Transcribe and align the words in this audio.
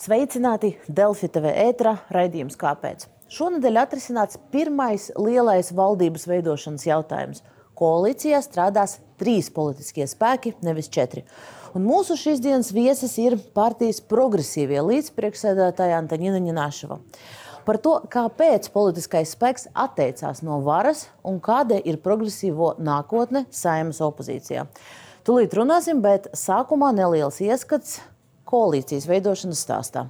Sveicināti 0.00 0.70
Delfi 0.88 1.28
TV 1.28 1.50
ētra 1.60 1.90
raidījums 2.14 2.54
Kāpēc? 2.56 3.02
Šonadēļ 3.36 3.78
atrisināts 3.82 4.38
pirmais 4.48 5.10
lielais 5.20 5.68
valdības 5.76 6.22
veidošanas 6.24 6.86
jautājums. 6.86 7.42
Koalīcijā 7.76 8.38
strādās 8.40 8.94
trīs 9.20 9.50
politiskie 9.52 10.06
spēki, 10.08 10.54
nevis 10.64 10.88
četri. 10.88 11.20
Un 11.76 11.84
mūsu 11.84 12.16
šīs 12.16 12.40
dienas 12.40 12.70
viesis 12.72 13.18
ir 13.20 13.36
partijas 13.52 14.00
progresīvie 14.00 14.80
līdzpriekšsēdētāja 14.86 15.98
Antaņina 16.00 16.40
Ņināšava. 16.46 16.96
Par 17.68 17.78
to, 17.84 17.98
kāpēc 18.08 18.70
politiskais 18.72 19.34
spēks 19.36 19.68
atteicās 19.76 20.40
no 20.40 20.62
varas 20.64 21.10
un 21.28 21.42
kāda 21.44 21.76
ir 21.76 22.00
progresīvo 22.00 22.78
nākotne 22.80 23.44
saimas 23.52 24.00
opozīcijā. 24.08 24.64
Tūlīt 25.28 25.52
runāsim, 25.60 26.00
bet 26.00 26.32
sākumā 26.32 26.88
neliels 26.96 27.42
ieskats 27.44 27.98
koalīcijas 28.50 29.08
veidošanas 29.10 29.62
stāstā. 29.66 30.08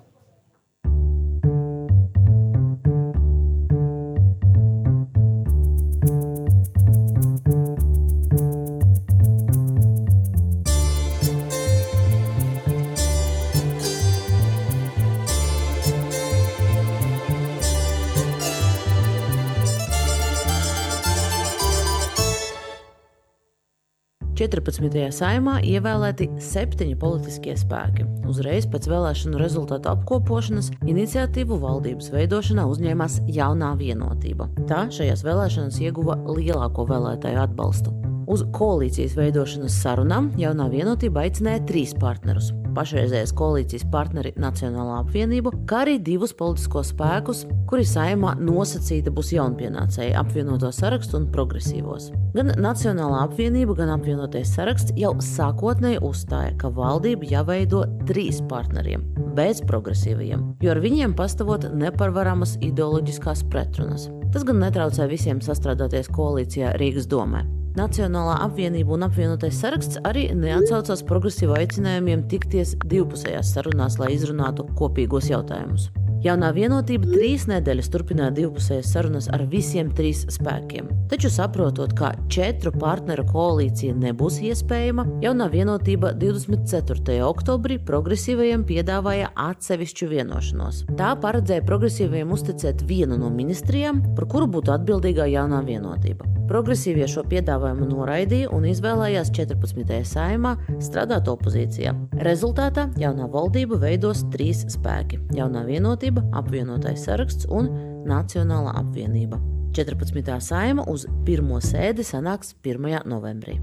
14. 24.40 25.10
saimā 25.12 25.58
ievēlēti 25.68 26.30
septiņi 26.40 26.94
politiskie 27.00 27.52
spēki. 27.60 28.06
Uzreiz 28.30 28.64
pēc 28.72 28.88
vēlēšanu 28.88 29.40
rezultātu 29.42 29.90
apkopošanas 29.92 30.70
iniciatīvu 30.88 31.58
valdības 31.60 32.08
veidošanā 32.14 32.64
uzņēmās 32.72 33.20
jaunā 33.36 33.74
vienotība. 33.76 34.48
Tā 34.70 34.86
šajās 34.96 35.26
vēlēšanās 35.26 35.82
ieguva 35.84 36.16
lielāko 36.24 36.88
vēlētāju 36.88 37.42
atbalstu. 37.44 37.92
Uz 38.30 38.44
koalīcijas 38.54 39.16
veidošanas 39.18 39.80
sarunām 39.82 40.30
jaunā 40.38 40.68
vienotība 40.70 41.26
aicināja 41.26 41.64
trīs 41.66 41.96
partnerus 41.98 42.52
pašreizējās 42.74 43.32
koalīcijas 43.36 43.84
partneri 43.92 44.32
Nacionālā 44.40 45.00
apvienība, 45.02 45.52
kā 45.68 45.82
arī 45.84 45.96
divus 46.02 46.32
politiskos 46.36 46.92
spēkus, 46.94 47.44
kuri 47.70 47.86
saimā 47.86 48.36
nosacīta 48.40 49.12
būs 49.14 49.32
jaunpienācēji 49.34 50.14
apvienoto 50.18 50.70
sarakstu 50.74 51.18
un 51.20 51.28
progresīvos. 51.34 52.10
Gan 52.36 52.54
Nacionālā 52.62 53.24
apvienība, 53.26 53.76
gan 53.80 53.94
apvienotais 53.96 54.52
saraksts 54.54 54.94
jau 54.98 55.12
sākotnēji 55.24 56.02
uzstāja, 56.06 56.54
ka 56.60 56.72
valdība 56.74 57.28
jāveido 57.30 57.84
trīs 58.08 58.40
partneriem, 58.50 59.04
bez 59.36 59.62
progresīvajiem, 59.66 60.46
jo 60.62 60.74
ar 60.74 60.82
viņiem 60.82 61.16
pastāvot 61.18 61.70
neparvaramas 61.74 62.56
ideoloģiskās 62.64 63.46
pretrunas. 63.50 64.08
Tas 64.30 64.44
gan 64.46 64.60
netraucē 64.62 65.08
visiem 65.10 65.42
sastrādāties 65.42 66.12
koalīcijā 66.14 66.76
Rīgas 66.78 67.10
domē. 67.10 67.42
Nacionālā 67.78 68.40
apvienība 68.46 68.96
un 68.96 69.06
apvienotais 69.06 69.60
saraksts 69.62 70.00
arī 70.08 70.26
neatsaucās 70.34 71.04
progresīvu 71.06 71.54
aicinājumiem 71.60 72.26
tikties 72.32 72.74
divpusējās 72.82 73.54
sarunās, 73.54 74.00
lai 74.02 74.10
izrunātu 74.16 74.66
kopīgos 74.78 75.30
jautājumus. 75.30 75.90
Jaunā 76.20 76.50
vienotība 76.52 77.08
trīs 77.08 77.46
nedēļas 77.48 77.86
turpināja 77.94 78.34
divpusējas 78.36 78.90
sarunas 78.92 79.28
ar 79.32 79.46
visiem 79.48 79.88
trīs 79.96 80.26
spēkiem. 80.34 80.90
Taču 81.08 81.30
saprotot, 81.32 81.94
ka 81.96 82.10
četru 82.28 82.74
partneru 82.74 83.24
koalīcija 83.30 83.94
nebūs 83.96 84.36
iespējama, 84.50 85.06
jaunā 85.24 85.46
vienotība 85.54 86.10
24. 86.20 87.22
oktobrī 87.24 87.78
progresīvajiem 87.88 88.66
piedāvāja 88.68 89.30
atsevišķu 89.46 90.10
vienošanos. 90.10 90.82
Tā 91.00 91.14
paredzēja 91.22 91.64
progresīvajiem 91.70 92.36
uzticēt 92.36 92.84
vienu 92.90 93.16
no 93.22 93.32
ministrijām, 93.32 94.02
par 94.18 94.28
kuru 94.28 94.50
būtu 94.58 94.76
atbildīgā 94.76 95.30
jaunā 95.32 95.62
vienotība. 95.64 96.28
Progresīvie 96.50 97.06
šo 97.06 97.22
piedāvājumu 97.30 97.69
noraidīja 97.78 98.50
un 98.54 98.64
izvēlējās 98.68 99.30
14. 99.36 100.00
saimā 100.06 100.56
strādāt 100.82 101.28
opozīcijā. 101.30 101.94
Rezultātā 102.26 102.88
jaunā 103.00 103.28
valdība 103.30 103.78
veidos 103.80 104.24
trīs 104.32 104.64
spēki- 104.74 105.20
jaunā 105.38 105.64
vienotība, 105.66 106.24
apvienotais 106.32 107.04
saraksts 107.06 107.46
un 107.48 107.70
Nacionālā 108.06 108.74
apvienība. 108.80 109.40
14. 109.72 110.40
saima 110.40 110.84
uz 110.88 111.06
pirmo 111.24 111.60
sēdi 111.60 112.02
sanāks 112.02 112.54
1. 112.62 113.04
novembrī. 113.06 113.60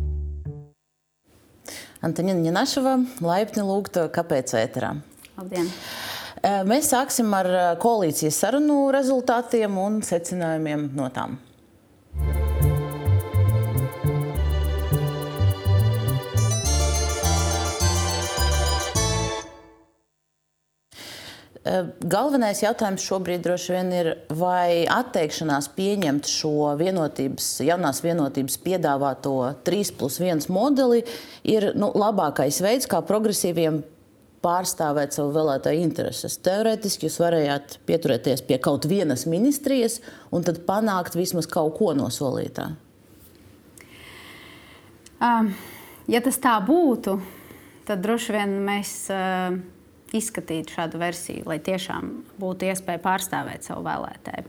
Antonina 2.01 2.39
Ņanašava, 2.39 2.93
laipni 3.21 3.63
lūgta, 3.65 4.07
kāpēc 4.13 4.53
ēterā? 4.53 5.01
Labdien! 5.37 5.67
Mēs 6.69 6.91
sāksim 6.93 7.33
ar 7.33 7.47
koalīcijas 7.81 8.37
sarunu 8.37 8.91
rezultātiem 8.93 9.77
un 9.81 10.01
secinājumiem 10.05 10.91
no 10.95 11.09
tām. 11.09 11.39
Galvenais 22.05 22.61
jautājums 22.61 23.03
šobrīd 23.07 23.43
droši 23.45 23.73
vien 23.73 23.91
ir, 23.95 24.09
vai 24.37 24.85
atteikšanās 24.91 25.69
pieņemt 25.75 26.29
šo 26.29 26.71
vienotības, 26.79 27.49
jaunās 27.65 28.01
vienotības 28.05 28.57
piedāvāto 28.63 29.35
3 29.67 29.93
plus 29.99 30.19
1 30.23 30.47
modeli 30.53 31.03
ir 31.47 31.71
nu, 31.79 31.91
labākais 31.97 32.61
veids, 32.63 32.89
kā 32.89 33.01
progresīviem 33.05 33.81
pārstāvēt 34.45 35.17
savu 35.17 35.33
vēlētāju 35.35 35.81
intereses. 35.83 36.37
Teorētiski 36.45 37.07
jūs 37.07 37.17
varējāt 37.23 37.79
pieturēties 37.89 38.43
pie 38.47 38.59
kaut 38.63 38.85
vienas 38.89 39.25
ministrijas 39.29 39.99
un 40.31 40.45
tad 40.47 40.61
panākt 40.67 41.17
vismaz 41.17 41.49
kaut 41.51 41.75
ko 41.79 41.93
no 41.97 42.11
solītā. 42.13 42.69
Um, 45.17 45.49
ja 46.05 46.21
tas 46.21 46.37
tā 46.37 46.53
būtu, 46.61 47.17
tad 47.89 48.05
droši 48.05 48.37
vien 48.37 48.61
mēs. 48.67 48.93
Uh 49.09 49.75
izskatīt 50.15 50.71
šādu 50.75 50.99
versiju, 51.01 51.45
lai 51.49 51.57
tiešām 51.63 52.11
būtu 52.39 52.69
iespēja 52.71 53.01
pārstāvēt 53.03 53.67
savu 53.67 53.83
vēlētāju. 53.87 54.47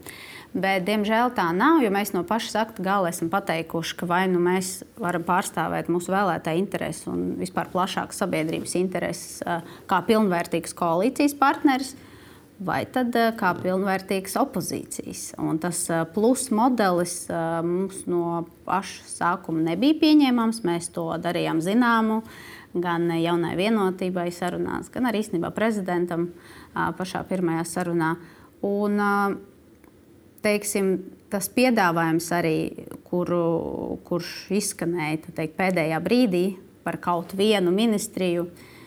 Bet, 0.59 0.87
diemžēl 0.87 1.35
tā 1.37 1.51
nav, 1.53 1.83
jo 1.85 1.91
mēs 1.93 2.15
no 2.15 2.23
paša 2.27 2.51
sakta 2.55 2.85
gala 2.85 3.11
esam 3.13 3.29
pateikuši, 3.33 3.97
ka 4.01 4.09
vai 4.09 4.23
nu 4.33 4.41
mēs 4.41 4.79
varam 4.97 5.27
pārstāvēt 5.27 5.91
mūsu 5.93 6.15
vēlētāju 6.15 6.63
intereses 6.63 7.05
un 7.11 7.35
vispār 7.41 7.69
plašākas 7.73 8.23
sabiedrības 8.23 8.77
intereses 8.81 9.43
kā 9.91 9.99
pilnvērtīgs 10.09 10.73
koalīcijas 10.79 11.37
partneris, 11.39 11.93
vai 12.65 12.81
tad 12.91 13.15
kā 13.39 13.53
pilnvērtīgs 13.61 14.39
opozīcijas. 14.41 15.25
Un 15.39 15.61
tas 15.63 15.85
plus 16.15 16.49
modelis 16.51 17.21
mums 17.69 18.03
no 18.11 18.47
paša 18.67 19.05
sākuma 19.13 19.63
nebija 19.69 20.01
pieņemams. 20.01 20.65
Mēs 20.67 20.91
to 20.97 21.11
darījām 21.23 21.61
zināmu 21.63 22.23
gan 22.85 23.11
jaunai 23.19 23.55
vienotībai 23.59 24.29
sarunās, 24.35 24.91
gan 24.93 25.09
arī 25.11 25.23
īstenībā 25.25 25.51
prezidentam 25.57 26.31
pašā 26.75 27.25
pirmajā 27.29 27.67
sarunā. 27.69 28.15
Un, 28.67 28.99
teiksim, 30.43 30.95
tas 31.31 31.51
piedāvājums 31.53 32.31
arī, 32.35 32.57
kuru, 33.09 33.45
kurš 34.09 34.33
izskanēja 34.59 35.35
teikt, 35.37 35.59
pēdējā 35.59 36.01
brīdī 36.03 36.45
par 36.87 36.99
kaut 37.05 37.35
vienu 37.37 37.71
ministriju, 37.75 38.49
uh, 38.49 38.78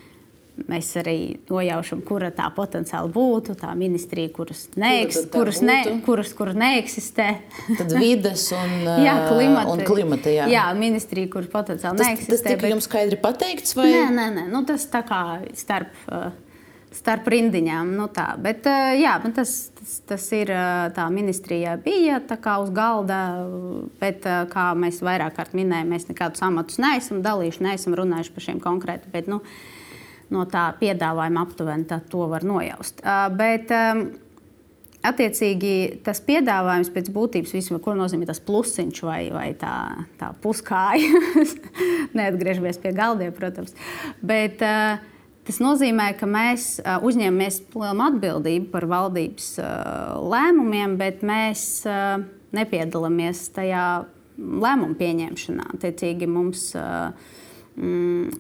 Mēs 0.70 0.90
arī 1.00 1.16
nojaušam, 1.50 2.02
kura 2.06 2.30
tā 2.36 2.48
potenciāli 2.54 3.12
būtu. 3.14 3.56
Tā 3.60 3.72
ministrija, 3.78 4.30
kuras, 4.36 4.66
neeks, 4.80 5.24
kura 5.24 5.32
kuras, 5.34 5.62
ne, 5.66 5.78
kuras, 6.06 6.34
kuras 6.38 6.60
neeksistē. 6.60 7.28
Tad 7.80 7.96
vidas 7.96 8.46
un, 8.56 8.76
jā, 9.08 9.16
klimata, 9.30 9.74
un 9.74 9.84
klimata. 9.88 10.34
Jā. 10.34 10.50
jā, 10.52 10.68
ministrija, 10.78 11.32
kuras 11.32 11.50
potenciāli 11.54 12.02
tas, 12.02 12.12
neeksistē. 12.12 12.36
Tas 12.36 12.46
tika 12.46 12.62
bet... 12.66 12.76
jums 12.76 12.90
skaidri 12.90 13.20
pateikts? 13.22 13.76
Vai? 13.80 13.90
Nē, 13.96 14.06
nē, 14.18 14.30
nē. 14.38 14.46
Nu, 14.54 14.64
tas 14.68 14.86
tā 14.92 15.04
kā 15.08 15.24
starp. 15.58 15.96
Starp 16.92 17.30
rindiņām. 17.32 17.94
Nu 17.96 18.10
tā. 18.12 18.34
bet, 18.36 18.66
jā, 19.00 19.14
tas, 19.32 19.54
tas, 19.80 19.94
tas 20.10 20.26
ir 20.36 20.50
tā 20.92 21.06
ministrijā 21.08 21.78
bija 21.80 22.18
tā 22.28 22.36
kā 22.36 22.58
uz 22.60 22.68
galda, 22.76 23.22
bet, 24.02 24.28
kā 24.52 24.66
mēs 24.76 25.00
vairāk 25.00 25.38
kārt 25.38 25.56
minējām, 25.56 25.94
mēs 25.96 26.10
nekādus 26.12 26.44
amatus 26.44 26.82
neesam 26.84 27.24
dalījuši, 27.24 27.64
neesam 27.64 27.96
runājuši 27.96 28.36
par 28.36 28.46
šiem 28.50 28.60
konkrēti. 28.60 29.08
Bet, 29.16 29.32
nu, 29.32 29.40
uh, 29.40 29.72
no 30.32 30.48
tā 30.50 30.72
piedāvājuma 30.80 31.46
aptuveni 31.46 32.02
to 32.12 32.28
var 32.32 32.48
nojaust. 32.48 33.04
Bet, 33.38 33.74
Attiecīgi, 35.02 36.04
tas 36.06 36.20
piedāvājums 36.22 36.92
pēc 36.94 37.08
būtības, 37.10 37.56
vismaz, 37.56 37.80
ko 37.82 37.96
nozīmē 37.98 38.28
tas 38.30 38.38
plusiņš 38.46 39.00
vai, 39.02 39.22
vai 39.34 39.48
tā, 39.58 39.74
tā 40.20 40.28
puskāja, 40.44 41.22
neatgriežamies 42.20 42.78
pie 42.84 42.92
galdiem, 42.94 43.34
protams. 43.34 43.74
Bet, 44.22 44.62
uh, 44.62 45.02
tas 45.48 45.60
nozīmē, 45.64 46.12
ka 46.20 46.30
mēs 46.30 46.76
uzņemamies 47.02 47.62
lielu 47.74 48.06
atbildību 48.08 48.70
par 48.74 48.88
valdības 48.92 49.48
lēmumiem, 50.32 50.98
bet 51.00 51.24
mēs 51.26 51.64
nepiedalāmies 52.56 53.48
tajā 53.56 53.86
lēmumu 54.38 54.98
pieņemšanā. 55.00 55.72
Attiecīgi, 55.78 56.30
mums 56.30 56.70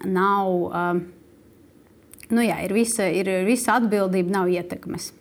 nav. 0.05 0.53
Nu 2.31 2.43
jā, 2.45 2.61
ir, 2.65 2.75
visa, 2.75 3.07
ir 3.11 3.29
visa 3.47 3.75
atbildība, 3.79 4.31
nav 4.39 4.51
ietekmes. 4.51 5.11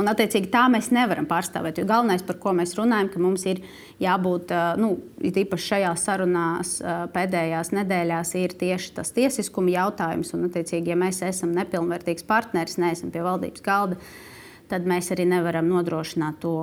Un, 0.00 0.08
attiecīgi, 0.10 0.48
tā 0.50 0.64
mēs 0.72 0.88
nevaram 0.90 1.28
pārstāvēt. 1.30 1.78
Jo 1.78 1.86
galvenais, 1.86 2.24
par 2.26 2.38
ko 2.42 2.54
mēs 2.58 2.72
runājam, 2.74 3.10
ka 3.12 3.20
mums 3.22 3.44
ir 3.46 3.60
jābūt, 4.02 4.50
nu, 4.82 4.96
īpaši 5.22 5.68
šajās 5.68 6.06
sarunās 6.08 6.72
pēdējās 7.14 7.70
nedēļās, 7.76 8.32
ir 8.40 8.56
tieši 8.58 8.96
tas 8.96 9.14
tiesiskuma 9.14 9.70
jautājums. 9.76 10.32
Un, 10.34 10.48
attiecīgi, 10.48 10.90
ja 10.90 10.98
mēs 10.98 11.22
esam 11.28 11.54
nepilnvērtīgs 11.54 12.26
partneris, 12.26 12.80
neesam 12.82 13.14
pie 13.14 13.22
valdības 13.22 13.62
galda, 13.62 14.00
tad 14.00 14.31
mēs 14.80 15.12
arī 15.12 15.26
nevaram 15.28 15.68
nodrošināt 15.68 16.40
to 16.40 16.56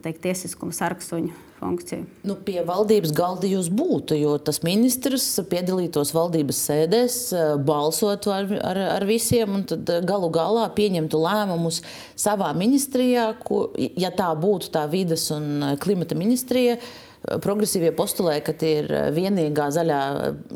teikt, 0.00 0.22
tiesiskuma 0.24 0.72
sarksuņu 0.72 1.34
funkciju. 1.60 2.06
Nu, 2.24 2.36
pie 2.44 2.62
valdības 2.66 3.12
galda 3.16 3.48
jūs 3.50 3.68
būtu, 3.72 4.16
jo 4.16 4.36
tas 4.42 4.62
ministrs 4.64 5.26
piedalītos 5.50 6.14
valdības 6.16 6.62
sēdēs, 6.70 7.18
balsotu 7.66 8.32
ar, 8.34 8.48
ar, 8.70 8.80
ar 8.96 9.06
visiem 9.08 9.58
un 9.58 9.66
tad 9.68 9.92
galu 10.08 10.30
galā 10.32 10.64
pieņemtu 10.76 11.20
lēmumus 11.20 11.82
savā 12.18 12.54
ministrijā, 12.56 13.30
ko, 13.44 13.66
ja 13.76 14.12
tā 14.14 14.32
būtu 14.40 14.72
tā 14.74 14.86
vidas 14.90 15.28
un 15.36 15.76
klimata 15.82 16.18
ministrija. 16.18 16.80
Progresīvie 17.20 17.90
postulē, 17.92 18.38
ka 18.40 18.54
tie 18.56 18.70
ir 18.78 18.86
vienīgā 19.12 19.66
zaļā, 19.76 20.00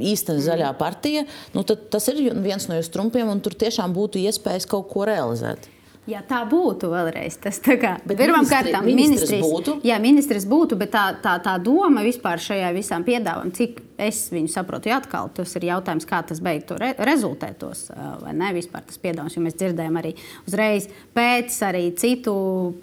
īstenā 0.00 0.40
zaļā 0.46 0.70
partija. 0.80 1.26
Nu, 1.52 1.60
tas 1.68 2.08
ir 2.08 2.22
viens 2.40 2.64
no 2.70 2.80
jūsu 2.80 2.94
trumpiem, 2.94 3.28
un 3.28 3.44
tur 3.44 3.52
tiešām 3.60 3.92
būtu 3.92 4.22
iespējas 4.24 4.64
kaut 4.72 4.88
ko 4.88 5.04
realizēt. 5.04 5.68
Ja 6.04 6.20
tā 6.20 6.42
būtu 6.44 6.90
vēlreiz, 6.92 7.38
tas 7.40 7.56
pirmkārt 7.64 8.04
ministrs 8.84 9.30
būtu. 9.40 9.78
Jā, 9.88 9.96
ministrs 10.02 10.44
būtu, 10.48 10.76
bet 10.76 10.92
tā, 10.92 11.04
tā, 11.24 11.38
tā 11.40 11.54
doma 11.62 12.04
vispār 12.04 12.42
šajā 12.44 12.74
visām 12.76 13.06
piedāvājumā, 13.06 13.54
cik 13.56 13.80
es 14.04 14.18
viņu 14.34 14.52
saprotu, 14.52 14.90
ja 14.90 14.98
atkal 15.00 15.30
tas 15.32 15.54
ir 15.56 15.64
jautājums, 15.70 16.04
kā 16.08 16.20
tas 16.28 16.42
beigtu 16.44 16.76
re, 16.76 16.92
rezultētos, 17.08 17.86
vai 18.20 18.34
ne 18.36 18.52
vispār 18.56 18.84
tas 18.84 19.00
piedāvājums, 19.00 19.38
jo 19.38 19.44
mēs 19.46 19.56
dzirdējām 19.56 20.00
arī 20.02 20.12
uzreiz 20.44 20.90
pēc 21.16 21.56
arī 21.70 21.84
citu 21.96 22.34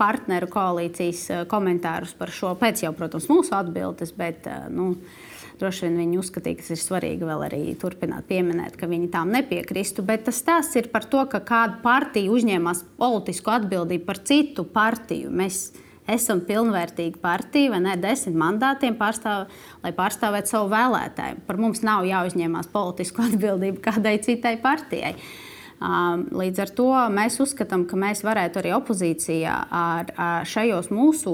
partneru 0.01 0.49
koalīcijas 0.49 1.45
komentārus 1.51 2.15
par 2.17 2.33
šo, 2.33 2.55
pēc 2.57 2.87
jau, 2.87 2.95
protams, 2.97 3.29
mūsu 3.29 3.53
atbildes, 3.59 4.15
bet, 4.17 4.49
nu, 4.73 4.95
Droši 5.61 5.85
vien 5.85 5.99
viņi 6.01 6.17
uzskatīja, 6.17 6.57
ka 6.57 6.63
tas 6.65 6.73
ir 6.73 6.81
svarīgi 6.81 7.27
vēl 7.27 7.43
arī 7.45 7.59
turpināt 7.77 8.25
pieminēt, 8.25 8.73
ka 8.79 8.89
viņi 8.89 9.11
tām 9.13 9.29
nepiekristu. 9.35 10.01
Bet 10.07 10.23
tas 10.25 10.39
stāsts 10.41 10.79
ir 10.79 10.87
par 10.89 11.05
to, 11.05 11.21
ka 11.29 11.43
kāda 11.45 11.77
partija 11.83 12.33
uzņēmās 12.33 12.81
politisku 12.97 13.53
atbildību 13.53 14.07
par 14.07 14.21
citu 14.25 14.65
partiju. 14.65 15.29
Mēs 15.29 15.67
esam 16.09 16.41
pilnvērtīga 16.47 17.21
partija, 17.21 17.75
vai 17.75 17.83
ne, 17.85 17.93
desmit 18.01 18.39
mandātiem, 18.41 18.97
pārstāv, 18.97 19.51
lai 19.83 19.93
pārstāvētu 19.93 20.55
savu 20.55 20.71
vēlētāju. 20.73 21.43
Par 21.45 21.61
mums 21.61 21.83
nav 21.85 22.09
jāuzņemās 22.09 22.71
politisku 22.73 23.21
atbildību 23.29 23.83
kādai 23.85 24.17
citai 24.25 24.57
partijai. 24.65 25.13
Līdz 25.81 26.59
ar 26.61 26.71
to 26.77 26.89
mēs 27.09 27.39
uzskatām, 27.41 27.87
ka 27.89 27.97
mēs 27.97 28.21
varētu 28.21 28.61
arī 28.61 28.73
opozīcijā 28.75 29.55
ar, 29.73 30.11
ar 30.13 30.45
šajos 30.45 30.91
mūsu 30.93 31.33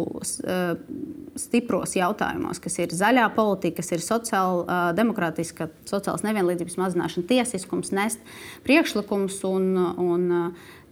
stipros 1.38 1.98
jautājumos, 1.98 2.62
kas 2.64 2.80
ir 2.80 2.96
zaļā 2.96 3.28
politika, 3.36 3.82
kas 3.82 3.92
ir 3.92 4.06
sociāla, 4.06 4.80
demokrātiska, 4.98 5.68
sociālas 5.90 6.24
nevienlīdzības 6.24 6.80
mazināšana, 6.80 7.28
tiesiskums, 7.28 7.92
nest 7.96 8.24
priekšlikums 8.64 9.42
un, 9.52 9.68
un 10.00 10.30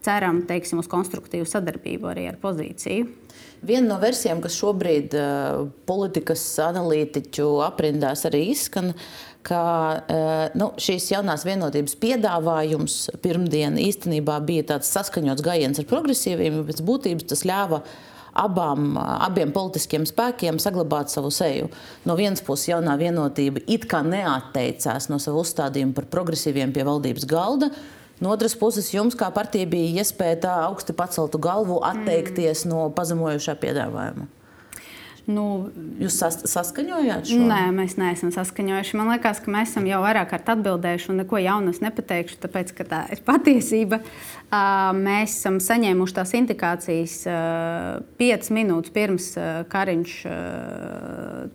ceram 0.05 0.43
teiksim, 0.49 0.81
uz 0.83 0.89
konstruktīvu 0.91 1.47
sadarbību 1.49 2.11
arī 2.11 2.27
ar 2.29 2.39
pozīciju. 2.41 3.07
Viena 3.65 3.87
no 3.87 3.99
versijām, 4.01 4.41
kas 4.43 4.57
šobrīd 4.59 5.15
uh, 5.17 5.63
politikas 5.89 6.43
analītiķu 6.61 7.47
aprindās 7.65 8.27
arī 8.29 8.49
izskan, 8.51 8.93
ka 9.45 9.61
uh, 9.99 10.55
nu, 10.57 10.71
šīs 10.81 11.11
jaunās 11.13 11.45
vienotības 11.45 11.95
piedāvājums 12.01 12.97
pirmdien 13.23 13.77
īstenībā 13.81 14.39
bija 14.47 14.65
tāds 14.73 14.91
saskaņots 14.95 15.45
gājiens 15.45 15.81
ar 15.81 15.87
progresīviem, 15.89 16.59
bet 16.59 16.73
pēc 16.73 16.83
būtības 16.87 17.29
tas 17.31 17.45
ļāva 17.47 17.83
abām, 18.35 18.95
abiem 18.99 19.53
politiskiem 19.55 20.05
spēkiem 20.07 20.59
saglabāt 20.59 21.13
savu 21.13 21.31
seju. 21.31 21.69
No 22.07 22.17
vienas 22.19 22.43
puses, 22.43 22.67
jaunā 22.73 22.97
vienotība 22.99 23.63
it 23.71 23.87
kā 23.91 24.01
neatteicās 24.05 25.07
no 25.11 25.21
savu 25.23 25.43
uzstādījumu 25.45 25.95
par 25.95 26.09
progresīviem 26.11 26.75
pie 26.75 26.83
valdības 26.87 27.27
galda. 27.31 27.71
No 28.23 28.31
otras 28.31 28.55
puses, 28.55 28.93
jums 28.95 29.15
kā 29.19 29.27
partija 29.35 29.67
bija 29.67 30.01
iespēja 30.03 30.39
tā 30.47 30.55
augsti 30.69 30.95
paceltu 30.95 31.39
galvu 31.43 31.81
atteikties 31.83 32.63
mm. 32.63 32.71
no 32.71 32.87
pazemojošā 32.95 33.57
piedāvājuma. 33.59 34.27
Nu, 35.25 35.71
Jūs 35.97 36.19
sas, 36.21 36.37
saskaņojāt 36.51 37.31
šo? 37.31 37.39
Nē, 37.49 37.61
mēs 37.73 37.95
neesam 37.97 38.29
saskaņojuši. 38.35 38.97
Man 38.99 39.09
liekas, 39.09 39.39
ka 39.41 39.53
mēs 39.53 39.71
esam 39.71 39.87
jau 39.89 40.01
vairāk 40.03 40.29
kārt 40.33 40.51
atbildējuši, 40.53 41.09
un 41.11 41.21
neko 41.23 41.39
jaunu 41.41 41.73
es 41.73 41.81
nepateikšu, 41.81 42.37
tāpēc, 42.43 42.73
ka 42.77 42.85
tā 42.91 42.99
ir 43.15 43.23
patiesība. 43.25 44.01
Mēs 44.99 45.39
esam 45.39 45.57
saņēmuši 45.63 46.17
tās 46.19 46.35
indikācijas 46.37 47.15
piecas 48.19 48.53
minūtes 48.53 48.93
pirms 48.93 49.31
Kariņš 49.71 50.19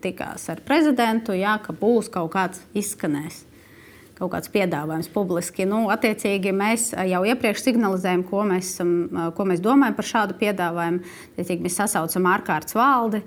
tikās 0.03 0.49
ar 0.51 0.65
prezidentu, 0.67 1.39
jā, 1.39 1.55
ka 1.63 1.77
būs 1.77 2.11
kaut 2.11 2.35
kāds 2.35 2.65
izskanējums 2.75 3.45
kaut 4.21 4.35
kāds 4.35 4.51
piedāvājums 4.53 5.09
publiski. 5.15 5.65
Nu, 5.69 5.87
attiecīgi, 5.93 6.53
mēs 6.57 6.91
jau 7.09 7.23
iepriekš 7.29 7.65
signalizējam, 7.65 8.25
ko 8.29 8.45
mēs, 8.49 8.75
ko 9.37 9.47
mēs 9.49 9.63
domājam 9.65 9.97
par 9.97 10.09
šādu 10.11 10.37
piedāvājumu. 10.41 11.01
Attiecīgi, 11.33 11.65
mēs 11.65 11.79
sasaucam 11.81 12.29
ārkārtas 12.35 12.77
valdi 12.77 13.23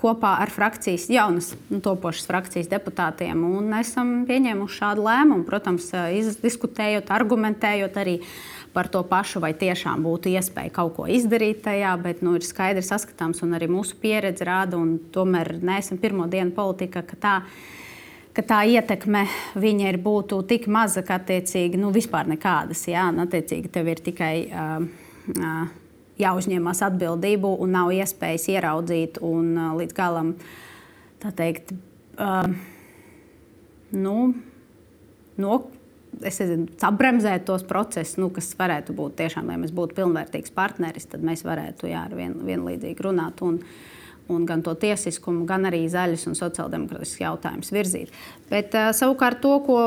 kopā 0.00 0.34
ar 0.42 0.52
frakcijas, 0.52 1.08
jaunas, 1.12 1.50
nu, 1.68 1.80
topošas 1.84 2.28
frakcijas 2.28 2.70
deputātiem 2.70 3.42
un 3.44 3.72
esam 3.76 4.22
pieņēmuši 4.28 4.78
šādu 4.80 5.04
lēmumu. 5.04 5.44
Protams, 5.48 5.90
diskutējot, 6.44 7.10
argumentējot 7.12 7.98
arī 8.00 8.18
par 8.72 8.88
to 8.92 9.02
pašu, 9.08 9.42
vai 9.42 9.54
tiešām 9.58 10.04
būtu 10.04 10.30
iespēja 10.36 10.72
kaut 10.76 10.94
ko 10.96 11.08
izdarīt 11.10 11.64
tajā, 11.64 11.94
bet 12.04 12.22
nu, 12.24 12.36
ir 12.38 12.46
skaidri 12.46 12.84
saskatāms, 12.84 13.42
un 13.44 13.56
arī 13.58 13.68
mūsu 13.72 13.96
pieredze 14.00 14.46
rāda, 14.46 14.78
un 14.78 14.96
tomēr 15.12 15.56
neesam 15.64 16.00
pirmo 16.00 16.28
dienu 16.30 16.54
politikā, 16.56 17.02
ka 17.08 17.18
tā 17.18 17.34
ir 17.42 17.77
ka 18.38 18.44
tā 18.46 18.60
ietekme 18.70 19.24
viņa 19.58 19.88
ir 19.90 19.96
būtu 19.98 20.38
tik 20.46 20.68
maza, 20.70 21.02
ka 21.02 21.16
attiecīgi 21.18 21.80
nu, 21.80 21.90
vispār 21.94 22.28
nekādas. 22.30 22.84
Jā, 22.86 23.08
un, 23.10 23.18
attiecīgi 23.24 23.70
tev 23.74 23.90
ir 23.90 24.02
tikai 24.04 24.34
uh, 24.46 24.84
uh, 25.34 25.56
jāuzņemas 26.22 26.84
atbildību 26.86 27.56
un 27.64 27.74
nav 27.74 27.90
iespējas 27.96 28.46
ieraudzīt 28.54 29.18
un 29.26 29.50
uh, 29.56 29.72
līdz 29.80 29.96
galam 29.96 30.36
tā 31.18 31.34
teikt. 31.34 31.74
Uh, 32.14 32.46
nu, 33.98 34.14
no, 35.42 35.58
es 36.22 36.38
nezinu, 36.38 36.70
apbremzēt 36.86 37.42
tos 37.50 37.66
procesus, 37.66 38.20
nu, 38.22 38.30
kas 38.34 38.52
varētu 38.58 38.94
būt 38.94 39.18
tiešām, 39.18 39.50
lai 39.50 39.58
mēs 39.58 39.74
būtu 39.74 39.98
pilnvērtīgs 39.98 40.54
partneris, 40.54 41.10
tad 41.10 41.26
mēs 41.26 41.42
varētu 41.46 41.90
jā, 41.90 42.06
vien, 42.14 42.38
vienlīdzīgi 42.46 43.10
runāt. 43.10 43.42
Un, 43.42 43.58
uh, 43.58 43.97
un 44.28 44.44
gan 44.48 44.62
to 44.64 44.74
tiesiskumu, 44.78 45.46
gan 45.48 45.66
arī 45.68 45.82
zaļus 45.90 46.26
un 46.30 46.36
sociāldemokrātiskus 46.38 47.22
jautājumus 47.22 47.72
virzīt. 47.74 48.14
Bet 48.50 48.76
uh, 48.76 48.90
savukārt 48.96 49.42
to, 49.44 49.54
ko 49.66 49.78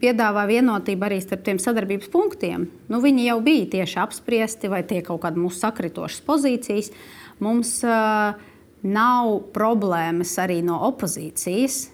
piedāvā 0.00 0.46
vienotība 0.50 1.10
arī 1.10 1.20
starp 1.24 1.44
tiem 1.46 1.60
sadarbības 1.62 2.10
punktiem, 2.12 2.66
nu, 2.90 3.02
viņi 3.04 3.28
jau 3.28 3.38
bija 3.44 3.70
tieši 3.76 4.00
apspriesti 4.02 4.72
vai 4.72 4.82
tie 4.88 5.02
kaut 5.06 5.22
kādi 5.24 5.42
mūsu 5.42 5.60
sakritošas 5.62 6.24
pozīcijas. 6.26 6.92
Mums 7.44 7.78
uh, 7.86 8.36
nav 8.82 9.32
problēmas 9.54 10.34
arī 10.40 10.60
no 10.64 10.80
opozīcijas 10.88 11.86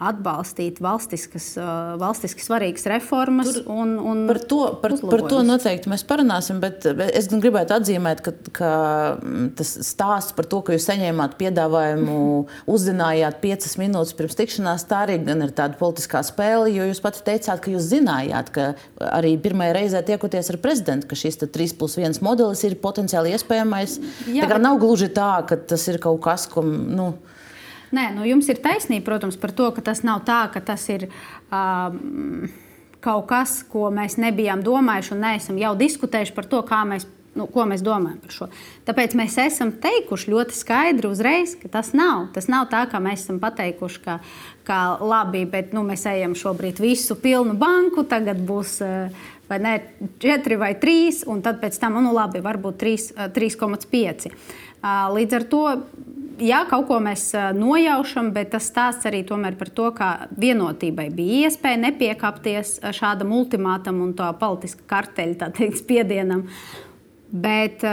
atbalstīt 0.00 0.78
valstiskas, 0.82 1.52
valstiski 2.00 2.44
svarīgas 2.44 2.86
reformas. 2.88 3.50
Tur, 3.52 3.66
un, 3.72 3.92
un 4.00 4.22
par, 4.30 4.40
to, 4.48 4.60
par, 4.80 4.94
par 5.12 5.24
to 5.28 5.42
noteikti 5.44 5.90
mēs 5.92 6.04
parunāsim, 6.08 6.60
bet 6.62 6.86
es 6.88 7.28
gribētu 7.30 7.76
atzīmēt, 7.76 8.22
ka, 8.24 8.34
ka 8.56 8.70
mm, 9.18 9.50
tas 9.58 9.74
stāsts 9.86 10.34
par 10.36 10.48
to, 10.50 10.62
ka 10.64 10.76
jūs 10.76 10.88
saņēmāt 10.88 11.36
piedāvājumu, 11.40 12.18
uzzinājāt 12.74 13.40
piecas 13.44 13.76
minūtes 13.80 14.16
pirms 14.16 14.38
tikšanās, 14.40 14.86
tā 14.88 15.04
arī 15.04 15.18
ir 15.20 15.54
tāda 15.56 15.76
politiskā 15.80 16.22
spēle, 16.26 16.70
jo 16.72 16.88
jūs 16.88 17.02
pati 17.04 17.24
teicāt, 17.26 17.60
ka 17.60 17.74
jūs 17.74 17.90
zinājāt, 17.92 18.52
ka 18.56 18.70
arī 19.10 19.34
pirmajā 19.42 19.76
reizē 19.76 20.04
tiekoties 20.06 20.52
ar 20.54 20.60
prezidentu, 20.64 21.10
ka 21.10 21.18
šis 21.18 21.42
3 21.44 21.76
plus 21.76 21.98
1 22.00 22.22
modelis 22.24 22.64
ir 22.64 22.78
potenciāli 22.80 23.34
iespējamais. 23.36 23.98
Jā, 24.30 24.44
tā 24.46 24.54
kā 24.54 24.62
nav 24.62 24.80
gluži 24.80 25.10
tā, 25.12 25.32
ka 25.48 25.60
tas 25.60 25.84
ir 25.92 26.00
kaut 26.02 26.22
kas, 26.24 26.48
ko. 26.50 26.64
Nu, 26.64 27.12
Nē, 27.96 28.10
nu 28.14 28.26
jums 28.28 28.48
ir 28.52 28.60
taisnība, 28.62 29.04
protams, 29.08 29.38
par 29.40 29.54
to, 29.56 29.70
ka 29.74 29.82
tas 29.90 30.04
nav 30.06 30.24
tā, 30.28 30.44
ka 30.54 30.62
tas 30.72 30.88
ir. 30.92 31.08
Um, 31.50 32.50
Kaut 33.00 33.30
kas, 33.30 33.62
ko 33.64 33.86
mēs 33.88 34.18
nebijām 34.20 34.60
domājuši 34.60 35.14
un 35.14 35.22
neesam 35.24 35.56
jau 35.56 35.70
diskutējuši 35.72 36.34
par 36.36 36.44
to, 36.50 36.58
kā 36.68 36.82
mēs 36.84 37.06
nu, 37.38 37.46
ko 37.50 37.64
mēs 37.68 37.82
domājam 37.84 38.18
par 38.22 38.34
šo. 38.34 38.48
Tāpēc 38.88 39.14
mēs 39.18 39.36
esam 39.40 39.72
teikuši 39.82 40.32
ļoti 40.32 40.56
skaidri 40.56 41.10
uzreiz, 41.10 41.54
ka 41.60 41.70
tas 41.72 41.92
nav. 41.96 42.28
Tas 42.34 42.50
nav 42.50 42.68
tā, 42.72 42.82
kā 42.90 43.00
mēs 43.02 43.24
esam 43.24 43.40
pateikuši, 43.42 44.02
ka, 44.04 44.18
ka 44.66 44.80
labi, 45.00 45.44
bet 45.50 45.74
nu, 45.76 45.84
mēs 45.86 46.06
ejam 46.10 46.34
šobrīd 46.38 46.82
visu 46.82 47.16
pilnu 47.20 47.56
banku, 47.60 48.04
tagad 48.08 48.42
būs 48.46 48.80
vai 49.50 49.58
ne, 49.62 49.74
4 50.22 50.58
vai 50.60 50.74
3, 50.78 51.24
un 51.30 51.42
tad 51.42 51.58
pēc 51.62 51.78
tam, 51.82 51.98
nu 52.04 52.14
labi, 52.14 52.42
varbūt 52.42 52.84
3,5. 53.34 54.30
Līdz 55.16 55.36
ar 55.36 55.46
to 55.50 55.64
jā, 56.42 56.60
kaut 56.70 56.86
ko 56.88 56.98
mēs 57.02 57.30
nojaušam, 57.56 58.32
bet 58.34 58.52
tas 58.54 58.68
stāsts 58.70 59.08
arī 59.08 59.22
par 59.58 59.68
to, 59.68 59.90
ka 59.96 60.10
vienotībai 60.40 61.08
bija 61.14 61.48
iespēja 61.48 61.80
nepiekāpties 61.86 62.80
šādam 62.96 63.32
ultimātam 63.32 64.00
un 64.02 64.14
tā 64.14 64.32
politiska 64.38 64.86
karteļa 64.86 65.50
teikt, 65.56 65.82
spiedienam. 65.82 66.46
Bet, 67.30 67.84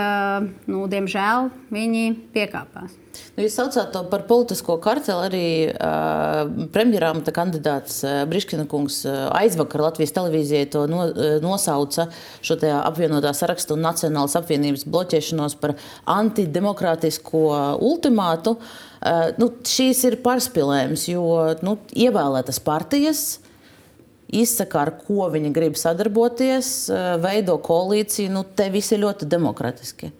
nu, 0.65 0.87
diemžēl, 0.89 1.51
viņi 1.69 2.05
piekāpās. 2.33 2.95
Nu, 3.35 3.43
jūs 3.45 3.55
saucāt 3.57 3.91
to 3.93 4.01
par 4.09 4.23
politisko 4.29 4.77
karteli. 4.81 5.27
Arī 5.27 5.47
uh, 5.69 6.49
premjerāmata 6.73 7.33
kandidāts 7.35 7.99
uh, 8.05 8.23
Briškina 8.29 8.65
kungs 8.69 9.03
uh, 9.05 9.27
aizvakar 9.37 9.83
Latvijas 9.85 10.15
televīzijai 10.15 10.69
to 10.73 10.85
no, 10.89 11.03
uh, 11.09 11.37
nosauca 11.43 12.07
šo 12.45 12.57
apvienotā 12.79 13.33
sarakstu 13.37 13.77
un 13.77 13.85
Nacionālas 13.85 14.37
apvienības 14.39 14.87
bloķēšanos 14.89 15.57
par 15.61 15.75
antidemokrātisko 16.17 17.43
ultimātu. 17.85 18.57
Uh, 18.57 19.29
nu, 19.37 19.51
šīs 19.69 20.01
ir 20.09 20.21
pārspīlējums, 20.25 21.09
jo 21.13 21.27
nu, 21.65 21.77
ievēlētas 21.93 22.61
partijas 22.65 23.27
izsaka, 24.27 24.83
ar 24.83 24.93
ko 25.05 25.27
viņi 25.31 25.51
grib 25.55 25.79
sadarboties, 25.79 26.71
veido 27.23 27.57
koalīciju. 27.63 28.31
Nu, 28.33 28.43
te 28.43 28.69
viss 28.73 28.95
ir 28.95 29.03
ļoti 29.05 29.29
demokratiski. 29.29 30.13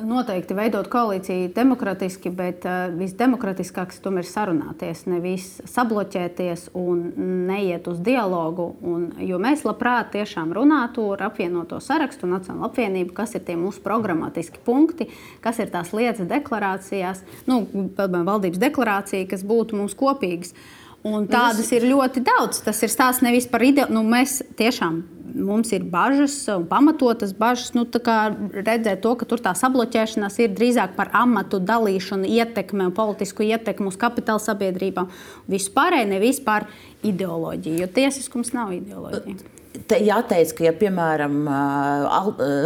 Noteikti 0.00 0.54
veidot 0.56 0.86
koalīciju 0.88 1.50
demokratiski, 1.52 2.30
bet 2.32 2.64
uh, 2.64 2.86
visdemokratiskākais 2.96 3.98
tomēr 4.00 4.24
ir 4.24 4.30
sarunāties, 4.30 5.02
nevis 5.10 5.48
sabloķēties 5.68 6.70
un 6.78 7.02
neiet 7.50 7.88
uz 7.90 7.98
dialogu. 8.06 8.70
Un, 8.86 9.10
jo 9.26 9.40
mēs 9.42 9.66
labprāt 9.66 10.12
tiešām 10.14 10.54
runātu 10.56 11.04
ar 11.16 11.26
apvienoto 11.28 11.82
sarakstu, 11.84 12.30
Nacionālo 12.30 12.70
apvienību, 12.70 13.12
kas 13.18 13.36
ir 13.36 13.44
tie 13.44 13.58
mūsu 13.60 13.82
programmatiski 13.84 14.62
punkti, 14.64 15.10
kas 15.44 15.60
ir 15.60 15.72
tās 15.74 15.92
lietas 15.92 16.30
deklarācijās, 16.30 17.24
nu, 17.50 17.64
valdības 17.98 18.62
deklarācija, 18.62 19.28
kas 19.34 19.44
būtu 19.44 19.82
mums 19.82 19.98
kopīgas. 19.98 20.54
Uh, 20.54 20.79
Un 21.06 21.24
tādas 21.30 21.70
ir 21.72 21.86
ļoti 21.88 22.20
daudz. 22.24 22.60
Tas 22.64 22.82
ir 22.84 22.92
stāsts 22.92 23.24
nevis 23.24 23.46
par 23.48 23.62
ideju. 23.64 23.88
Nu, 23.94 24.02
mēs 24.04 24.42
tiešām 24.58 25.00
mums 25.34 25.70
ir 25.72 25.84
bažas, 25.88 26.34
pamatotas 26.68 27.32
bažas. 27.36 27.72
Nu, 27.76 27.86
redzēt 27.86 29.00
to, 29.04 29.14
ka 29.16 29.28
tur 29.28 29.40
tā 29.42 29.54
sabloķēšanās 29.56 30.40
ir 30.44 30.52
drīzāk 30.56 30.96
par 30.98 31.12
amatu 31.16 31.60
dalīšanu, 31.62 32.28
ietekmi 32.28 32.88
un 32.88 32.96
politisku 32.96 33.46
ietekmi 33.46 33.88
uz 33.90 33.96
kapitāla 34.00 34.42
sabiedrībām. 34.42 35.08
Vispārēji 35.50 36.10
nevis 36.12 36.42
par 36.44 36.68
ideoloģiju, 37.06 37.80
jo 37.80 37.90
tiesiskums 37.96 38.52
nav 38.56 38.74
ideoloģija. 38.76 39.59
Te 39.70 40.00
jāteic, 40.02 40.50
ka, 40.58 40.64
ja, 40.66 40.72
piemēram, 40.74 41.44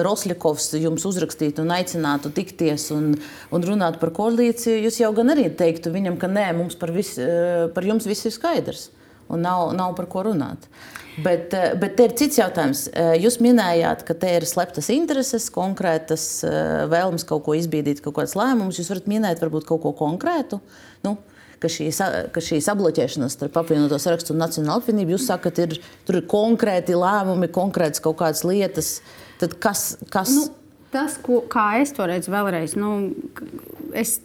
Rosļakovs 0.07 0.71
jums 0.81 1.05
uzrakstītu 1.05 1.61
un 1.61 1.75
aicinātu 1.77 2.33
tikties 2.33 2.89
un, 2.97 3.11
un 3.53 3.67
runāt 3.69 3.99
par 4.01 4.15
koalīciju, 4.17 4.81
jūs 4.87 5.03
jau 5.03 5.11
gan 5.17 5.35
arī 5.35 5.51
teiktu 5.53 5.93
viņam, 5.93 6.17
ka 6.21 6.31
nē, 6.33 6.47
mums 6.57 6.79
par, 6.81 6.95
vis, 6.97 7.13
par 7.77 7.85
jums 7.85 8.09
viss 8.09 8.25
ir 8.25 8.33
skaidrs 8.33 8.89
un 9.29 9.45
nav, 9.45 9.73
nav 9.77 9.95
par 9.99 10.09
ko 10.11 10.25
runāt. 10.27 10.69
Bet, 11.25 11.53
bet 11.79 11.95
te 11.99 12.09
ir 12.09 12.17
cits 12.19 12.41
jautājums. 12.41 12.87
Jūs 13.23 13.39
minējāt, 13.45 14.03
ka 14.09 14.17
te 14.19 14.33
ir 14.41 14.47
sleptas 14.49 14.89
intereses, 14.91 15.47
konkrētas 15.55 16.25
vēlmes 16.91 17.27
kaut 17.29 17.45
ko 17.47 17.55
izbīdīt, 17.55 18.03
kaut 18.03 18.17
kādas 18.19 18.35
lēmumus. 18.39 18.81
Jūs 18.81 18.91
varat 18.91 19.07
minēt 19.11 19.45
varbūt 19.45 19.69
kaut 19.69 19.85
ko 19.85 19.95
konkrētu. 20.01 20.59
Nu, 21.07 21.19
ka 21.65 21.71
šī, 21.73 21.89
ka 22.35 22.43
šī 22.45 22.61
sabloķēšanās 22.65 23.39
starp 23.39 23.57
apvienoto 23.63 23.99
sarakstu 24.03 24.35
un 24.35 24.43
Nacionālo 24.45 24.83
apvienību, 24.83 25.17
jūs 25.17 25.29
sakat, 25.31 25.63
ir, 25.65 25.79
tur 26.05 26.21
ir 26.21 26.29
konkrēti 26.31 26.99
lēmumi, 26.99 27.49
konkrētas 27.55 28.05
kaut 28.05 28.21
kādas 28.21 28.45
lietas. 28.47 28.99
Tad 29.41 29.57
kas? 29.63 29.95
kas... 30.13 30.35
Nu, 30.37 30.47
tas, 30.95 31.17
ko, 31.25 31.41
kā 31.51 31.73
es 31.81 31.95
to 31.97 32.07
redzu, 32.11 32.33
vēlreiz. 32.35 32.77
Nu, 32.79 32.93
es 33.97 34.19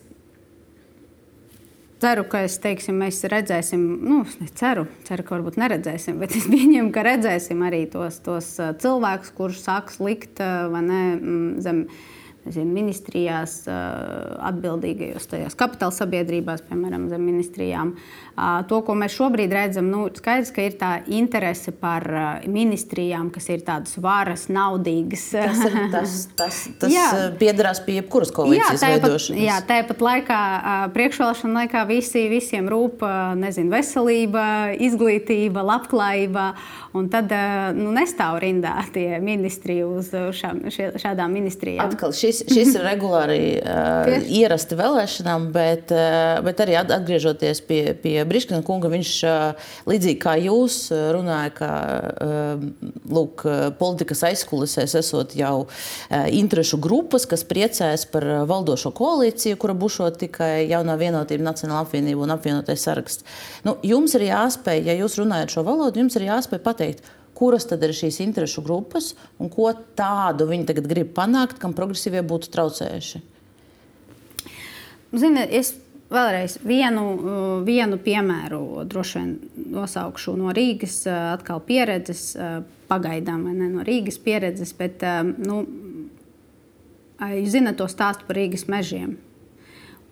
ceru, 2.00 2.26
ka 2.32 2.44
es, 2.48 2.58
teiksim, 2.64 3.00
mēs 3.02 3.22
redzēsim, 3.32 3.82
nu, 4.04 4.22
ceru, 4.60 4.86
ceru, 5.08 5.26
ka 5.26 5.38
varbūt 5.38 5.60
neredzēsim, 5.60 6.20
bet 6.22 6.36
es 6.40 6.48
pieņemu, 6.52 6.92
ka 6.96 7.04
redzēsim 7.08 7.64
arī 7.68 7.84
tos, 7.92 8.22
tos 8.26 8.54
cilvēkus, 8.84 9.34
kurus 9.38 9.64
sāks 9.66 10.00
likt 10.04 10.40
ne, 10.40 11.04
zem 11.64 11.86
nezinu, 12.48 12.72
ministrijās, 12.74 13.62
atbildīgajos 13.70 15.28
tajās 15.30 15.58
kapitāla 15.60 15.96
sabiedrībās, 15.96 16.64
piemēram, 16.70 17.10
zem 17.12 17.26
ministrijām. 17.28 17.94
To, 18.70 18.80
ko 18.88 18.94
mēs 18.96 19.18
šobrīd 19.18 19.52
redzam, 19.52 19.90
nu, 19.92 20.06
skaidrs, 20.16 20.54
ka 20.56 20.64
ir 20.64 20.78
tā 20.80 20.92
interese 21.12 21.74
par 21.76 22.06
ministrijām, 22.48 23.28
kas 23.36 23.50
ir 23.52 23.66
tādas 23.68 23.98
varas, 24.00 24.46
naudīgas. 24.54 25.26
Tas, 25.36 25.64
tas, 25.96 26.16
tas, 26.40 26.62
tas 26.80 27.36
piederās 27.42 27.84
pie 27.84 27.98
jebkuras 28.00 28.32
koalīcijas 28.36 28.86
jā, 28.86 28.94
veidošanas. 28.96 29.44
Jā, 29.44 29.60
tāpat 29.68 30.04
laikā, 30.06 30.42
priekšvēlēšana 30.96 31.64
laikā 31.66 31.84
visi, 31.90 32.28
visiem 32.32 32.70
rūp 32.72 33.04
nezinu, 33.40 33.74
veselība, 33.76 34.46
izglītība, 34.80 35.66
labklājība. 35.74 36.54
Un 36.98 37.06
tad 37.12 37.30
nu, 37.78 37.92
nestāv 37.94 38.40
rindā 38.42 38.78
tie 38.96 39.20
ministri 39.22 39.82
uz 39.86 40.10
šām, 40.40 40.64
šādām 40.72 41.36
ministrijām. 41.36 41.84
Atkal 41.86 42.16
šis, 42.30 42.44
šis 42.54 42.76
ir 42.78 42.86
regulāri 42.86 43.40
uh, 43.60 44.10
ierasti 44.30 44.78
vēlēšanām, 44.80 45.50
bet, 45.56 45.94
uh, 45.96 46.40
bet 46.46 46.62
arī 46.64 46.78
atgriežoties 46.80 47.62
pie, 47.68 47.82
pie 48.00 48.16
Briškina 48.30 48.62
kunga, 48.66 48.92
viņš 48.92 49.14
uh, 49.28 49.72
līdzīgi 49.90 50.20
kā 50.22 50.36
jūs 50.44 50.78
runāja, 51.16 51.54
ka 51.58 51.72
uh, 51.74 52.64
lūk, 53.10 53.46
politikas 53.80 54.24
aizkulisēs 54.30 54.96
esot 55.02 55.36
jau 55.40 55.66
uh, 55.66 56.26
interešu 56.30 56.80
grupas, 56.82 57.28
kas 57.30 57.46
priecājas 57.48 58.06
par 58.12 58.26
valdošo 58.50 58.94
koalīciju, 58.96 59.60
kura 59.60 59.78
būšot 59.78 60.20
tikai 60.26 60.68
jaunā 60.70 60.98
vienotība, 61.00 61.50
Nacionāla 61.50 61.86
apvienība 61.86 62.26
un 62.26 62.36
apvienotais 62.36 62.84
saraksts. 62.86 63.26
Nu, 63.66 63.78
jums 63.86 64.16
ir 64.18 64.30
jāspēj, 64.30 64.84
ja 64.90 64.98
jūs 65.00 65.18
runājat 65.22 65.56
šo 65.56 65.66
valodu, 65.68 66.04
jums 66.04 66.18
ir 66.20 66.28
jāspēj 66.30 66.62
pateikt, 66.66 67.16
kuras 67.40 67.68
tad 67.70 67.84
ir 67.88 67.96
šīs 67.96 68.20
interesu 68.26 68.64
grupas 68.66 69.14
un 69.40 69.52
ko 69.54 69.72
tādu 69.98 70.50
viņi 70.50 70.68
tagad 70.70 70.90
grib 70.92 71.14
panākt, 71.16 71.60
kam 71.62 71.76
progresīvie 71.78 72.24
būtu 72.28 72.52
traucējuši? 72.54 73.22
Ziniet, 75.10 75.54
es 75.56 75.74
vēlreiz 76.14 76.58
vienu, 76.66 77.06
vienu 77.66 77.98
piemēru 78.02 78.84
droši 78.90 79.20
vien 79.20 79.32
nosaukšu 79.78 80.36
no 80.38 80.54
Rīgas 80.56 81.02
atkal 81.10 81.62
pieredzes, 81.66 82.34
pagaidām 82.90 83.48
ne 83.54 83.72
no 83.72 83.86
Rīgas 83.88 84.20
pieredzes, 84.22 84.76
bet 84.78 85.06
nu, 85.38 85.64
jūs 87.20 87.56
zinat 87.56 87.80
to 87.80 87.90
stāstu 87.90 88.30
par 88.30 88.38
Rīgas 88.42 88.68
mežiem 88.70 89.18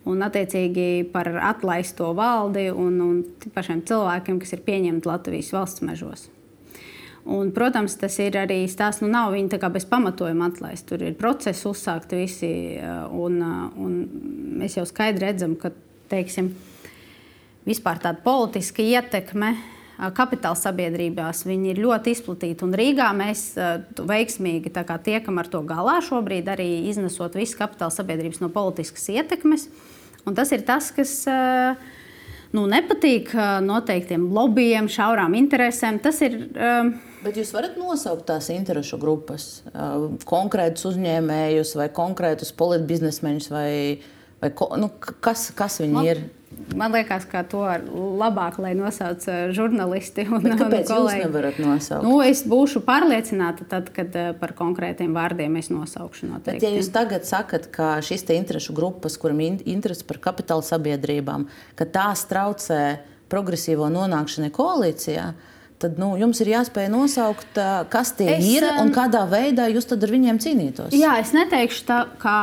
un 0.08 0.24
attiecīgi 0.24 1.10
par 1.12 1.28
atlaisto 1.50 2.12
valdi 2.16 2.68
un, 2.72 2.98
un 3.04 3.50
pašiem 3.54 3.82
cilvēkiem, 3.88 4.40
kas 4.40 4.54
ir 4.56 4.64
pieņemti 4.64 5.10
Latvijas 5.10 5.52
valsts 5.52 5.84
mežos. 5.84 6.28
Un, 7.28 7.50
protams, 7.52 7.92
tas 8.00 8.14
ir 8.24 8.38
arī 8.40 8.62
stāsts, 8.72 9.02
nu 9.04 9.10
nav 9.12 9.34
viņi 9.34 9.58
bez 9.74 9.84
pamatojuma 9.88 10.46
atlaist. 10.48 10.86
Tur 10.88 11.02
ir 11.04 11.16
procesi 11.18 11.66
uzsākti 11.68 12.22
visi, 12.22 12.52
un, 13.12 13.42
un 13.76 13.98
mēs 14.62 14.78
jau 14.78 14.86
skaidri 14.88 15.26
redzam, 15.26 15.52
ka 15.60 15.74
teiksim, 16.08 16.54
vispār 17.68 18.00
tāda 18.00 18.22
politiska 18.24 18.80
ietekme 18.80 19.52
kapitāla 20.14 20.56
sabiedrībās 20.56 21.42
ir 21.50 21.82
ļoti 21.82 22.14
izplatīta. 22.14 22.64
Un 22.64 22.72
Rīgā 22.78 23.10
mēs 23.18 23.50
veiksmīgi 23.98 24.72
tiekam 25.04 25.40
ar 25.42 25.50
to 25.50 25.60
galā 25.66 25.98
šobrīd, 26.06 26.48
arī 26.48 26.88
iznesot 26.88 27.36
visas 27.36 27.58
kapitāla 27.58 27.92
sabiedrības 27.92 28.40
no 28.40 28.48
politiskas 28.54 29.08
ietekmes. 29.10 29.68
Un 30.24 30.38
tas 30.38 30.52
ir 30.54 30.64
tas, 30.64 30.92
kas 30.94 31.26
nu, 32.56 32.64
nepatīk 32.70 33.34
noteiktiem 33.64 34.28
lobbyiem, 34.34 34.88
šaurām 34.92 35.36
interesēm. 35.38 36.00
Tas 36.04 36.20
ir. 36.24 36.38
Bet 37.18 37.38
jūs 37.38 37.50
varat 37.54 37.74
nosaukt 37.80 38.28
tās 38.28 38.46
interesu 38.54 38.98
grupas, 39.02 39.64
konkrētus 40.28 40.86
uzņēmējus 40.92 41.74
vai 41.80 41.88
konkrētus 41.94 42.54
politbiznesmeņus, 42.58 43.48
vai, 43.50 43.70
vai 44.42 44.52
nu, 44.78 44.92
kas, 45.24 45.48
kas 45.58 45.80
viņi 45.82 45.96
Man... 45.96 46.10
ir? 46.12 46.22
Man 46.78 46.94
liekas, 46.94 47.26
ka 47.28 47.42
to 47.44 47.60
labāk, 48.18 48.56
lai 48.62 48.70
nosauc 48.76 49.24
žurnālisti 49.56 50.24
un 50.32 50.46
Bet 50.46 50.54
kāpēc 50.60 50.88
kolēģi. 50.88 51.18
Jūs 51.20 51.26
nevarat 51.26 51.58
nosaukt? 51.60 52.06
Nu, 52.06 52.14
es 52.24 52.40
būšu 52.48 52.80
pārliecināta, 52.86 53.66
tad, 53.68 53.90
kad 53.92 54.16
par 54.40 54.54
konkrētiem 54.56 55.12
vārdiem 55.16 55.58
es 55.60 55.68
nosaukšu. 55.72 56.30
Noteikti. 56.30 56.56
Bet, 56.60 56.64
ja 56.64 56.72
jūs 56.72 56.88
tagad 56.94 57.28
sakat, 57.28 57.68
ka 57.74 57.98
šīs 58.04 58.24
interesu 58.36 58.72
grupas, 58.76 59.18
kurām 59.20 59.42
ir 59.44 59.60
interese 59.68 60.06
par 60.08 60.22
kapitāla 60.24 60.64
sabiedrībām, 60.64 61.46
ka 61.76 61.88
tās 61.88 62.24
traucē 62.30 62.82
progresīvo 63.28 63.90
nonākšanai 63.92 64.50
koalīcijā, 64.54 65.28
tad 65.78 66.00
nu, 66.00 66.14
jums 66.18 66.40
ir 66.42 66.52
jāspēj 66.54 66.88
nosaukt, 66.92 67.60
kas 67.92 68.14
tie 68.18 68.32
es, 68.38 68.48
ir 68.56 68.66
un 68.72 68.90
kādā 68.94 69.26
veidā 69.30 69.68
jūs 69.70 69.88
ar 69.94 70.16
viņiem 70.16 70.40
cīnītos. 70.42 70.96
Jā, 70.96 71.18
es 71.22 71.34
neteikšu 71.36 71.84
tā, 71.88 72.00
ka 72.22 72.38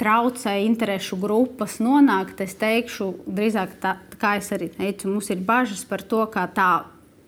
traucē 0.00 0.56
interesu 0.64 1.18
grupas 1.20 1.78
nonākt. 1.82 2.40
Es 2.44 2.56
teikšu, 2.58 3.10
drīzāk, 3.26 3.76
tā, 3.82 3.96
kā 4.20 4.36
es 4.40 4.50
arī 4.54 4.70
teicu, 4.74 5.12
mums 5.12 5.30
ir 5.30 5.44
bažas 5.44 5.84
par 5.88 6.02
to, 6.02 6.24
ka 6.32 6.48
tā 6.54 6.72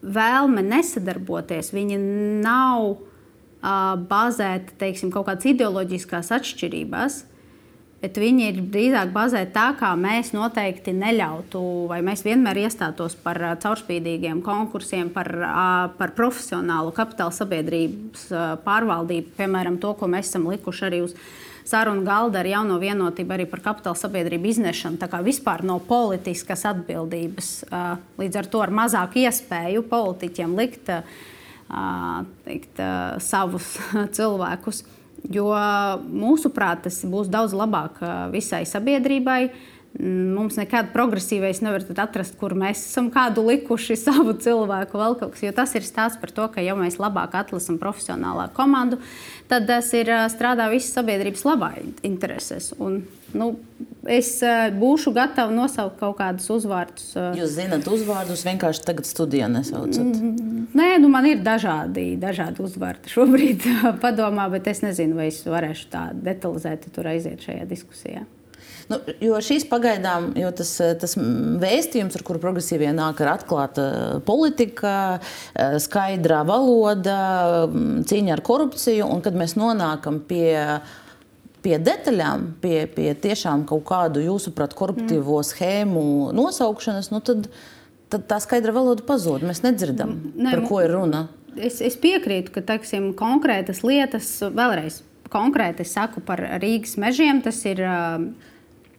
vēlme 0.07 0.65
nesadarboties, 0.67 1.73
viņa 1.75 2.01
nav 2.45 2.91
uh, 2.91 3.95
bazēta 4.11 4.77
teiksim, 4.83 5.13
kaut 5.15 5.29
kādās 5.31 5.49
ideoloģiskās 5.55 6.35
atšķirībās. 6.37 7.25
Bet 7.97 8.19
viņi 8.21 8.45
ir 8.51 8.59
drīzāk 8.71 9.09
bazēti 9.15 9.55
tā, 9.55 9.71
kā 9.79 9.95
mēs 9.99 10.35
noteikti 10.37 10.93
neļautu, 10.95 11.61
vai 11.89 12.03
mēs 12.05 12.23
vienmēr 12.27 12.61
iestātos 12.67 13.17
par 13.19 13.41
caurspīdīgiem 13.63 14.43
konkursiem, 14.45 15.09
par, 15.15 15.31
par 15.97 16.13
profesionālu 16.15 16.93
kapitāla 16.95 17.33
sabiedrības 17.35 18.29
pārvaldību, 18.67 19.33
piemēram, 19.41 19.81
to, 19.83 19.95
ko 19.97 20.11
mēs 20.13 20.29
esam 20.29 20.45
likuši 20.53 20.87
arī 20.91 21.01
uz 21.07 21.17
sarunu 21.67 22.05
galda 22.07 22.41
ar 22.41 22.49
jauno 22.49 22.79
vienotību, 22.83 23.35
arī 23.35 23.47
par 23.51 23.63
kapitāla 23.65 23.99
sabiedrību 23.99 24.51
iznešanu. 24.53 25.01
Tā 25.01 25.09
kā 25.11 25.21
vispār 25.27 25.65
no 25.67 25.79
politiskas 25.83 26.65
atbildības, 26.71 27.53
līdz 28.21 28.41
ar 28.41 28.51
to 28.53 28.63
ar 28.65 28.75
mazāku 28.75 29.25
iespēju 29.25 29.87
politiķiem 29.91 30.55
likt 30.59 30.93
teikt, 32.47 32.83
savus 33.27 33.73
cilvēkus. 34.17 34.85
Jo 35.33 35.49
mūsuprāt, 36.07 36.85
tas 36.87 37.01
būs 37.09 37.31
daudz 37.33 37.57
labāk 37.57 37.99
visai 38.31 38.63
sabiedrībai. 38.69 39.41
Mums 39.97 40.59
nekāda 40.59 40.91
progresīvais 40.93 41.63
nevar 41.65 41.85
atrast, 42.03 42.35
kur 42.37 42.53
mēs 42.59 42.83
esam 42.91 43.09
kādu 43.15 43.47
likuši 43.47 43.97
savu 44.07 44.35
cilvēku 44.37 45.01
vēl 45.01 45.17
kaut 45.21 45.33
kas. 45.35 45.45
Jo 45.47 45.55
tas 45.57 45.73
ir 45.79 45.87
stāsts 45.87 46.21
par 46.21 46.35
to, 46.37 46.49
ka 46.53 46.65
ja 46.65 46.77
mēs 46.77 46.99
labāk 47.01 47.37
atlasām 47.39 47.79
profesionālā 47.81 48.51
komandu, 48.57 49.01
tad 49.49 49.69
tas 49.71 49.89
ir 49.97 50.11
strādā 50.33 50.69
visas 50.73 50.93
sabiedrības 50.99 51.47
labā 51.49 51.71
interesēs. 52.05 52.75
Un, 52.83 53.01
nu, 53.33 53.49
es 54.05 54.35
būšu 54.77 55.15
gatava 55.17 55.55
nosaukt 55.55 55.97
kaut 56.03 56.19
kādus 56.21 56.51
uzvārdus. 56.53 57.11
Jūs 57.41 57.57
zināt, 57.57 57.89
uzvārdus 57.89 58.45
vienkārši 58.47 58.85
tagad 58.85 59.09
studijā 59.09 59.49
nesaucat? 59.49 60.03
Mm, 60.05 60.69
nē, 60.77 60.93
nu 61.01 61.09
man 61.13 61.31
ir 61.31 61.41
dažādi, 61.47 62.11
dažādi 62.21 62.67
uzvārdi 62.69 63.17
šobrīd 63.17 63.69
padomā, 64.05 64.51
bet 64.53 64.69
es 64.75 64.85
nezinu, 64.85 65.17
vai 65.23 65.31
es 65.33 65.41
varēšu 65.47 65.93
tā 65.95 66.09
detalizēti 66.13 66.93
tur 66.93 67.15
aiziet 67.17 67.49
šajā 67.49 67.65
diskusijā. 67.71 68.27
Nu, 68.87 69.01
jo 69.19 69.39
šīs 69.43 69.65
pagaidām, 69.67 70.29
jo 70.39 70.53
tas, 70.55 70.71
tas 71.01 71.17
vēstījums, 71.19 72.15
ar 72.15 72.23
kuru 72.27 72.39
progresīvie 72.43 72.93
nāk, 72.95 73.19
ir 73.23 73.33
atklāta 73.33 73.87
politika, 74.27 74.93
skaidrā 75.83 76.45
valoda, 76.47 77.17
cīņa 78.07 78.37
ar 78.37 78.45
korupciju, 78.47 79.09
un 79.11 79.25
kad 79.25 79.39
mēs 79.39 79.57
nonākam 79.59 80.23
pie 80.29 80.55
pie 81.67 81.79
detaļām, 81.83 82.45
pie, 82.63 82.85
pie 82.95 83.09
tiešām 83.19 83.65
kaut 83.67 83.83
kādu 83.89 84.23
jūsuprāt 84.23 84.77
koruptīvo 84.79 85.41
mm. 85.41 85.47
schēmu 85.49 86.05
nosaukšanas, 86.37 87.11
nu 87.11 87.19
tad, 87.27 87.49
tad 88.13 88.29
tā 88.31 88.39
skaidra 88.45 88.75
valoda 88.77 89.03
pazūd. 89.07 89.43
Mēs 89.49 89.65
nedzirdam, 89.65 90.15
ne, 90.37 90.53
par 90.53 90.63
ko 90.69 90.79
ir 90.85 90.95
runa. 90.95 91.25
Es, 91.57 91.81
es 91.83 91.97
piekrītu, 91.99 92.53
ka 92.55 92.63
teiksim, 92.69 93.11
konkrētas 93.19 93.83
lietas, 93.87 94.31
vēlreiz 94.47 95.01
konkrēti 95.33 95.87
saku 95.89 96.23
par 96.23 96.45
Rīgas 96.63 96.95
mežiem, 97.03 97.43
tas 97.45 97.65
ir. 97.67 97.83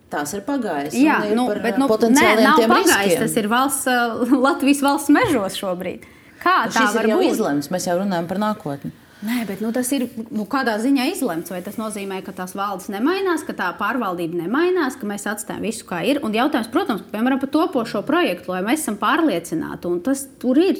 Tās 0.07 0.31
ir 0.37 0.43
pagājis. 0.47 0.93
Jā, 0.95 1.17
nu, 1.35 1.49
bet 1.63 1.79
nu, 1.81 1.89
nē, 1.89 2.27
nav 2.39 2.61
pagājis. 2.63 3.17
Riskiem. 3.17 3.25
Tas 3.25 3.33
ir 3.41 3.49
valsts, 3.51 3.89
Latvijas 4.47 4.83
valsts 4.85 5.11
mežos 5.11 5.57
šobrīd. 5.59 6.07
Kā 6.39 6.61
nu, 6.69 6.77
tā 6.77 6.85
var 6.95 7.09
būt? 7.11 7.25
Izlemts, 7.33 7.67
mēs 7.73 7.89
jau 7.89 7.97
runājam 7.99 8.29
par 8.29 8.39
nākotni. 8.39 8.93
Nē, 9.25 9.47
bet 9.49 9.63
nu, 9.65 9.71
tas 9.73 9.89
ir 9.95 10.03
nu, 10.29 10.43
kādā 10.45 10.75
ziņā 10.77 11.07
izlemts. 11.09 11.49
Vai 11.49 11.63
tas 11.65 11.79
nozīmē, 11.79 12.19
ka 12.21 12.35
tās 12.37 12.53
valdes 12.55 12.85
nemainās, 12.93 13.41
ka 13.47 13.55
tā 13.57 13.71
pārvaldība 13.79 14.43
nemainās, 14.43 14.95
ka 14.99 15.09
mēs 15.09 15.25
atstājam 15.27 15.65
visu 15.65 15.87
kā 15.89 16.03
ir? 16.05 16.19
Un 16.25 16.37
jautājums, 16.37 16.69
protams, 16.71 17.01
piemēram, 17.09 17.41
par 17.41 17.49
topošo 17.55 18.03
projektu, 18.05 18.53
vai 18.53 18.61
mēs 18.67 18.85
esam 18.85 18.99
pārliecināti, 19.01 19.89
un 19.89 20.03
tas 20.05 20.27
tur 20.37 20.61
ir. 20.61 20.77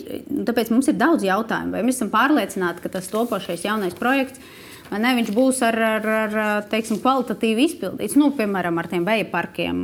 Tāpēc 0.48 0.70
mums 0.76 0.92
ir 0.92 1.00
daudz 1.02 1.26
jautājumu, 1.26 1.74
vai 1.74 1.84
mēs 1.88 1.98
esam 1.98 2.14
pārliecināti, 2.14 2.86
ka 2.86 2.94
tas 2.94 3.10
topošais 3.10 3.66
jaunais 3.66 3.98
projekts. 3.98 4.40
Ne, 4.96 5.14
viņš 5.18 5.32
būs 5.36 5.62
ar, 5.68 5.76
ar, 5.76 6.06
ar 6.08 6.68
teiksim, 6.72 7.02
kvalitatīvi 7.04 7.66
izpildīts, 7.68 8.16
nu, 8.20 8.32
piemēram, 8.36 8.78
ar 8.80 8.88
tiem 8.92 9.08
beigām 9.08 9.32
parkiem 9.34 9.82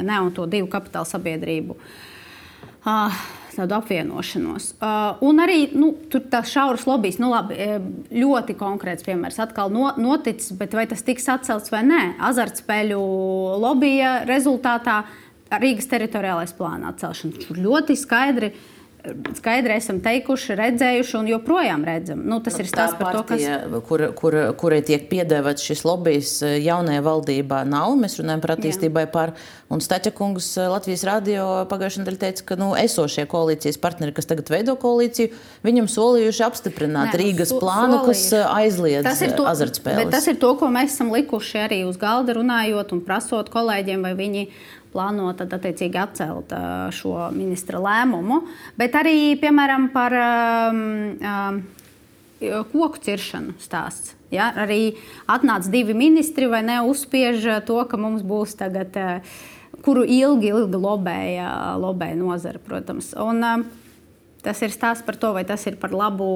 ne, 0.00 0.20
un 0.20 0.30
to 0.36 0.46
divu 0.48 0.70
kapitāla 0.72 1.08
sabiedrību. 1.08 1.76
Uh, 2.86 3.18
tādu 3.56 3.74
apvienošanos. 3.76 4.68
Uh, 4.76 5.18
un 5.26 5.40
arī 5.42 5.66
nu, 5.74 5.90
tur 6.12 6.22
tas 6.30 6.50
šauras 6.52 6.86
lobbyis, 6.88 7.18
nu, 7.22 7.30
labi, 7.32 7.56
ļoti 8.14 8.56
konkrēts 8.60 9.06
piemērs 9.06 9.40
atkal 9.42 9.72
no, 9.74 9.88
noticis, 10.00 10.52
bet 10.56 10.76
vai 10.76 10.86
tas 10.88 11.04
tiks 11.04 11.28
atcelts 11.32 11.72
vai 11.72 11.82
nē? 11.88 12.02
Azartspēļu 12.30 13.00
lobbyja 13.64 14.18
rezultātā 14.28 15.02
Rīgas 15.56 15.88
teritoriālais 15.90 16.54
plāna 16.58 16.90
atcelšana. 16.92 17.44
Tur 17.46 17.60
ļoti 17.62 17.96
skaidri 17.98 18.52
uh, 18.52 18.75
skaidri 19.36 19.76
esam 19.76 19.98
teikuši, 20.04 20.54
redzējuši 20.58 21.16
un 21.18 21.28
joprojām 21.30 21.84
redzam. 21.86 22.22
Nu, 22.26 22.38
tas 22.44 22.56
nu, 22.56 22.62
ir 22.64 22.70
stāsts 22.70 22.98
par 22.98 23.18
partija, 23.20 23.58
to, 23.62 23.80
kas... 23.80 23.86
kur, 23.88 24.04
kur, 24.18 24.36
kurai 24.58 24.80
tiek 24.86 25.06
piedēvēts 25.10 25.66
šis 25.70 25.84
lobbyis 25.86 26.32
eh, 26.46 26.56
jaunajā 26.64 27.02
valdībā, 27.06 27.62
nav. 27.68 27.94
Mēs 28.00 28.18
runājam 28.20 28.44
par 28.44 28.56
attīstībai 28.56 29.06
par. 29.12 29.34
Un 29.72 29.82
Staķakungs 29.82 30.52
eh, 30.60 30.68
Latvijas 30.72 31.04
radio 31.08 31.48
pagājušajā 31.70 32.04
nedēļā 32.04 32.22
teica, 32.22 32.46
ka 32.50 32.58
nu, 32.60 32.70
esošie 32.78 33.26
koalīcijas 33.30 33.80
partneri, 33.82 34.14
kas 34.16 34.30
tagad 34.30 34.50
veido 34.52 34.76
koalīciju, 34.80 35.32
viņam 35.66 35.90
solījuši 35.90 36.46
apstiprināt 36.46 37.12
Nē, 37.12 37.16
nu, 37.16 37.22
Rīgas 37.24 37.52
so, 37.54 37.60
plānu, 37.62 38.00
solījuši. 38.04 38.30
kas 38.30 38.48
aizliedz 38.52 39.10
azartspēles. 39.54 40.12
Tas 40.14 40.30
ir 40.30 40.40
to, 40.42 40.54
ko 40.60 40.70
mēs 40.72 40.94
esam 40.94 41.12
likuši 41.14 41.62
arī 41.66 41.82
uz 41.88 41.98
galda 42.00 42.38
runājot 42.38 42.94
un 42.96 43.04
prasot 43.06 43.50
kolēģiem, 43.54 44.06
vai 44.06 44.14
viņi 44.18 44.48
plāno 44.96 45.28
tad 45.36 45.52
attiecīgi 45.52 46.00
atcelt 46.00 46.52
šo 46.96 47.28
ministra 47.36 47.80
lēmumu, 47.84 48.40
bet 48.80 48.96
arī, 48.96 49.36
piemēram, 49.42 49.90
par 49.92 50.16
um, 50.16 51.60
koku 52.72 53.02
ciršanu 53.04 53.56
stāsts. 53.60 54.14
Ja? 54.32 54.50
Arī 54.64 54.96
atnāca 55.30 55.70
divi 55.72 55.96
ministri, 55.96 56.48
vai 56.50 56.64
ne, 56.66 56.80
uzspiež 56.88 57.64
to, 57.68 57.82
ka 57.88 58.00
mums 58.00 58.24
būs 58.26 58.56
tagad, 58.58 58.96
kuru 59.84 60.02
ilgi, 60.02 60.52
ilgi 60.52 60.80
lobēja, 60.80 61.50
lobēja 61.82 62.22
nozara, 62.22 62.62
protams. 62.62 63.12
Un, 63.20 63.44
Tas 64.46 64.60
ir 64.62 64.70
stāsts 64.70 65.02
par 65.02 65.16
to, 65.18 65.32
vai 65.34 65.42
tas 65.42 65.64
ir 65.66 65.74
par 65.82 65.90
labu 65.90 66.26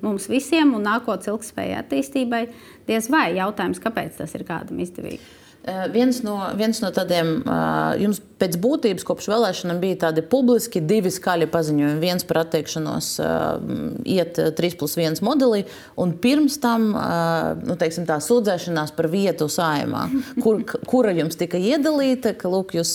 mums 0.00 0.24
visiem 0.32 0.70
un 0.72 0.86
nākotnes 0.86 1.28
ilgspējai 1.28 1.74
attīstībai. 1.82 2.40
Diez 2.88 3.10
vai 3.12 3.26
jautājums, 3.36 3.82
kāpēc 3.84 4.16
tas 4.22 4.32
ir 4.38 4.46
kādam 4.48 4.80
izdevīgi. 4.80 5.20
Eh, 5.64 5.88
viens 5.92 6.22
no, 6.22 6.38
viens 6.56 6.78
no 6.80 6.88
tādiem, 6.94 7.42
eh, 7.42 7.98
jums 8.04 8.20
pēc 8.40 8.54
būtības 8.62 9.04
kopš 9.04 9.26
vēlēšanām 9.28 9.80
bija 9.82 9.96
tādi 10.06 10.22
publiski 10.22 10.80
divi 10.80 11.10
skaļi 11.10 11.48
paziņojumi. 11.50 11.98
Viens 12.00 12.24
par 12.24 12.44
atteikšanos 12.44 13.08
eh, 13.20 13.74
iet 14.14 14.38
3 14.56 14.78
plus 14.78 14.94
1 14.96 15.20
modelī, 15.26 15.64
un 15.98 16.14
pirms 16.22 16.56
tam 16.62 16.86
nu, 16.94 17.74
teiksim, 17.76 18.06
tā 18.08 18.20
sūdzēšanās 18.22 18.94
par 18.96 19.10
vietu 19.12 19.50
saimā, 19.50 20.06
kur, 20.44 20.62
kura 20.88 21.12
jums 21.18 21.36
tika 21.36 21.60
iedalīta, 21.60 22.32
ka 22.38 22.48
lūk, 22.48 22.78
jūs 22.78 22.94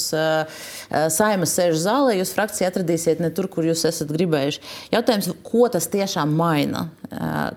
saima 1.13 1.49
sēž 1.49 1.77
zālē, 1.83 2.17
jūs 2.17 2.33
frakcija 2.33 2.71
atradīsiet 2.71 3.21
ne 3.21 3.29
tur, 3.35 3.51
kur 3.51 3.67
jūs 3.67 3.85
esat 3.91 4.11
gribējuši. 4.15 4.63
Jautājums, 4.95 5.33
ko 5.45 5.67
tas 5.73 5.91
tiešām 5.91 6.33
maina? 6.39 6.87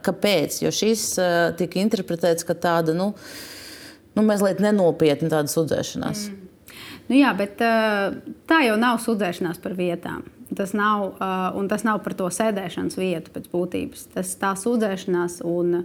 Kāpēc? 0.05 0.61
Jo 0.67 0.75
šis 0.75 1.13
tika 1.57 1.81
interpretēts, 1.81 2.45
ka 2.45 2.59
tāda, 2.59 2.97
nu, 2.97 3.13
nu, 4.17 4.27
mazliet 4.27 4.63
nenopietna 4.65 5.31
tāda 5.33 5.53
sudzēšanās. 5.53 6.27
Mm. 6.33 6.43
Nu, 7.07 7.15
jā, 7.15 7.33
bet 7.39 7.61
tā 8.51 8.61
jau 8.67 8.77
nav 8.81 8.99
sudzēšanās 9.05 9.61
par 9.63 9.77
vietām. 9.79 10.25
Tas 10.57 10.73
nav, 10.79 11.19
un 11.59 11.67
tas 11.71 11.83
nav 11.87 12.03
par 12.05 12.15
to 12.19 12.29
sēdēšanas 12.31 12.99
vietu 12.99 13.35
pēc 13.35 13.51
būtības. 13.51 14.07
Tas 14.15 14.37
tā 14.41 14.55
sūdzēšanās. 14.59 15.43
Un, 15.47 15.85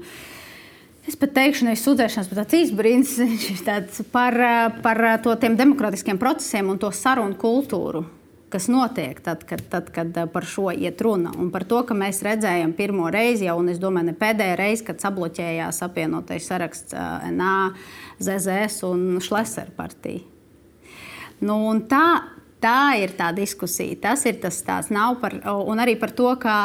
Es 1.10 1.15
pat 1.17 1.32
teikšu, 1.34 1.65
nevis 1.65 1.82
sūdzēšanās, 1.82 2.28
bet 2.30 2.38
tāds 2.38 2.56
izbrīns 2.60 3.15
par, 4.15 4.36
par 4.86 5.00
to 5.26 5.34
tiem 5.41 5.56
demokrātiskiem 5.58 6.20
procesiem 6.22 6.70
un 6.70 6.78
to 6.78 6.91
sarunu 6.94 7.34
kultūru, 7.41 8.04
kas 8.54 8.67
notiek 8.70 9.17
tad, 9.26 9.41
kad, 9.50 9.63
tad, 9.72 9.89
kad 9.96 10.20
par 10.30 10.46
šo 10.46 10.70
iet 10.70 11.02
runa. 11.02 11.34
Un 11.41 11.50
par 11.50 11.65
to, 11.65 11.82
ka 11.89 11.98
mēs 11.98 12.22
redzējām 12.22 12.76
pirmo 12.78 13.10
reizi, 13.10 13.48
jau, 13.50 13.58
un 13.63 13.74
es 13.74 13.82
domāju, 13.82 14.12
ne 14.12 14.15
pēdējā 14.22 14.60
reize, 14.62 14.86
kad 14.91 15.02
sabloķējās 15.02 15.82
apvienotais 15.88 16.52
saraksts 16.54 16.94
NA 17.34 17.56
ZZS 18.22 18.86
un 18.88 19.18
Šlesera 19.24 19.74
partija. 19.78 20.22
Nu, 21.42 21.58
tā, 21.90 22.06
tā 22.62 22.94
ir 23.02 23.16
tā 23.18 23.32
diskusija. 23.34 23.98
Tas 24.04 24.26
ir 24.30 24.38
tas 24.44 24.62
stāsts. 24.62 24.94
Nav 24.94 25.18
par, 25.24 25.40
un 25.42 25.82
arī 25.82 25.98
par 26.00 26.14
to, 26.16 26.30
ka 26.42 26.56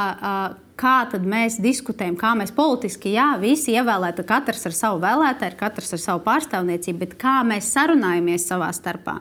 kā 0.76 0.94
mēs 1.24 1.56
diskutējam, 1.62 2.16
kā 2.20 2.34
mēs 2.36 2.52
politiski, 2.54 3.14
jā, 3.16 3.30
visi 3.40 3.74
ievēlēti, 3.76 4.24
katrs 4.28 4.66
ar 4.68 4.76
savu 4.76 5.00
vēlētāju, 5.04 5.56
katrs 5.58 5.96
ar 5.96 6.02
savu 6.02 6.22
pārstāvniecību, 6.26 6.98
bet 7.00 7.16
kā 7.20 7.38
mēs 7.48 7.70
sarunājamies 7.72 8.46
savā 8.50 8.68
starpā 8.76 9.16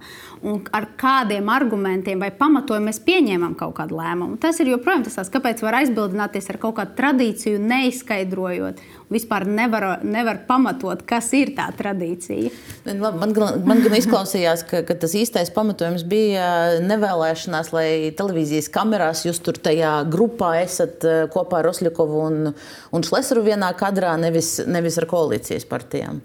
un 0.46 0.60
ar 0.76 0.90
kādiem 1.00 1.50
argumentiem 1.50 2.22
vai 2.22 2.30
pamatojumiem 2.36 2.92
mēs 2.92 3.02
pieņemam 3.06 3.56
kaut 3.58 3.74
kādu 3.80 3.98
lēmumu. 3.98 4.38
Tas 4.42 4.60
ir 4.62 4.70
joprojām 4.74 5.06
tas, 5.08 5.32
kāpēc 5.34 5.64
var 5.66 5.80
aizbildināties 5.82 6.52
ar 6.54 6.60
kaut 6.62 6.78
kādu 6.80 6.94
tradīciju, 7.00 7.62
neizskaidrojot. 7.66 8.84
Vispār 9.10 9.46
nevar, 9.50 10.04
nevar 10.06 10.42
pamatot, 10.48 11.02
kas 11.06 11.32
ir 11.38 11.54
tā 11.58 11.68
tradīcija. 11.78 12.54
Man, 12.86 13.34
man 13.66 13.84
gan 13.86 13.98
izklausījās, 13.98 14.66
ka, 14.70 14.82
ka 14.86 14.98
tas 15.02 15.14
īstais 15.18 15.52
pamatojums 15.54 16.06
bija 16.10 16.48
nevēlēšanās, 16.86 17.74
lai 17.74 17.88
televīzijas 18.18 18.70
kamerās 18.74 19.26
jūs 19.28 19.42
tur 19.46 19.58
tajā 19.62 19.98
grupā 20.10 20.56
esat 20.64 21.06
kopā 21.34 21.56
kopā 21.56 21.62
ar 21.62 21.72
Oslikovu 21.72 22.26
un, 22.26 22.52
un 22.92 23.06
Šlesaru 23.06 23.46
vienā 23.46 23.72
kadrā, 23.78 24.16
nevis, 24.20 24.60
nevis 24.68 24.98
ar 25.00 25.08
koalīcijas 25.10 25.66
partijām. 25.70 26.22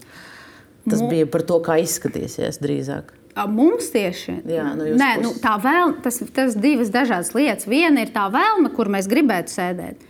Tas 0.88 1.02
bija 1.04 1.28
par 1.28 1.44
to, 1.46 1.60
kā 1.62 1.76
izskatīsies 1.82 2.58
drīzāk. 2.62 3.12
Mums 3.48 3.90
tieši 3.94 4.40
Jā, 4.50 4.70
no 4.76 4.86
Nē, 5.00 5.10
nu, 5.22 5.32
tā 5.40 5.54
vēlme, 5.62 6.00
tas, 6.04 6.20
tas 6.34 6.56
divas 6.58 6.92
dažādas 6.92 7.32
lietas. 7.36 7.68
Viena 7.70 8.04
ir 8.04 8.12
tā 8.14 8.26
vēlme, 8.32 8.72
kur 8.74 8.90
mēs 8.92 9.08
gribētu 9.10 9.54
sēdēt. 9.54 10.06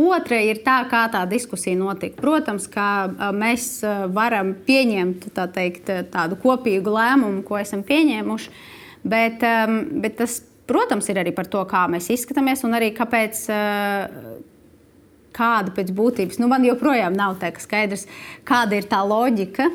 Otra 0.00 0.38
ir 0.40 0.62
tā, 0.64 0.78
kā 0.88 1.02
tā 1.12 1.24
diskusija 1.28 1.76
notika. 1.76 2.20
Protams, 2.22 2.68
ka 2.70 3.32
mēs 3.36 3.80
varam 4.14 4.54
pieņemt 4.66 5.30
tā 5.36 5.48
teikt, 5.52 5.90
tādu 6.12 6.38
kopīgu 6.40 6.94
lēmumu, 6.94 7.42
ko 7.46 7.58
esam 7.60 7.82
pieņēmuši, 7.86 8.54
bet, 9.02 9.44
bet 10.04 10.16
tas, 10.22 10.38
protams, 10.70 11.10
ir 11.10 11.20
arī 11.20 11.34
par 11.36 11.50
to, 11.50 11.64
kā 11.68 11.84
mēs 11.90 12.08
izskatāmies 12.14 12.64
un 12.64 12.78
arī 12.78 12.94
kāpēc 12.96 13.42
kāda 15.36 15.74
pēc 15.74 15.92
būtības. 15.94 16.40
Nu, 16.40 16.48
man 16.50 16.64
joprojām 16.66 17.16
nav 17.16 17.38
tā 17.42 17.52
skaidrs, 17.60 18.06
kāda 18.48 18.80
ir 18.80 18.88
tā 18.90 19.02
loģika. 19.06 19.68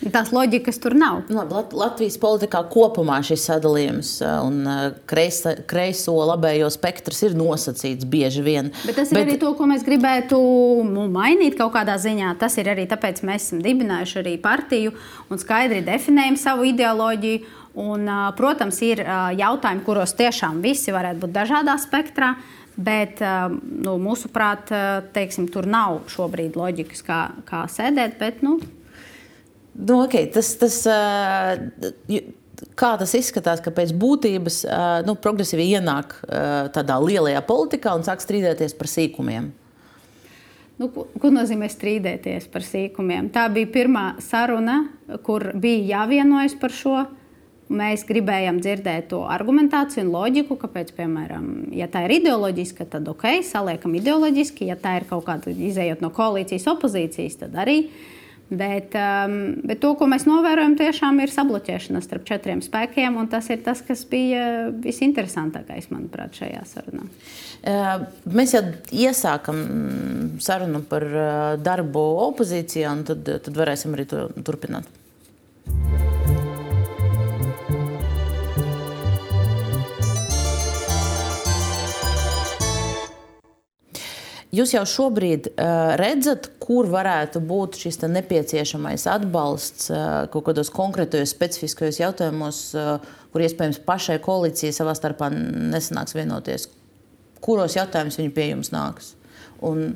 Tās 0.00 0.30
loģikas 0.32 0.78
tur 0.80 0.94
nav. 0.96 1.18
Nu, 1.28 1.42
labi, 1.44 1.76
Latvijas 1.76 2.16
politikā 2.20 2.62
kopumā 2.72 3.18
šis 3.26 3.42
sadalījums 3.50 4.14
un 4.24 4.62
kreiso, 5.10 5.52
kreiso 5.68 6.14
labējo 6.30 6.70
spektrs 6.72 7.20
ir 7.28 7.36
nosacīts 7.36 8.08
bieži 8.08 8.44
vien. 8.46 8.70
Bet 8.86 8.96
tas 8.96 9.12
ir 9.12 9.18
Bet... 9.18 9.26
arī 9.26 9.36
to, 9.42 9.52
ko 9.58 9.68
mēs 9.68 9.84
gribētu 9.84 10.40
nu, 10.88 11.04
mainīt 11.12 11.58
kaut 11.60 11.74
kādā 11.76 11.98
ziņā. 12.00 12.32
Tas 12.40 12.56
ir 12.62 12.72
arī 12.72 12.88
tāpēc, 12.88 13.20
mēs 13.28 13.50
esam 13.50 13.60
dibinājuši 13.66 14.18
arī 14.22 14.34
partiju 14.40 14.94
un 15.28 15.42
skaidri 15.42 15.82
definējam 15.84 16.40
savu 16.40 16.70
ideoloģiju. 16.72 17.56
Un, 17.80 18.08
protams, 18.34 18.80
ir 18.82 19.04
jautājumi, 19.38 19.84
kuros 19.86 20.16
tiešām 20.18 20.58
visi 20.64 20.90
varētu 20.96 21.22
būt 21.22 21.36
dažādā 21.36 21.76
spektrā. 21.78 22.32
Bet 22.80 23.20
nu, 23.20 23.98
mūsuprāt, 24.00 24.72
teiksim, 25.12 25.46
tur 25.52 25.68
nav 25.68 26.00
šobrīd 26.08 26.56
loģikas, 26.56 27.04
kā, 27.04 27.22
kā 27.46 27.66
sēdēt. 27.68 28.16
Bet, 28.18 28.40
nu, 28.46 28.56
Nu, 29.80 30.02
okay, 30.04 30.26
tas, 30.28 30.52
tas, 30.60 30.82
kā 32.76 32.90
tas 33.00 33.14
izskatās, 33.16 33.62
ka 33.64 33.72
pēc 33.74 33.94
būtības 33.96 34.62
nu, 35.08 35.16
progresīvi 35.16 35.70
ienāk 35.76 36.18
tādā 36.74 36.98
lielajā 37.00 37.40
politikā 37.48 37.94
un 37.96 38.04
sāk 38.06 38.24
strīdēties 38.24 38.76
par 38.76 38.90
sīkumiem? 38.92 39.48
Nu, 40.80 40.88
ko, 40.92 41.06
ko 41.20 41.30
nozīmē 41.32 41.68
strīdēties 41.68 42.48
par 42.52 42.64
sīkumiem? 42.64 43.28
Tā 43.32 43.46
bija 43.52 43.68
pirmā 43.72 44.04
saruna, 44.24 44.82
kur 45.24 45.50
bija 45.60 46.00
jāvienojas 46.00 46.56
par 46.60 46.76
šo. 46.76 47.00
Mēs 47.70 48.02
gribējām 48.02 48.56
dzirdēt 48.58 49.12
to 49.12 49.20
argumentāciju 49.30 50.02
un 50.02 50.08
loģiku, 50.10 50.56
kāpēc, 50.58 50.88
piemēram, 50.96 51.44
ja 51.76 51.86
tā 51.86 52.02
ir 52.08 52.16
ideoloģiska, 52.16 52.88
tad 52.96 53.06
ok, 53.12 53.28
saliekam 53.46 53.94
ideoloģiski, 53.94 54.66
ja 54.72 54.74
tā 54.74 54.96
ir 54.98 55.06
kaut 55.06 55.28
kāda 55.28 55.52
izējot 55.54 56.02
no 56.02 56.10
koalīcijas, 56.16 56.66
opozīcijas, 56.72 57.38
tad 57.44 57.54
arī. 57.62 57.84
Uh, 57.84 58.19
Bet, 58.50 58.96
um, 58.98 59.36
bet 59.62 59.78
to, 59.82 59.92
ko 59.94 60.08
mēs 60.10 60.24
novērojam, 60.26 60.74
tiešām 60.78 61.20
ir 61.22 61.30
sabloķēšana 61.30 62.02
starp 62.02 62.26
četriem 62.26 62.62
spēkiem. 62.64 63.18
Tas 63.30 63.46
ir 63.54 63.62
tas, 63.62 63.82
kas 63.86 64.02
bija 64.10 64.72
visinteresantākais, 64.82 65.86
manuprāt, 65.94 66.34
šajā 66.40 66.64
sarunā. 66.66 67.06
Mēs 68.26 68.56
jau 68.56 68.64
iesākam 68.90 69.62
sarunu 70.42 70.82
par 70.90 71.06
darbu 71.62 72.06
opozīcijā, 72.30 72.90
un 72.90 73.06
tad, 73.06 73.28
tad 73.46 73.62
varēsim 73.62 73.94
arī 73.94 74.08
to 74.10 74.26
turpināt. 74.42 74.90
Jūs 84.50 84.72
jau 84.74 84.82
šobrīd 84.82 85.52
uh, 85.52 85.92
redzat, 86.00 86.48
kur 86.58 86.88
varētu 86.90 87.38
būt 87.46 87.76
šis 87.78 88.00
nepieciešamais 88.02 89.04
atbalsts 89.06 89.92
uh, 89.94 90.26
kaut 90.32 90.48
kādos 90.48 90.72
konkrētos, 90.74 91.30
specifiskos 91.30 92.00
jautājumos, 92.02 92.58
uh, 92.74 93.12
kur 93.30 93.44
iespējams 93.46 93.78
pašai 93.86 94.18
koalīcijai 94.24 94.74
savā 94.74 94.96
starpā 94.98 95.30
nesanāks 95.30 96.18
vienoties. 96.18 96.66
Kuros 97.40 97.78
jautājumos 97.78 98.18
viņi 98.18 98.34
pie 98.34 98.48
jums 98.50 98.72
nāks? 98.74 99.14
Un... 99.62 99.86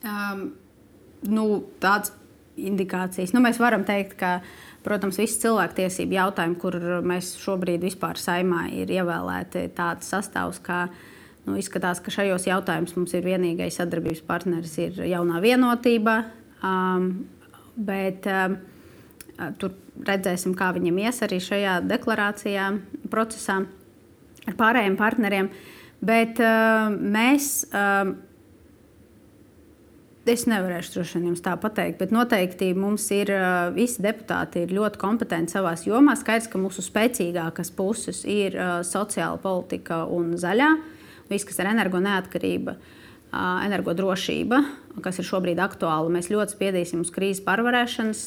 Um, 0.00 0.42
nu, 1.28 1.46
tāds 1.84 2.16
indikācijas. 2.56 3.36
Nu, 3.36 3.44
mēs 3.44 3.60
varam 3.60 3.84
teikt, 3.84 4.16
ka, 4.24 4.38
protams, 4.88 5.20
visi 5.20 5.36
cilvēktiesību 5.44 6.16
jautājumi, 6.16 6.60
kur 6.64 6.80
mēs 7.04 7.36
šobrīd 7.44 7.84
vispār 7.84 8.16
saimā 8.16 8.70
ir 8.72 9.00
ievēlēti 9.02 9.68
tāds 9.76 10.08
sastāvs, 10.08 10.64
kā 10.64 10.86
uh, 10.88 11.08
Nu, 11.42 11.56
izskatās, 11.58 11.98
ka 11.98 12.12
šajos 12.14 12.44
jautājumos 12.46 12.94
mums 12.94 13.12
ir 13.18 13.24
vienīgais 13.26 13.80
sadarbības 13.80 14.22
partneris 14.28 14.76
ir 14.78 15.00
jaunā 15.10 15.40
vienotība. 15.42 16.20
Um, 16.62 17.08
bet 17.74 18.28
um, 18.30 18.60
tur 19.58 19.74
redzēsim, 20.06 20.54
kā 20.54 20.70
viņam 20.76 21.00
ies 21.02 21.18
arī 21.26 21.40
šajā 21.42 21.80
deklarācijā, 21.90 22.68
procesā 23.10 23.64
ar 24.46 24.58
pārējiem 24.60 24.98
partneriem. 25.00 25.50
Bet 26.02 26.38
uh, 26.42 26.94
mēs, 26.94 27.50
uh, 27.74 28.14
es 30.30 30.46
nevarēšu 30.46 30.94
droši 30.94 31.18
vien 31.18 31.28
jums 31.32 31.42
tā 31.42 31.56
pateikt, 31.58 31.98
bet 32.04 32.14
noteikti 32.14 32.70
mums 32.78 33.10
ir 33.18 33.34
uh, 33.34 33.66
visi 33.74 34.06
deputāti 34.06 34.62
ir 34.62 34.78
ļoti 34.78 35.02
kompetenti 35.02 35.58
savā 35.58 35.74
jomā. 35.90 36.14
Skaidrs, 36.22 36.50
ka 36.54 36.62
mūsu 36.62 36.86
spēcīgākās 36.86 37.74
puses 37.74 38.22
ir 38.30 38.54
uh, 38.54 38.74
sociāla 38.86 39.42
politika 39.42 40.04
un 40.06 40.36
zaļā. 40.38 40.74
Uh, 40.78 40.98
viss, 41.32 41.48
kas 41.48 41.62
ir 41.62 41.70
energo 41.72 42.00
neatkarība, 42.02 42.76
energodrošība, 43.32 44.60
kas 45.04 45.18
ir 45.18 45.28
šobrīd 45.28 45.60
aktuāla. 45.64 46.12
Mēs 46.12 46.28
ļoti 46.32 46.56
spiedīsim 46.58 47.00
uz 47.02 47.12
krīzes 47.14 47.40
pārvarēšanas 47.46 48.22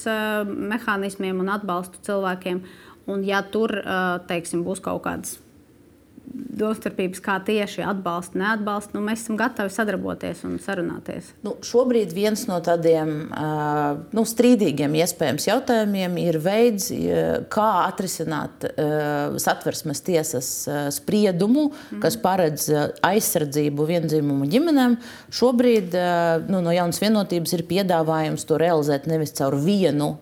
mehānismiem 0.73 1.45
un 1.45 1.53
atbalstu 1.53 2.01
cilvēkiem. 2.09 2.63
Un, 3.05 3.21
ja 3.21 3.43
tur 3.45 3.69
teiksim, 4.25 4.65
būs 4.65 4.81
kaut 4.81 5.03
kādas 5.05 5.37
domstarpības, 6.55 7.21
kā 7.23 7.35
tieši 7.45 7.83
atbalsta, 7.85 8.39
neatbalsta, 8.39 8.95
nu, 8.95 9.03
mēs 9.05 9.23
esam 9.25 9.37
gatavi 9.39 9.71
sadarboties 9.73 10.43
un 10.47 10.57
sarunāties. 10.63 11.31
Nu, 11.45 11.55
šobrīd 11.65 12.13
viens 12.15 12.45
no 12.49 12.59
tādiem 12.63 13.13
nu, 14.15 14.25
strīdīgiem 14.27 14.95
iespējams 15.01 15.47
jautājumiem 15.49 16.17
ir 16.23 16.39
veids, 16.43 16.89
kā 17.51 17.69
atrisināt 17.85 18.67
satversmes 19.41 20.03
tiesas 20.05 20.51
spriedumu, 20.95 21.69
mm. 21.71 22.03
kas 22.03 22.19
paredz 22.21 22.69
aizsardzību 23.05 23.89
vienzimumu 23.89 24.47
ģimenēm. 24.51 24.99
Šobrīd 25.35 25.97
nu, 26.49 26.61
no 26.61 26.75
jaunas 26.75 27.01
vienotības 27.03 27.57
ir 27.57 27.67
piedāvājums 27.69 28.47
to 28.47 28.59
realizēt 28.61 29.09
nevis 29.11 29.35
caur 29.35 29.57
vienu 29.59 30.15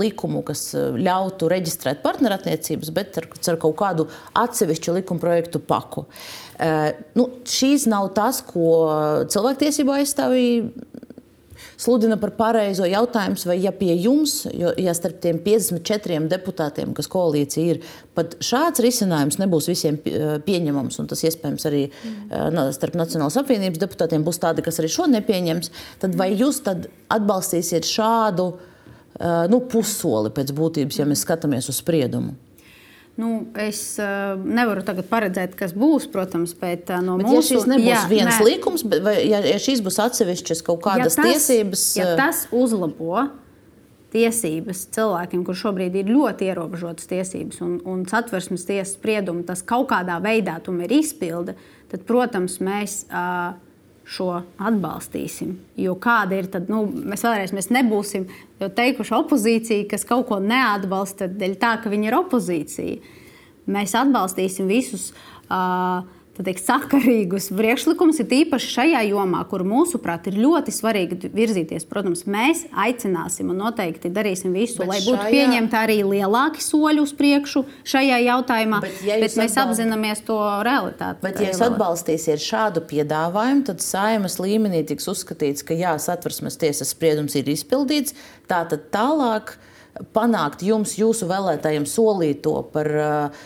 likumu, 0.00 0.42
kas 0.46 0.68
ļautu 0.74 1.50
reģistrēt 1.52 2.02
partnerattiecības, 2.04 2.90
bet 2.96 3.20
ar, 3.20 3.28
ar 3.52 3.58
kaut 3.62 3.76
kādu 3.78 4.08
atsevišķu 4.36 4.96
likuma 4.98 5.22
projektu 5.22 5.62
paku. 5.62 6.06
Nu, 7.18 7.28
šīs 7.46 7.86
nav 7.90 8.10
tas, 8.16 8.42
ko 8.46 8.68
cilvēktiesību 9.30 9.98
aizstāvīja 10.00 10.94
sludina 11.76 12.16
par 12.20 12.32
pareizo 12.36 12.86
jautājumu, 12.88 13.38
vai 13.48 13.56
ja 13.60 13.72
pie 13.76 13.94
jums, 14.00 14.38
jo, 14.52 14.72
ja 14.80 14.94
starp 14.96 15.20
tiem 15.24 15.38
54 15.44 16.28
deputātiem, 16.30 16.94
kas 16.96 17.08
koalīcija 17.12 17.74
ir, 17.74 17.82
pat 18.16 18.38
šāds 18.44 18.82
risinājums 18.84 19.38
nebūs 19.40 19.68
visiem 19.70 19.98
pieņemams, 20.46 21.00
un 21.02 21.10
tas 21.10 21.24
iespējams 21.28 21.68
arī 21.70 21.82
mm. 21.88 22.62
starp 22.76 22.96
Nacionālās 22.96 23.36
apvienības 23.40 23.82
deputātiem 23.82 24.24
būs 24.26 24.40
tādi, 24.42 24.64
kas 24.64 24.80
arī 24.80 24.92
šo 24.92 25.08
nepieņems, 25.12 25.72
tad 26.02 26.16
vai 26.18 26.32
jūs 26.34 26.62
tad 26.66 26.88
atbalstīsiet 27.12 27.88
šādu? 27.88 28.50
Eh, 29.16 29.46
nu, 29.48 29.62
pussoli 29.64 30.30
pēc 30.34 30.52
būtības, 30.56 30.98
ja 31.00 31.06
mēs 31.08 31.22
skatāmies 31.24 31.70
uz 31.72 31.80
spriedumu? 31.80 32.34
Nu, 33.16 33.46
es 33.56 33.94
uh, 33.96 34.34
nevaru 34.36 34.82
tagad 34.84 35.06
paredzēt, 35.08 35.54
kas 35.56 35.70
būs, 35.72 36.04
protams, 36.12 36.50
bet 36.60 36.90
uh, 36.92 37.00
no 37.00 37.14
bet 37.16 37.30
mūsu 37.30 37.38
puses. 37.38 37.48
Ja 37.48 37.56
šis 37.56 37.70
nebūs 37.70 37.88
jā, 37.88 38.00
viens 38.10 38.34
nē. 38.34 38.44
likums, 38.44 38.84
bet 38.84 39.00
vai, 39.06 39.14
ja, 39.24 39.40
ja 39.40 39.56
šīs 39.62 39.80
būs 39.86 39.96
atsevišķas 40.04 40.60
kaut 40.66 40.82
kādas 40.84 41.16
ja 41.16 41.22
tas, 41.22 41.30
tiesības, 41.30 41.84
ja 41.96 42.10
tas 42.18 42.42
uzlabo 42.52 43.24
tiesības 44.12 44.84
cilvēkiem, 44.92 45.46
kuriem 45.48 45.60
šobrīd 45.62 45.96
ir 45.96 46.12
ļoti 46.12 46.50
ierobežotas 46.50 47.08
tiesības, 47.08 47.62
un, 47.64 47.78
un 47.88 48.04
satversmes 48.10 48.68
tiesas 48.68 48.98
spriedumu 48.98 49.48
tas 49.48 49.64
kaut 49.64 49.88
kādā 49.94 50.20
veidā 50.20 50.58
tomēr 50.68 50.92
izpilda, 51.00 51.56
tad, 51.88 52.04
protams, 52.04 52.60
mēs. 52.60 53.06
Uh, 53.08 53.56
šo 54.06 54.28
atbalstīsim. 54.62 55.56
Jo 55.80 55.96
kāda 55.98 56.38
ir 56.38 56.48
tad, 56.50 56.70
nu, 56.70 56.84
mēs 56.86 57.24
vēlreiz 57.26 57.54
mēs 57.56 57.70
nebūsim 57.74 58.28
teikuši 58.60 59.14
opozīcija, 59.18 59.88
kas 59.90 60.06
kaut 60.08 60.28
ko 60.30 60.38
neatbalsta 60.42 61.28
dēļ 61.30 61.56
tā, 61.62 61.76
ka 61.82 61.92
viņi 61.92 62.10
ir 62.10 62.18
opozīcija. 62.20 63.14
Mēs 63.74 63.96
atbalstīsim 63.98 64.68
visus 64.70 65.08
uh, 65.10 66.06
teikt, 66.44 66.60
sakarīgus 66.66 67.48
priekšlikumus, 67.56 68.18
ir 68.20 68.32
īpaši 68.42 68.68
šajā 68.74 69.02
jomā, 69.08 69.40
kur 69.48 69.64
mūsuprāt 69.66 70.28
ir 70.28 70.36
ļoti 70.42 70.74
svarīgi 70.74 71.30
virzīties. 71.32 71.86
Protams, 71.88 72.26
mēs 72.28 72.66
aicināsim 72.76 73.52
un 73.54 73.62
noteikti 73.64 74.10
darīsim 74.12 74.52
visu, 74.56 74.82
bet 74.82 74.90
lai 74.90 74.98
būtu 75.04 75.20
šajā... 75.22 75.32
pieņemti 75.32 75.78
arī 75.80 75.98
lielāki 76.04 76.64
soļi 76.64 77.00
uz 77.04 77.14
priekšu 77.16 77.64
šajā 77.88 78.18
jautājumā, 78.26 78.82
bet, 78.84 79.00
ja 79.06 79.20
bet 79.22 79.38
mēs 79.40 79.56
atbal... 79.56 79.72
apzināmies 79.72 80.24
to 80.26 80.40
realitāti. 80.68 81.22
Bet, 81.24 81.40
ja 81.40 81.52
jūs 81.52 81.62
atbalstīsiet 81.70 82.44
šādu 82.44 82.84
piedāvājumu, 82.90 83.64
tad 83.70 83.84
saimas 83.84 84.36
līmenī 84.42 84.82
tiks 84.88 85.08
uzskatīts, 85.12 85.64
ka 85.66 85.78
jā, 85.78 85.96
satversmes 86.02 86.60
tiesas 86.60 86.92
spriedums 86.92 87.38
ir 87.38 87.48
izpildīts. 87.54 88.16
Tātad 88.50 88.90
tālāk 88.94 89.56
panākt 90.16 90.60
jums, 90.66 90.98
jūsu 91.00 91.28
vēlētājiem, 91.30 91.86
solīto 91.88 92.58
par 92.72 92.90
uh, 93.00 93.44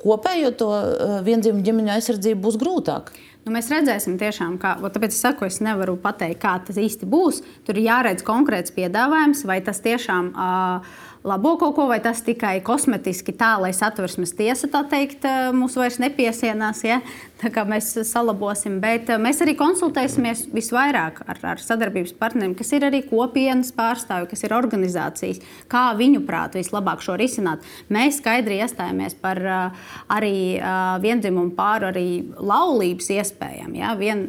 kopējo 0.00 0.54
to 0.58 0.70
uh, 0.70 1.18
vienzīmju 1.26 1.66
ģimeņu 1.66 1.94
aizsardzību 1.96 2.44
būs 2.46 2.58
grūtāk. 2.60 3.12
Nu, 3.46 3.54
mēs 3.54 3.70
redzēsim, 3.72 4.18
tiešām, 4.20 4.58
kā, 4.60 4.74
tāpēc 4.92 5.14
es 5.14 5.22
saku, 5.24 5.46
es 5.48 5.62
nevaru 5.64 5.94
pateikt, 6.00 6.42
kā 6.42 6.58
tas 6.66 6.76
īsti 6.80 7.08
būs. 7.08 7.40
Tur 7.64 7.78
ir 7.80 7.86
jāredz 7.86 8.24
konkrēts 8.26 8.74
piedāvājums, 8.76 9.46
vai 9.48 9.62
tas 9.64 9.80
tiešām 9.84 10.34
uh, 10.34 10.98
labo 11.24 11.56
kaut 11.60 11.74
ko, 11.76 11.86
vai 11.90 11.98
tas 12.02 12.22
tikai 12.24 12.60
kosmetiski 12.64 13.34
tā, 13.36 13.52
lai 13.60 13.72
satversmes 13.76 14.32
tiesa 14.36 14.70
tā 14.72 14.82
teikt, 14.88 15.24
eh, 15.28 15.50
mūs 15.52 15.76
vairs 15.76 15.98
nepiesienās. 16.00 16.82
Ja? 16.84 17.00
Tā 17.40 17.50
kā 17.52 17.64
mēs 17.68 17.92
salabosim, 18.08 18.80
bet 18.80 19.10
eh, 19.10 19.20
mēs 19.20 19.42
arī 19.44 19.56
konsultēsimies 19.58 20.46
visvairāk 20.54 21.22
ar, 21.26 21.40
ar 21.52 21.60
sadarbības 21.60 22.14
partneriem, 22.20 22.54
kas 22.56 22.72
ir 22.72 22.88
arī 22.88 23.02
kopienas 23.08 23.72
pārstāvji, 23.76 24.30
kas 24.32 24.44
ir 24.44 24.56
organizācijas, 24.56 25.42
kā 25.68 25.90
viņu 25.98 26.24
prāt 26.28 26.56
vislabāk 26.56 27.04
šo 27.04 27.18
risināt. 27.20 27.64
Mēs 27.92 28.20
skaidri 28.22 28.62
iestājāmies 28.64 29.16
par 29.20 29.40
eh, 29.44 29.88
arī 30.10 30.36
viendzimumu 31.00 31.52
pāru, 31.56 31.90
arī 31.90 32.08
laulības 32.36 33.10
iespējām. 33.12 33.74
Ja? 33.76 33.92
Vien, 33.98 34.24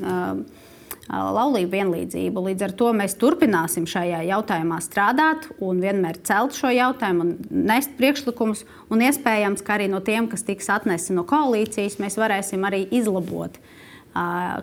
laulību 1.09 1.71
vienlīdzību. 1.71 2.43
Līdz 2.49 2.65
ar 2.67 2.73
to 2.77 2.91
mēs 2.95 3.17
turpināsim 3.19 3.87
šajā 3.89 4.21
jautājumā 4.29 4.79
strādāt 4.83 5.49
un 5.59 5.81
vienmēr 5.83 6.21
celt 6.27 6.55
šo 6.57 6.71
jautājumu 6.71 7.25
un 7.25 7.35
nest 7.67 7.95
priekšlikumus. 7.99 8.65
Un 8.93 9.03
iespējams, 9.07 9.63
ka 9.65 9.77
arī 9.77 9.89
no 9.91 10.01
tiem, 10.05 10.29
kas 10.31 10.45
tiks 10.47 10.69
atnesti 10.71 11.15
no 11.17 11.25
koalīcijas, 11.27 11.99
mēs 12.01 12.19
varēsim 12.21 12.67
arī 12.67 12.85
izlabot 12.91 13.57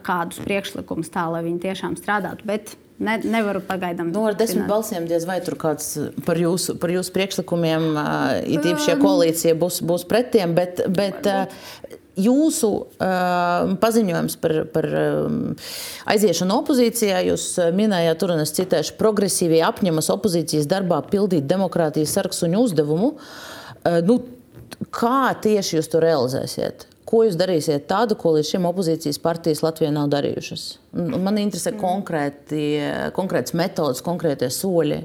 kādus 0.05 0.43
priekšlikumus 0.45 1.09
tā, 1.13 1.25
lai 1.33 1.41
viņi 1.47 1.65
tiešām 1.69 1.97
strādātu. 2.01 2.47
Bet 2.49 2.77
Ne, 2.99 3.15
nevaru 3.23 3.61
pagaidām. 3.63 4.09
Nu, 4.11 4.25
ar 4.27 4.35
desmit 4.35 4.65
balsīm 4.67 5.05
diez 5.07 5.23
vai 5.23 5.37
tur 5.47 5.55
kāds 5.55 5.93
par 6.27 6.39
jūsu, 6.41 6.75
par 6.83 6.91
jūsu 6.91 7.13
priekšlikumiem, 7.15 7.85
it 8.43 8.67
īpaši 8.67 8.89
šie 8.89 8.97
koalīcija 8.99 9.55
būs, 9.61 9.79
būs 9.87 10.03
pret 10.11 10.33
tiem, 10.35 10.57
bet, 10.57 10.83
bet 10.91 11.29
uh, 11.31 11.47
jūsu 12.19 12.71
uh, 12.75 13.75
paziņojums 13.83 14.37
par, 14.43 14.55
par 14.75 14.89
um, 15.01 15.39
aiziešanu 16.11 16.59
opozīcijā, 16.63 17.23
jūs 17.31 17.47
minējāt, 17.77 18.21
tur 18.21 18.35
un 18.35 18.43
es 18.45 18.55
citēšu, 18.57 18.97
progresīvie 19.01 19.63
apņemas 19.67 20.11
opozīcijas 20.15 20.69
darbā 20.71 21.01
pildīt 21.11 21.49
demokrātijas 21.51 22.17
sarksuņu 22.19 22.63
uzdevumu. 22.67 23.15
Uh, 23.15 24.01
nu, 24.07 24.21
kā 24.95 25.33
tieši 25.43 25.79
jūs 25.79 25.91
to 25.93 26.03
realizēsiet? 26.05 26.89
Ko 27.09 27.23
jūs 27.25 27.39
darīsiet 27.41 27.87
tādu, 27.89 28.19
ko 28.21 28.35
līdz 28.35 28.51
šim 28.53 28.67
opozīcijas 28.69 29.21
partijas 29.25 29.63
Latvijā 29.65 29.89
nav 29.95 30.11
darījušas? 30.13 30.65
Man 30.93 31.39
interesē 31.41 31.73
konkrēti, 31.79 32.65
konkrētas 33.17 33.57
metodas, 33.57 34.03
konkrētie 34.05 34.51
soļi. 34.53 35.01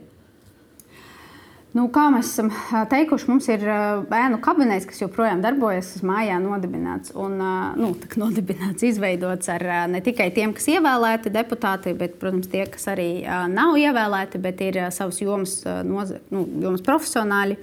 Nu, 1.73 1.87
kā 1.89 2.03
mēs 2.13 2.27
esam 2.29 2.51
teikuši, 2.91 3.25
mums 3.31 3.47
ir 3.49 3.63
bērnu 4.05 4.37
kabinets, 4.45 4.85
kas 4.85 4.99
joprojām 5.01 5.39
darbojas, 5.41 5.87
kas 5.95 6.03
mājā 6.05 6.35
nodibināts. 6.41 7.15
Un, 7.17 7.39
nu, 7.81 7.87
nodibināts, 8.21 8.85
izveidots 8.85 9.49
ar 9.49 9.65
ne 9.89 10.01
tikai 10.05 10.27
tiem, 10.35 10.53
kas 10.53 10.69
ievēlēti 10.69 11.31
deputāti, 11.33 11.95
bet, 11.97 12.19
protams, 12.21 12.51
tie, 12.51 12.67
kas 12.69 12.85
arī 12.93 13.07
nav 13.49 13.73
ievēlēti, 13.81 14.41
bet 14.43 14.61
ir 14.61 14.77
savas 14.93 15.17
jomas, 15.23 15.55
noze, 15.87 16.19
nu, 16.33 16.43
jomas 16.61 16.85
profesionāļi. 16.85 17.57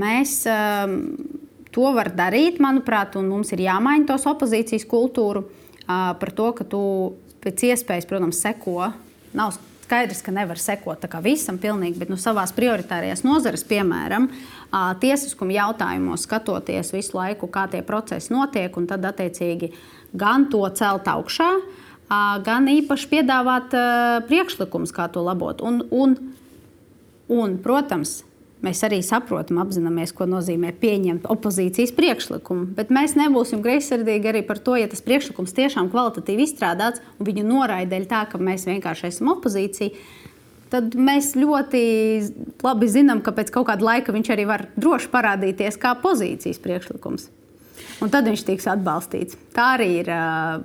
Mēs 0.00 0.34
to 1.74 1.92
varam 1.94 2.18
darīt, 2.18 2.58
manuprāt, 2.62 3.14
un 3.20 3.30
mums 3.30 3.54
ir 3.54 3.62
jāmaina 3.68 4.08
tos 4.10 4.26
opozīcijas 4.30 4.88
kultūru 4.90 5.46
par 5.86 6.34
to, 6.34 6.50
ka 6.58 6.66
tu 6.66 6.82
pēc 7.46 7.62
iespējas, 7.70 8.10
protams, 8.10 8.42
seko. 8.42 8.90
Nav 9.38 9.54
Skaidrs, 9.84 10.22
ka 10.24 10.32
nevar 10.32 10.56
sekot 10.60 11.02
visam 11.24 11.58
pilnīgi, 11.60 11.98
bet 12.00 12.10
nu, 12.12 12.16
savā 12.20 12.44
prioritārajās 12.56 13.24
nozares, 13.26 13.64
piemēram, 13.68 14.30
tiesiskuma 15.02 15.52
jautājumos, 15.58 16.24
skatoties 16.24 16.92
visu 16.94 17.18
laiku, 17.18 17.50
kā 17.52 17.66
tie 17.72 17.82
procesi 17.84 18.32
notiek, 18.32 18.74
un 18.76 18.88
tad 18.88 19.04
attiecīgi 19.04 19.72
gan 20.16 20.48
to 20.48 20.62
celt 20.78 21.08
augšā, 21.10 21.50
gan 22.46 22.70
īpaši 22.70 23.10
piedāvāt 23.12 23.76
priekšlikumus, 24.30 24.94
kā 24.94 25.08
to 25.12 25.24
labot. 25.24 25.60
Un, 25.64 25.82
un, 25.92 26.16
un, 27.28 27.58
protams, 27.64 28.22
Mēs 28.64 28.80
arī 28.86 29.00
saprotam, 29.04 29.58
apzināmies, 29.60 30.14
ko 30.16 30.26
nozīmē 30.30 30.72
pieņemt 30.80 31.28
opozīcijas 31.32 31.92
priekšlikumu. 31.96 32.70
Bet 32.78 32.92
mēs 32.94 33.16
nebūsim 33.18 33.60
greizsirdīgi 33.64 34.30
arī 34.30 34.44
par 34.46 34.62
to, 34.64 34.78
ja 34.80 34.88
tas 34.88 35.04
priekšlikums 35.04 35.52
tiešām 35.56 35.90
kvalitatīvi 35.92 36.46
izstrādāts 36.48 37.04
un 37.18 37.28
viņu 37.28 37.44
noraidēļ 37.50 38.08
tā, 38.10 38.24
ka 38.30 38.40
mēs 38.40 38.64
vienkārši 38.70 39.10
esam 39.10 39.34
opozīcija. 39.34 39.92
Tad 40.72 40.96
mēs 40.96 41.34
ļoti 41.38 41.84
labi 42.64 42.90
zinām, 42.90 43.20
ka 43.22 43.34
pēc 43.36 43.52
kaut 43.54 43.68
kāda 43.68 43.84
laika 43.84 44.14
viņš 44.16 44.32
arī 44.34 44.48
var 44.48 44.68
droši 44.80 45.12
parādīties 45.12 45.78
kā 45.82 45.92
pozīcijas 46.02 46.62
priekšlikums 46.64 47.28
un 48.02 48.12
tad 48.12 48.28
viņš 48.28 48.44
tiks 48.46 48.68
atbalstīts. 48.70 49.38
Tā 49.54 49.68
arī 49.76 49.88
ir 50.00 50.10
uh, 50.10 50.58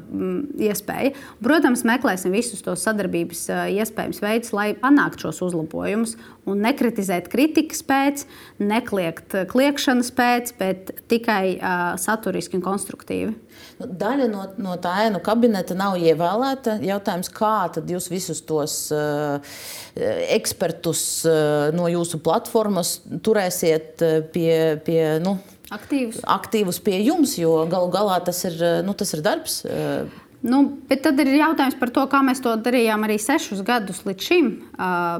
iespēja. 0.70 1.14
Protams, 1.44 1.86
meklēsim 1.88 2.34
visus 2.34 2.64
tos 2.66 2.84
sadarbības 2.88 3.44
uh, 3.54 3.66
iespējamos 3.80 4.22
veidus, 4.24 4.54
lai 4.56 4.72
panāktu 4.78 5.28
šos 5.28 5.44
uzlabojumus 5.50 6.16
un 6.50 6.64
nekritizēt 6.66 7.30
kritikas 7.30 7.84
pēc, 7.86 8.24
nekliegt 8.62 9.36
kliekšanas 9.52 10.10
pēc, 10.18 10.54
bet 10.58 10.94
tikai 11.12 11.44
uh, 11.58 11.94
saturiski 12.02 12.58
un 12.58 12.66
konstruktīvi. 12.66 13.36
Nu, 13.80 13.90
daļa 14.02 14.28
no, 14.32 14.48
no 14.62 14.74
tā 14.82 14.96
ēnu 15.06 15.22
kabineta 15.24 15.78
nav 15.78 16.00
ievēlēta. 16.02 16.80
Jautājums, 16.84 17.30
kā 17.36 17.54
tad 17.76 17.92
jūs 17.92 18.10
visus 18.12 18.42
tos 18.48 18.80
uh, 18.96 19.38
ekspertus 20.34 21.04
uh, 21.30 21.70
no 21.76 21.86
jūsu 21.92 22.22
platformas 22.26 22.98
turēsiet 23.26 24.02
pie, 24.34 24.52
pie 24.86 25.04
nu, 25.24 25.38
aktīvus. 25.76 26.24
aktīvus 26.38 26.82
pie 26.86 26.98
jums, 27.04 27.38
jo 27.40 27.54
galu 27.70 27.92
galā 27.94 28.20
tas 28.26 28.44
ir, 28.50 28.58
nu, 28.86 28.96
tas 28.98 29.14
ir 29.16 29.24
darbs. 29.26 29.62
Nu, 30.40 30.62
bet 30.88 31.02
tad 31.04 31.20
ir 31.20 31.34
jautājums 31.36 31.76
par 31.76 31.90
to, 31.92 32.06
kā 32.08 32.22
mēs 32.24 32.40
to 32.40 32.54
darījām 32.64 33.02
arī 33.04 33.18
sešus 33.20 33.60
gadus 33.68 34.06
līdz 34.08 34.24
šim, 34.24 34.46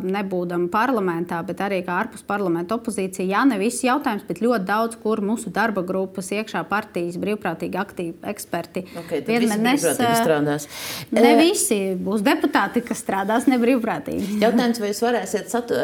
nebūdami 0.08 0.70
parlamentā, 0.72 1.42
bet 1.44 1.60
arī 1.66 1.82
kā 1.84 1.98
ārpus 2.06 2.24
parlamenta 2.28 2.78
opozīcija. 2.78 3.28
Jā, 3.28 3.42
ne 3.50 3.58
visi 3.60 3.90
jautājums, 3.90 4.24
bet 4.30 4.40
ļoti 4.40 4.68
daudz, 4.70 4.96
kur 5.04 5.20
mūsu 5.26 5.52
darba 5.52 5.84
grupas, 5.84 6.32
iekšā 6.32 6.62
partijas, 6.70 7.18
brīvprātīgi 7.20 7.80
aktīvi 7.82 8.14
eksperti 8.32 8.86
okay, 9.02 9.26
vienmēr 9.28 9.60
nes, 9.66 9.84
strādās. 10.22 10.70
Ne 11.12 11.36
visi 11.42 11.82
būs 12.00 12.24
deputāti, 12.24 12.86
kas 12.88 13.04
strādās 13.04 13.50
nebrīvprātīgi. 13.52 14.40
Jautājums, 14.46 14.80
vai 14.80 14.94
jūs 14.94 15.04
varēsiet 15.04 15.52
sat, 15.52 15.76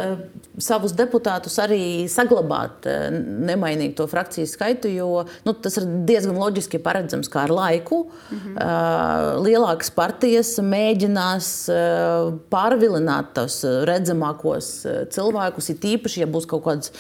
savus 0.64 0.96
deputātus 0.96 1.60
arī 1.60 1.82
saglabāt, 2.12 2.88
nemainīt 3.12 3.98
to 4.00 4.08
frakciju 4.08 4.48
skaitu, 4.48 4.96
jo 4.96 5.26
nu, 5.44 5.58
tas 5.60 5.76
ir 5.82 5.92
diezgan 6.08 6.40
loģiski 6.40 6.80
paredzams, 6.80 7.28
kā 7.28 7.44
ar 7.50 7.56
laiku. 7.60 8.06
Mhm. 8.32 8.56
Uh, 8.56 9.25
lielākas 9.46 9.92
partijas 9.96 10.56
mēģinās 10.64 11.50
eh, 11.72 12.30
pārvilināt 12.52 13.34
tos 13.38 13.60
redzamākos 13.88 14.70
eh, 14.86 15.02
cilvēkus, 15.14 15.72
it 15.74 15.88
īpaši, 15.96 16.24
ja 16.24 16.30
būs 16.32 16.48
kaut 16.50 16.66
kādas 16.68 16.94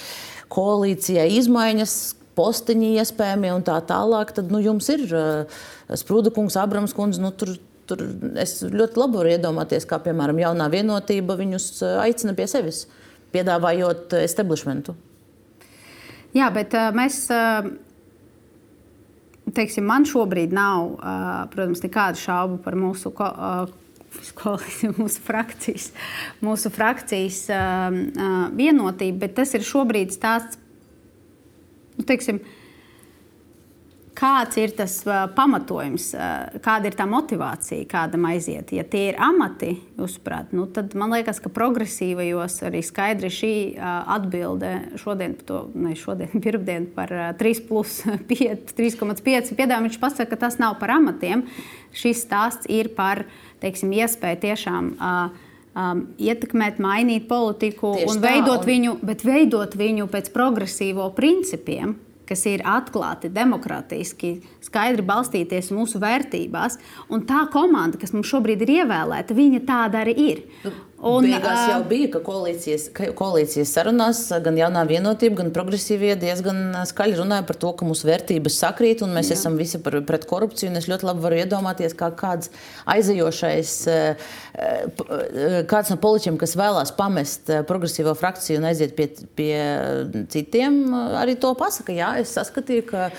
koalīcijai 0.53 1.27
izmaiņas, 1.39 1.95
posteņi 2.35 2.91
iespējami 2.99 3.53
un 3.55 3.63
tā 3.65 3.77
tālāk, 3.87 4.33
tad 4.35 4.51
nu, 4.53 4.61
jums 4.63 4.89
ir 4.93 5.07
eh, 5.07 5.63
Sprūda 6.01 6.33
kungs, 6.35 6.57
Abrams 6.59 6.95
kundze. 6.97 7.23
Nu, 7.23 7.31
tur, 7.31 7.55
tur 7.89 8.01
es 8.41 8.57
ļoti 8.65 9.01
labi 9.01 9.21
varu 9.21 9.33
iedomāties, 9.35 9.87
kā 9.89 10.01
piemēram 10.03 10.41
jaunā 10.41 10.69
vienotība 10.73 11.37
viņus 11.39 11.69
aicina 12.03 12.35
pie 12.37 12.49
sevis, 12.51 12.85
piedāvājot 13.35 14.17
establishmentu. 14.23 14.97
Jā, 16.35 16.49
bet 16.51 16.73
mēs. 16.97 17.27
Teiksim, 19.55 19.85
man 19.87 20.05
šobrīd 20.07 20.53
nav, 20.55 20.95
protams, 21.53 21.83
nekādu 21.85 22.21
šaubu 22.21 22.61
par 22.65 22.77
mūsu. 22.79 23.13
Mūsu 24.95 25.19
frakcijas, 25.25 25.89
mūsu 26.39 26.69
frakcijas 26.71 27.41
vienotība, 28.55 29.17
bet 29.25 29.33
tas 29.35 29.51
ir 29.57 29.65
šobrīd 29.67 30.15
tāds, 30.23 30.55
nu, 31.97 32.05
teiksim, 32.07 32.39
kāds 34.15 34.57
ir 34.59 34.73
tas 34.77 34.95
pamatojums, 35.35 36.09
kāda 36.63 36.89
ir 36.89 36.97
tā 36.97 37.05
motivācija, 37.09 37.85
kādam 37.91 38.27
aiziet. 38.29 38.71
Ja 38.75 38.85
tie 38.87 39.09
ir 39.11 39.19
amati, 39.21 39.73
jūsuprāt, 39.99 40.53
nu, 40.55 40.67
tad 40.71 40.95
man 40.97 41.13
liekas, 41.15 41.41
ka 41.43 41.51
progresīvajos 41.53 42.61
arī 42.69 42.83
skaidri 42.85 43.31
šī 43.33 43.53
atbilde 43.79 44.73
šodien, 45.01 45.35
to, 45.47 45.65
ne 45.75 45.95
šodien, 45.99 46.31
pirmdien 46.45 46.87
par 46.95 47.11
3,5 47.39 48.21
piedāvājumu. 48.29 49.89
Viņš 49.89 49.99
pasaka, 50.01 50.29
ka 50.31 50.43
tas 50.47 50.59
nav 50.61 50.79
par 50.81 50.95
amatiem. 50.97 51.45
Šis 51.95 52.23
stāsts 52.25 52.69
ir 52.71 52.91
par 52.95 53.25
teiksim, 53.63 53.93
iespēju 53.95 54.41
tiešām. 54.47 54.95
Uh, 54.95 55.51
um, 55.75 56.05
ietekmēt, 56.21 56.79
mainīt 56.83 57.27
politiku 57.29 57.93
Tieši 57.97 58.09
un 58.11 58.23
veidot, 58.23 58.63
tā, 58.63 58.63
un... 58.63 58.69
Viņu, 58.71 58.95
veidot 59.27 59.77
viņu 59.79 60.07
pēc 60.11 60.31
progresīvo 60.35 61.09
principiem, 61.17 61.95
kas 62.27 62.45
ir 62.49 62.63
atklāti, 62.67 63.31
demokrātiski, 63.33 64.35
skaidri 64.65 65.05
balstīties 65.05 65.71
mūsu 65.75 66.01
vērtībās. 66.03 66.79
Un 67.13 67.25
tā 67.29 67.45
komanda, 67.53 67.99
kas 68.01 68.15
mums 68.15 68.29
šobrīd 68.31 68.65
ir 68.65 68.73
ievēlēta, 68.81 69.37
viņa 69.37 69.63
tāda 69.67 70.03
arī 70.05 70.17
ir. 70.25 70.43
Un, 70.95 71.25
Beigās 71.27 71.65
jau 71.67 71.81
bija, 71.83 72.07
ka 72.13 72.21
koalīcijas, 72.23 72.85
koalīcijas 73.19 73.71
sarunās 73.75 74.19
gan 74.41 74.55
jaunā 74.55 74.85
vienotība, 74.87 75.41
gan 75.41 75.49
progresīvie 75.53 76.13
diezgan 76.21 76.71
skaļi 76.87 77.17
runāja 77.19 77.43
par 77.49 77.57
to, 77.59 77.73
ka 77.75 77.87
mūsu 77.87 78.07
vērtības 78.07 78.55
sakrīt 78.61 79.03
un 79.03 79.11
mēs 79.17 79.27
jā. 79.27 79.35
esam 79.35 79.57
visi 79.59 79.81
par, 79.83 79.97
pret 80.07 80.23
korupciju. 80.29 80.71
Es 80.79 80.87
ļoti 80.87 81.09
labi 81.09 81.25
varu 81.25 81.39
iedomāties, 81.41 81.97
kā 81.99 82.13
kāds 82.15 82.47
aizejošais, 82.87 83.73
kāds 85.73 85.91
no 85.91 85.97
politiķiem, 86.05 86.39
kas 86.39 86.55
vēlās 86.61 86.95
pamest 86.95 87.51
progresīvo 87.67 88.15
frakciju 88.15 88.61
un 88.61 88.69
aiziet 88.71 88.95
pie, 88.95 89.09
pie 89.35 89.59
citiem, 90.31 90.79
arī 91.19 91.35
to 91.35 91.51
pasaka. 91.59 91.91
Jā, 91.91 92.13
es 92.23 92.31
saskatīju, 92.39 92.87
ka 92.93 93.11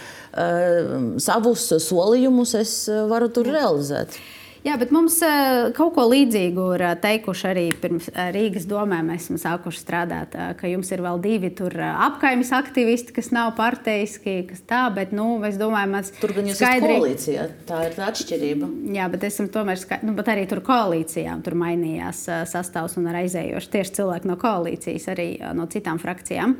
savus 1.21 1.69
solījumus 1.85 2.57
es 2.57 2.75
varu 3.12 3.29
tur 3.37 3.53
realizēt. 3.53 4.17
Jā, 4.17 4.36
bet 4.75 4.91
mums 4.91 5.21
uh, 5.23 5.69
kaut 5.77 5.93
ko 5.95 6.09
līdzīgu 6.11 6.63
ir 6.75 6.83
uh, 6.89 6.95
teikuši 6.99 7.45
arī 7.47 7.65
pirms 7.79 8.09
uh, 8.11 8.33
Rīgas 8.35 8.65
domē. 8.67 8.99
Mēs 9.07 9.29
esam 9.29 9.39
sākuši 9.39 9.79
strādāt, 9.79 10.35
ka 10.59 10.67
jums 10.67 10.91
ir 10.91 11.05
vēl 11.05 11.21
divi 11.23 11.53
apgājuma 11.55 12.47
aktivisti, 12.59 13.15
kas 13.15 13.31
nav 13.31 13.53
parteiski, 13.59 14.41
kas 14.49 14.65
tā, 14.67 14.81
bet 14.95 15.13
nu, 15.15 15.29
mēs 15.43 15.61
domājam, 15.61 15.95
ka 16.01 16.23
tur 16.23 16.35
gan 16.35 16.51
jūs 16.51 16.59
skaidri... 16.59 16.97
esat 16.97 17.05
koalīcijā. 17.05 17.45
Tā 17.69 17.83
ir 17.87 17.95
tā 17.95 18.09
atšķirība. 18.11 18.71
Jā, 18.97 19.07
bet 19.13 19.29
esam 19.29 19.51
tomēr 19.55 19.79
skaidri, 19.79 20.09
nu, 20.11 20.17
bet 20.19 20.33
arī 20.35 20.49
tur 20.51 20.63
koalīcijām 20.67 21.45
tur 21.47 21.59
mainījās 21.63 22.25
sastāvs 22.51 22.99
un 22.99 23.07
aizējoši 23.13 23.73
tieši 23.77 23.97
cilvēki 24.01 24.33
no 24.33 24.39
koalīcijas, 24.41 25.07
arī 25.15 25.29
no 25.55 25.69
citām 25.71 26.03
frakcijām. 26.03 26.57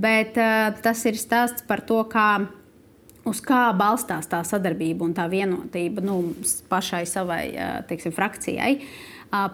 Bet 0.00 0.38
tas 0.80 1.04
ir 1.10 1.20
stāsts 1.20 1.66
par 1.68 1.84
to, 1.84 2.00
kā 2.08 2.30
uz 3.30 3.40
kā 3.44 3.68
balstās 3.76 4.28
tā 4.30 4.42
sadarbība 4.46 5.06
un 5.06 5.14
tā 5.16 5.26
vienotība 5.30 6.04
nu, 6.04 6.20
pašai 6.70 7.04
savai 7.08 7.44
teiksim, 7.88 8.14
frakcijai. 8.16 8.74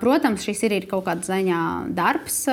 Protams, 0.01 0.45
šis 0.47 0.65
ir, 0.67 0.79
ir 0.79 0.89
kaut 0.91 1.05
kāda 1.09 1.27
ziņā 1.29 1.61
darbs. 1.97 2.45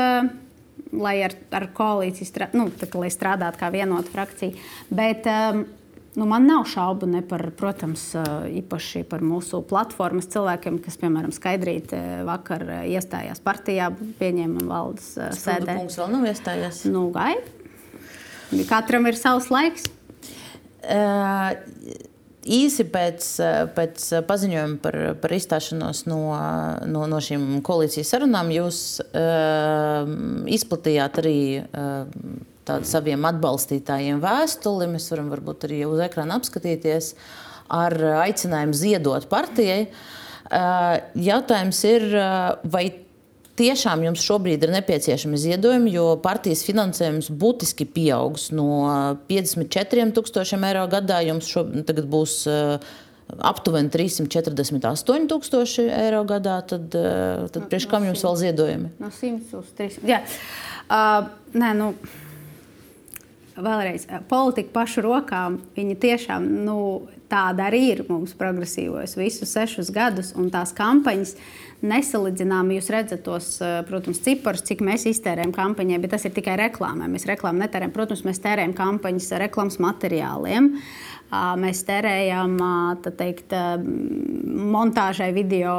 Lai 0.93 1.15
ar, 1.25 1.33
ar 1.55 1.63
koalīciju 1.73 2.27
strā, 2.27 2.47
nu, 2.53 2.67
tā, 2.77 2.86
lai 3.01 3.07
strādātu 3.09 3.57
kā 3.57 3.71
vienota 3.73 4.12
frakcija. 4.13 4.53
Bet 4.93 5.25
nu, 5.25 6.27
man 6.29 6.45
nav 6.45 6.67
šaubu 6.69 7.07
ne 7.09 7.23
par, 7.25 7.47
protams, 7.57 8.03
īpaši 8.59 9.01
par 9.09 9.23
mūsu 9.25 9.63
platformas 9.65 10.29
cilvēkiem, 10.33 10.77
kas, 10.86 10.99
piemēram, 11.01 11.33
skaidrīt 11.33 11.95
vakar 12.27 12.67
iestājās 12.86 13.41
partijā, 13.41 13.89
pieņēma 14.19 14.67
valdes 14.69 15.15
sēdē. 15.39 15.79
Kungs 15.81 15.97
vēl 15.97 16.13
nav 16.13 16.29
iestājies? 16.29 16.83
Nu, 16.93 17.07
gaida. 17.15 18.62
Katram 18.69 19.09
ir 19.09 19.17
savs 19.17 19.49
laiks. 19.53 19.89
Īsi 22.43 22.84
pēc, 22.91 23.26
pēc 23.76 24.06
paziņojuma 24.28 24.80
par, 24.84 24.98
par 25.24 25.32
izstāšanos 25.32 26.02
no, 26.12 26.19
no, 26.91 27.06
no 27.08 27.19
šīm 27.24 27.62
koalīcijas 27.63 28.12
sarunām 28.12 28.52
jūs 28.52 28.80
uh, 29.06 30.04
izplatījāt 30.52 31.22
arī 31.24 31.38
uh, 31.62 32.04
tādu 32.67 32.89
saviem 32.89 33.24
atbalstītājiem 33.32 34.19
vēstuli. 34.24 34.89
Mēs 34.91 35.08
varam 35.13 35.32
varbūt 35.32 35.69
arī 35.69 35.86
uz 35.88 36.04
ekrāna 36.04 36.36
apskatīties 36.41 37.13
ar 37.72 37.96
aicinājumu 38.26 38.76
ziedot 38.76 39.30
partijai. 39.32 39.88
Uh, 39.88 41.00
jautājums 41.15 41.80
ir, 41.88 42.10
vai 42.76 42.86
tiešām 43.60 44.04
jums 44.08 44.24
šobrīd 44.26 44.66
ir 44.66 44.74
nepieciešami 44.74 45.39
ziedojumi, 45.39 45.94
jo 45.94 46.06
partijas 46.24 46.63
finansējums 46.68 47.30
būtiski 47.30 47.86
pieaugs 47.89 48.50
no 48.56 48.68
54,000 49.30 50.70
eiro 50.70 50.86
gadā. 50.92 51.22
Jums 51.28 51.52
tagad 51.88 52.10
būs 52.10 52.36
uh, 52.50 52.78
aptuveni 53.38 53.94
348,000 53.94 55.88
eiro 56.02 56.24
gadā. 56.30 56.60
Tad, 56.74 56.98
uh, 56.98 57.48
tad 57.54 57.70
priekš 57.70 57.89
kam 57.92 58.10
jums 58.10 58.26
vēl 58.26 58.39
ziedojumi? 58.48 58.94
No 59.04 59.13
100 59.13 59.58
uz 59.62 59.74
300. 59.78 60.06
Jā. 60.10 60.24
Uh, 60.89 61.32
nē, 61.58 61.74
nu. 61.80 61.94
Vēlreiz, 63.54 64.08
politika 64.26 64.72
pašu 64.80 65.04
rokām, 65.06 65.60
viņa 65.76 65.96
tiešām 66.02 66.42
nu, 66.66 66.78
tāda 67.30 67.68
arī 67.70 67.84
ir 67.92 68.00
mums 68.08 68.34
progresīvos 68.38 69.13
visus 69.13 69.52
sešus 69.54 69.92
gadus, 69.94 70.32
un 70.34 70.50
tās 70.50 70.74
kampaņas 70.74 71.36
nesalīdzināmi. 71.88 72.80
Jūs 72.80 72.89
redzat 72.93 73.24
tos, 73.26 73.62
eh, 73.62 73.82
protams, 73.88 74.22
ciparus, 74.24 74.65
cik 74.67 74.84
mēs 74.86 75.08
iztērējam 75.12 75.54
kampaņai, 75.56 76.02
bet 76.02 76.15
tas 76.15 76.26
ir 76.26 76.32
tikai 76.32 76.58
reklāmai. 76.58 77.12
Mēs 77.12 77.28
reklāmu 77.30 77.63
netērējam. 77.63 77.93
Protams, 77.93 78.24
mēs 78.24 78.39
tērējam 78.43 78.74
kampaņas 78.74 79.32
reklāmas 79.43 79.80
materiāliem. 79.84 80.74
Uh, 80.74 81.13
mēs 81.60 81.84
tērējam 81.88 82.56
teikt, 83.17 83.54
montāžai 84.74 85.32
video. 85.36 85.74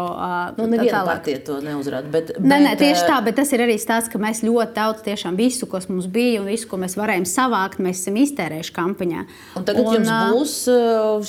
Nu, 0.59 0.67
neviena 0.71 1.05
partija 1.07 1.41
to 1.47 1.59
neuzrāda. 1.65 2.11
Bet, 2.11 2.33
bet, 2.37 2.47
nē, 2.51 2.59
nē, 2.67 2.75
tieši 2.81 3.07
tā, 3.09 3.19
bet 3.25 3.39
tas 3.39 3.53
ir 3.55 3.65
arī 3.65 3.77
stāsts, 3.81 4.11
ka 4.13 4.21
mēs 4.23 4.43
ļoti 4.45 4.77
daudz 4.77 5.05
tiešām 5.07 5.39
visu, 5.39 5.69
kas 5.71 5.89
mums 5.91 6.09
bija 6.11 6.43
un 6.43 6.51
visu, 6.51 6.69
ko 6.71 6.79
mēs 6.83 6.97
varējām 6.99 7.27
savākt, 7.29 7.81
mēs 7.85 8.03
esam 8.03 8.19
iztērējuši 8.23 8.75
kampaņā. 8.75 9.25
Un 9.61 9.69
tagad 9.69 9.89
un, 9.89 9.99
jums 9.99 10.13
būs 10.35 10.57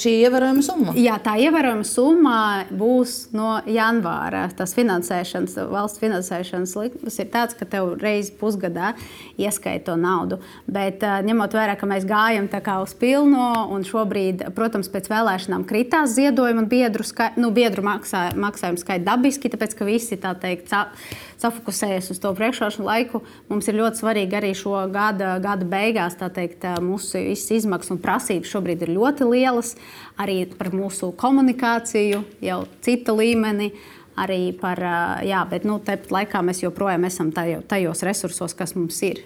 šī 0.01 0.15
ievērojama 0.25 0.65
summa? 0.65 0.95
Jā, 0.99 1.19
tā 1.23 1.37
ievērojama 1.45 1.87
summa 1.87 2.39
būs 2.73 3.15
no 3.35 3.59
janvāra. 3.69 4.47
Tas 4.57 4.75
finansēšanas, 4.77 5.57
valsts 5.71 6.01
finansēšanas 6.03 6.75
likums 6.81 7.21
ir 7.21 7.31
tāds, 7.33 7.57
ka 7.57 7.67
tev 7.69 7.95
reizi 8.01 8.33
pusgadā 8.39 8.93
ieskaita 9.37 9.85
to 9.85 9.95
naudu. 9.99 10.39
Bet 10.65 11.03
ņemot 11.03 11.53
vērā, 11.53 11.75
ka 11.77 11.87
mēs 11.89 12.07
gājam 12.09 12.49
tā 12.49 12.61
kā 12.65 12.79
uz 12.81 12.95
pilno 12.97 13.67
un 13.73 13.85
šobrīd 13.85 14.14
šobrīd, 14.15 14.43
protams, 14.55 14.87
pēc 14.89 15.09
vēlēšanām 15.11 15.65
kritās 15.67 16.15
ziedojuma 16.15 16.63
un 16.63 16.69
biedru, 16.69 17.03
skai, 17.03 17.33
nu, 17.37 17.51
biedru 17.51 17.83
maksā, 17.83 18.31
maksājumu 18.35 18.79
skaits 18.79 19.05
dabiski, 19.05 19.49
tāpēc 19.49 19.75
ka 19.75 19.85
visi 19.85 20.17
tā 20.17 20.33
teikt, 20.39 20.69
ca, 20.69 20.87
safokusējas 21.41 22.11
uz 22.11 22.19
to 22.19 22.31
priekšvēlēšanu 22.35 22.85
laiku. 22.85 23.21
Mums 23.49 23.67
ir 23.67 23.79
ļoti 23.79 23.99
svarīgi 23.99 24.37
arī 24.39 24.53
šo 24.55 24.87
gada, 24.91 25.37
gada 25.43 25.65
beigās, 25.65 26.15
tā 26.15 26.29
teikt, 26.31 26.63
mūsu 26.81 27.19
izmaksas 27.35 27.91
un 27.91 27.99
prasības 27.99 28.51
šobrīd 28.51 28.85
ir 28.85 28.95
ļoti 28.95 29.27
lielas. 29.27 29.75
Arī 30.17 30.45
par 30.55 30.71
mūsu 30.71 31.11
komunikāciju 31.11 32.23
jau 32.45 32.63
cita 32.85 33.15
līmenī 33.15 33.73
arī 34.15 34.53
par, 34.55 34.79
jā, 35.27 35.43
bet 35.51 35.65
nu, 35.67 35.81
tāpat 35.83 36.13
laikā 36.15 36.39
mēs 36.39 36.63
joprojām 36.63 37.03
esam 37.03 37.33
tajos 37.35 38.05
resursos, 38.07 38.55
kas 38.55 38.77
mums 38.79 39.01
ir. 39.03 39.25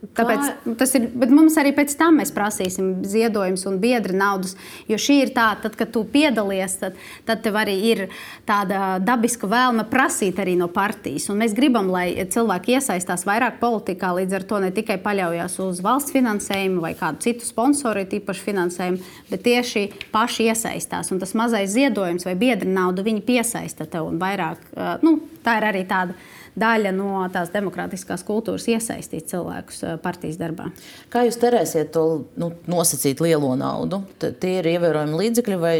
Tāpēc 0.00 0.76
tas 0.80 0.94
ir. 0.96 1.10
Bet 1.12 1.28
mums 1.28 1.58
arī 1.60 1.74
pēc 1.76 1.92
tam 2.00 2.16
mēs 2.22 2.30
prasīsim 2.32 3.02
ziedojumus 3.04 3.66
un 3.68 3.76
biedra 3.82 4.14
naudas. 4.16 4.54
Jo 4.88 4.96
šī 4.96 5.18
ir 5.26 5.32
tā, 5.36 5.50
tad, 5.60 5.76
kad 5.76 5.92
tu 5.92 6.06
piedalies, 6.08 6.78
tad, 6.80 6.96
tad 7.28 7.42
tev 7.44 7.58
arī 7.60 7.74
ir 7.90 8.02
tāda 8.48 8.96
dabiska 9.04 9.50
vēlme 9.50 9.84
prasīt 9.92 10.40
arī 10.40 10.56
no 10.56 10.70
partijas. 10.72 11.28
Un 11.28 11.42
mēs 11.42 11.52
gribam, 11.56 11.92
lai 11.92 12.14
cilvēki 12.32 12.78
iesaistās 12.78 13.26
vairāk 13.28 13.60
politikā, 13.60 14.14
līdz 14.16 14.40
ar 14.40 14.48
to 14.48 14.62
ne 14.64 14.72
tikai 14.72 14.96
paļaujas 15.04 15.58
uz 15.66 15.84
valsts 15.84 16.16
finansējumu 16.16 16.80
vai 16.80 16.94
kādu 16.96 17.20
citu 17.28 17.44
sponsoru, 17.44 18.06
tīpaši 18.08 18.46
finansējumu, 18.48 19.04
bet 19.28 19.44
tieši 19.44 19.86
paši 20.14 20.48
iesaistās. 20.48 21.12
Un 21.12 21.20
tas 21.20 21.36
mazais 21.36 21.76
ziedojums 21.76 22.24
vai 22.24 22.38
biedra 22.40 22.72
nauda, 22.72 23.04
viņi 23.04 23.26
piesaista 23.28 23.84
tev 23.84 24.08
un 24.08 24.16
vairāk. 24.22 24.64
Nu, 25.04 25.18
tā 25.44 25.60
ir 25.60 25.72
arī 25.74 25.84
tāda 25.92 26.16
daļa 26.58 26.92
no 26.96 27.24
tās 27.32 27.52
demokrātiskās 27.54 28.24
kultūras 28.26 28.68
iesaistīt 28.70 29.28
cilvēkus 29.30 29.82
eh, 29.84 29.98
partijas 30.02 30.38
darbā. 30.40 30.70
Kā 31.12 31.26
jūs 31.26 31.38
terēsiet 31.42 31.92
to 31.94 32.06
nu, 32.40 32.52
nosacīt 32.70 33.22
lielo 33.24 33.52
naudu? 33.58 34.02
T 34.18 34.32
tie 34.40 34.58
ir 34.60 34.72
ievērojami 34.76 35.22
līdzekļi 35.24 35.60
vai 35.60 35.76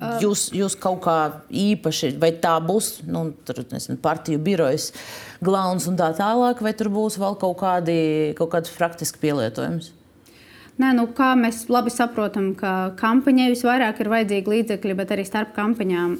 Jūs, 0.00 0.46
jūs 0.56 0.78
kaut 0.80 1.02
kā 1.04 1.14
īpaši, 1.52 2.14
vai 2.20 2.30
tā 2.40 2.54
būs 2.64 3.02
nu, 3.04 3.26
tur, 3.44 3.58
nezinu, 3.68 3.98
partiju 4.00 4.40
birojas, 4.40 4.86
glauns 5.44 5.84
un 5.90 5.98
tā 6.00 6.08
tālāk, 6.16 6.62
vai 6.64 6.72
tur 6.72 6.88
būs 6.94 7.18
vēl 7.20 7.36
kaut 7.40 7.58
kādi, 7.60 7.98
kaut 8.38 8.48
kāds 8.54 8.72
praktiski 8.78 9.20
pielietojums? 9.20 9.90
Nē, 10.80 10.94
nu, 10.96 11.02
kā 11.12 11.34
mēs 11.36 11.66
labi 11.68 11.90
saprotam, 11.92 12.52
ka 12.56 12.94
kampaņai 12.96 13.50
visvairāk 13.52 13.98
ir 14.00 14.08
vajadzīgi 14.08 14.52
līdzekļi, 14.52 14.94
bet 14.96 15.10
arī 15.12 15.26
starp 15.28 15.50
kampaņām 15.52 16.14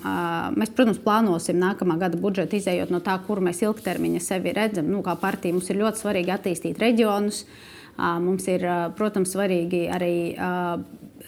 mēs, 0.59 0.73
protams, 0.77 0.99
plānosim 1.01 1.57
nākamā 1.63 1.97
gada 2.03 2.21
budžetu, 2.21 2.59
izējot 2.59 2.93
no 2.93 3.01
tā, 3.05 3.15
kur 3.25 3.41
mēs 3.45 3.63
ilgtermiņa 3.65 4.21
sevi 4.21 4.53
redzam. 4.57 4.91
Nu, 4.93 5.01
kā 5.07 5.15
partija 5.21 5.57
mums 5.57 5.71
ir 5.73 5.81
ļoti 5.81 6.03
svarīgi 6.03 6.35
attīstīt 6.35 6.83
reģionus. 6.83 7.45
Mums 8.01 8.47
ir, 8.53 8.67
protams, 8.99 9.33
svarīgi 9.33 9.87
arī 9.93 10.15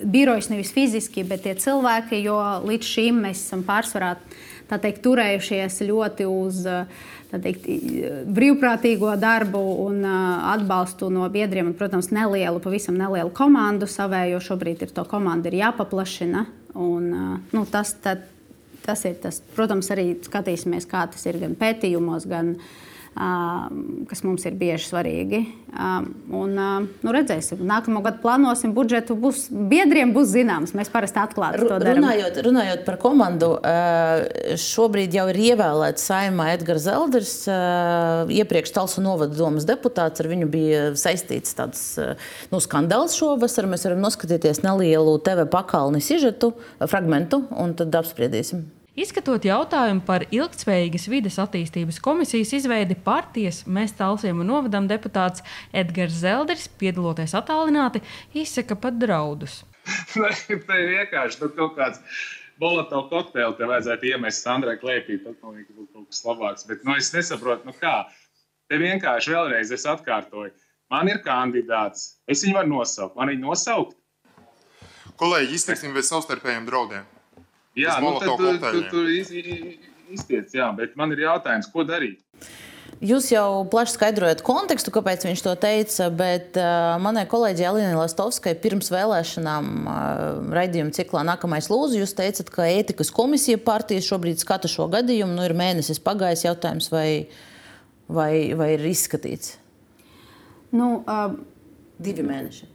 birojas 0.03 0.51
nevis 0.53 0.75
fiziski, 0.75 1.25
bet 1.25 1.47
tie 1.47 1.57
cilvēki, 1.57 2.21
jo 2.27 2.37
līdz 2.69 2.91
šim 2.95 3.25
mēs 3.29 3.47
esam 3.47 3.65
pārsvarā 3.65 4.17
teikt, 4.73 5.03
turējušies 5.05 5.83
ļoti 5.89 6.29
uz 6.29 6.67
teikt, 7.41 7.69
brīvprātīgo 8.37 9.15
darbu 9.21 9.63
un 9.87 10.05
atbalstu 10.05 11.09
no 11.13 11.29
biedriem. 11.33 11.71
Un, 11.71 11.79
protams, 11.79 12.11
nelielu, 12.13 12.61
pavisam 12.61 12.99
nelielu 12.99 13.33
komandu 13.35 13.89
savējo. 13.89 14.43
Šobrīd 14.45 14.85
ir 14.85 14.93
to 14.93 15.07
komandu 15.09 15.49
ir 15.49 15.61
jāpaplašina. 15.63 16.45
Un, 16.83 17.11
nu, 17.53 17.65
tas, 17.73 17.95
tad, 18.05 18.27
tas 18.85 19.05
ir 19.09 19.19
tas, 19.23 19.41
protams, 19.57 19.91
arī 19.95 20.15
skatīsimies, 20.25 20.89
kā 20.91 21.07
tas 21.13 21.25
ir 21.29 21.41
gan 21.41 21.57
pētījumos, 21.61 22.29
gan 22.29 22.57
uh, 22.57 22.73
kas 23.13 24.23
mums 24.25 24.47
ir 24.49 24.55
bieži 24.57 24.87
svarīgi. 24.89 25.43
Un, 25.73 26.57
nu, 26.57 27.13
redzēsim, 27.13 27.61
nākamā 27.69 28.01
gada 28.07 28.21
plānosim 28.23 28.73
budžetu. 28.77 29.17
Būs, 29.21 29.47
biedriem 29.51 30.15
būs 30.17 30.31
zināms, 30.33 30.73
mēs 30.77 30.91
parasti 30.93 31.21
atklāti 31.21 31.61
to 31.65 31.77
darām. 31.77 32.01
Runājot, 32.01 32.41
runājot 32.47 32.85
par 32.89 32.99
komandu, 33.03 33.53
šobrīd 34.65 35.17
jau 35.17 35.29
ir 35.33 35.41
ievēlēts 35.53 36.09
saimā 36.09 36.51
Edgars 36.57 36.87
Zelders, 36.89 37.37
iepriekš 38.33 38.75
Talsu 38.77 39.05
novada 39.05 39.37
domas 39.37 39.69
deputāts. 39.69 40.25
Ar 40.25 40.33
viņu 40.33 40.49
bija 40.53 40.85
saistīts 40.99 41.57
tāds 41.59 41.87
nu, 42.53 42.61
skandāls 42.65 43.17
šovasar. 43.21 43.69
Mēs 43.69 43.89
varam 43.89 44.05
noskatīties 44.05 44.65
nelielu 44.65 45.19
TV 45.25 45.49
pakalni 45.53 46.01
sižetu 46.05 46.55
fragmentu 46.81 47.45
un 47.61 47.77
tad 47.77 47.93
apspriedīsim. 48.03 48.65
Izskatot 48.93 49.41
jautājumu 49.49 50.03
par 50.05 50.27
ilgspējīgas 50.29 51.07
vides 51.09 51.39
attīstības 51.41 51.97
komisijas 52.05 52.51
izveidi, 52.59 52.93
partijas 52.93 53.63
mēs 53.65 53.95
talsiem 53.97 54.43
un 54.45 54.51
novadam 54.53 54.85
deputāts 54.91 55.41
Edgars 55.73 56.19
Zelders, 56.21 56.67
piedaloties 56.77 57.33
attālināti, 57.39 58.03
izsaka 58.37 58.77
pat 58.77 58.99
draudus. 59.01 59.63
Tā 60.13 60.77
ir 60.77 60.91
vienkārši 60.91 61.41
nu, 61.41 61.49
kaut 61.57 61.79
kāds. 61.79 62.03
Bolotovs 62.61 63.09
kokteili 63.09 63.57
te 63.57 63.67
vajadzētu 63.67 64.11
iemest 64.11 64.45
Sandrai 64.45 64.77
Klēpī. 64.79 65.17
Tad 65.25 65.41
man 65.41 65.57
liekas, 65.57 65.73
būtu 65.73 65.89
kaut 65.97 66.13
kas 66.13 66.21
labāks. 66.29 66.69
Bet 66.69 66.85
nu, 66.85 66.99
es 67.01 67.09
nesaprotu, 67.17 67.71
nu 67.71 67.75
kā. 67.81 67.95
Te 68.69 68.77
vienkārši 68.79 69.33
vēlreiz 69.33 69.73
es 69.73 69.89
atkārtoju. 69.89 70.53
Man 70.93 71.09
ir 71.09 71.25
kandidāts. 71.25 72.21
Es 72.29 72.45
viņu 72.45 72.61
varu 72.61 72.75
nosaukt. 72.77 73.17
Man 73.17 73.33
viņu 73.33 73.49
nosaukt. 73.49 73.97
Kolēģi, 75.17 75.57
izteiksim 75.57 75.97
bez 75.97 76.13
savstarpējiem 76.13 76.69
draudiem. 76.69 77.09
Jā, 77.79 77.97
nu, 78.05 78.17
tad 78.21 78.37
tu, 78.37 78.53
tu, 78.61 78.83
tu 78.91 79.07
iz, 79.09 79.31
iztiec, 80.13 80.53
jā, 80.53 80.69
bet 80.77 80.93
man 80.99 81.15
ir 81.15 81.25
jautājums, 81.25 81.71
ko 81.73 81.87
darīt? 81.89 82.21
Jūs 83.03 83.33
jau 83.33 83.65
plaši 83.67 83.97
skaidrojat 83.97 84.45
kontekstu, 84.47 84.93
kāpēc 84.95 85.25
viņš 85.27 85.41
to 85.43 85.53
teica, 85.59 86.07
bet 86.15 86.59
uh, 86.61 86.93
manai 87.03 87.25
kolēģei 87.27 87.67
Alinai 87.67 87.97
Lastovskai 87.99 88.53
pirms 88.63 88.93
vēlēšanām 88.95 89.71
uh, 89.81 89.97
raidījuma 90.55 90.95
ciklā 90.95 91.25
Nākamais 91.27 91.67
lūdzu, 91.73 91.99
jūs 91.99 92.15
teicat, 92.19 92.53
ka 92.55 92.69
ētikas 92.71 93.11
komisija 93.15 93.59
partijas 93.59 94.07
šobrīd 94.07 94.39
skata 94.45 94.71
šo 94.71 94.87
gadījumu. 94.93 95.35
Nu, 95.35 95.49
ir 95.49 95.57
mēnesis 95.59 95.99
pagājis 96.05 96.45
jautājums, 96.47 96.93
vai, 96.95 97.09
vai, 98.07 98.31
vai 98.61 98.71
ir 98.77 98.87
izskatīts? 98.93 99.57
Nu, 100.71 101.01
uh, 101.03 101.35
Divi 102.03 102.23
mēneši. 102.29 102.72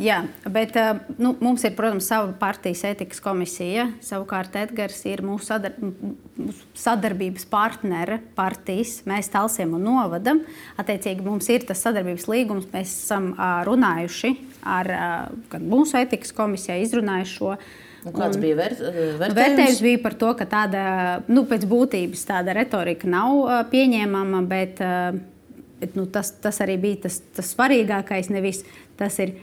Jā, 0.00 0.22
bet 0.48 0.76
nu, 1.20 1.34
mums 1.44 1.64
ir, 1.66 1.74
protams, 1.76 2.06
sava 2.08 2.30
partijas 2.40 2.86
etikas 2.88 3.18
komisija. 3.20 3.88
Savukārt 4.04 4.54
Edgars 4.56 5.02
ir 5.10 5.20
mūsu, 5.26 5.44
sadar 5.50 5.74
sadarbības 6.78 7.44
partnere 7.50 8.20
partijas. 8.38 9.02
Mēs 9.08 9.28
talsiem 9.32 9.74
un 9.76 9.84
novadam. 9.84 10.40
Attiecīgi 10.80 11.26
mums 11.26 11.50
ir 11.52 11.66
tas 11.68 11.82
sadarbības 11.84 12.24
līgums. 12.30 12.70
Mēs 12.72 12.94
esam 13.02 13.34
runājuši 13.68 14.32
ar 14.68 14.90
mūsu 15.60 15.98
etikas 16.00 16.32
komisijai, 16.36 16.80
izrunājuši 16.86 17.36
šo. 17.36 17.52
Un 18.06 18.14
kāds 18.14 18.38
un, 18.38 18.44
bija 18.46 18.56
vērt, 18.62 18.80
vērtējums? 18.80 19.36
Vērtējums 19.36 19.82
bija 19.84 20.00
par 20.06 20.16
to, 20.16 20.30
ka 20.38 20.46
tāda, 20.48 20.82
nu, 21.28 21.44
pēc 21.50 21.66
būtības 21.68 22.24
tāda 22.30 22.54
retorika 22.56 23.10
nav 23.10 23.68
pieņēmama, 23.74 24.42
bet, 24.48 24.80
bet 25.82 25.98
nu, 25.98 26.06
tas, 26.14 26.32
tas 26.40 26.62
arī 26.64 26.78
bija 26.80 27.02
tas, 27.08 27.20
tas 27.36 27.52
svarīgākais. 27.52 28.32
Nevis 28.32 28.62
tas 28.98 29.18
ir 29.22 29.36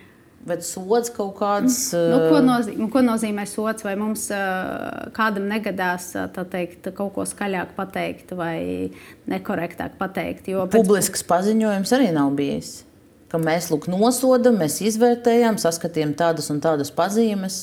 Bet 0.46 0.62
sods 0.62 1.10
kaut 1.10 1.40
kāds. 1.40 1.78
Nu, 1.98 2.20
ko, 2.30 2.38
nozīmē, 2.46 2.86
ko 2.94 3.02
nozīmē 3.02 3.48
sots? 3.50 3.82
Vai 3.86 3.96
mums 3.98 4.28
uh, 4.34 5.08
kādam 5.16 5.48
negadās 5.50 6.12
teikt, 6.52 6.92
kaut 6.94 7.16
ko 7.16 7.26
skaļāk 7.26 7.72
pateikt 7.78 8.36
vai 8.38 8.92
nekorektāk 9.32 9.98
pateikt? 9.98 10.52
Jo 10.54 10.68
pēc... 10.68 10.78
Publisks 10.78 11.26
paziņojums 11.26 11.96
arī 11.98 12.12
nav 12.14 12.30
bijis. 12.38 12.76
Ka 13.34 13.42
mēs 13.42 13.72
lūk, 13.74 13.90
nosodām, 13.90 14.62
mēs 14.62 14.78
izvērtējām, 14.86 15.58
saskatījām 15.62 16.14
tādas 16.14 16.52
un 16.54 16.62
tādas 16.62 16.94
pazīmes. 16.94 17.60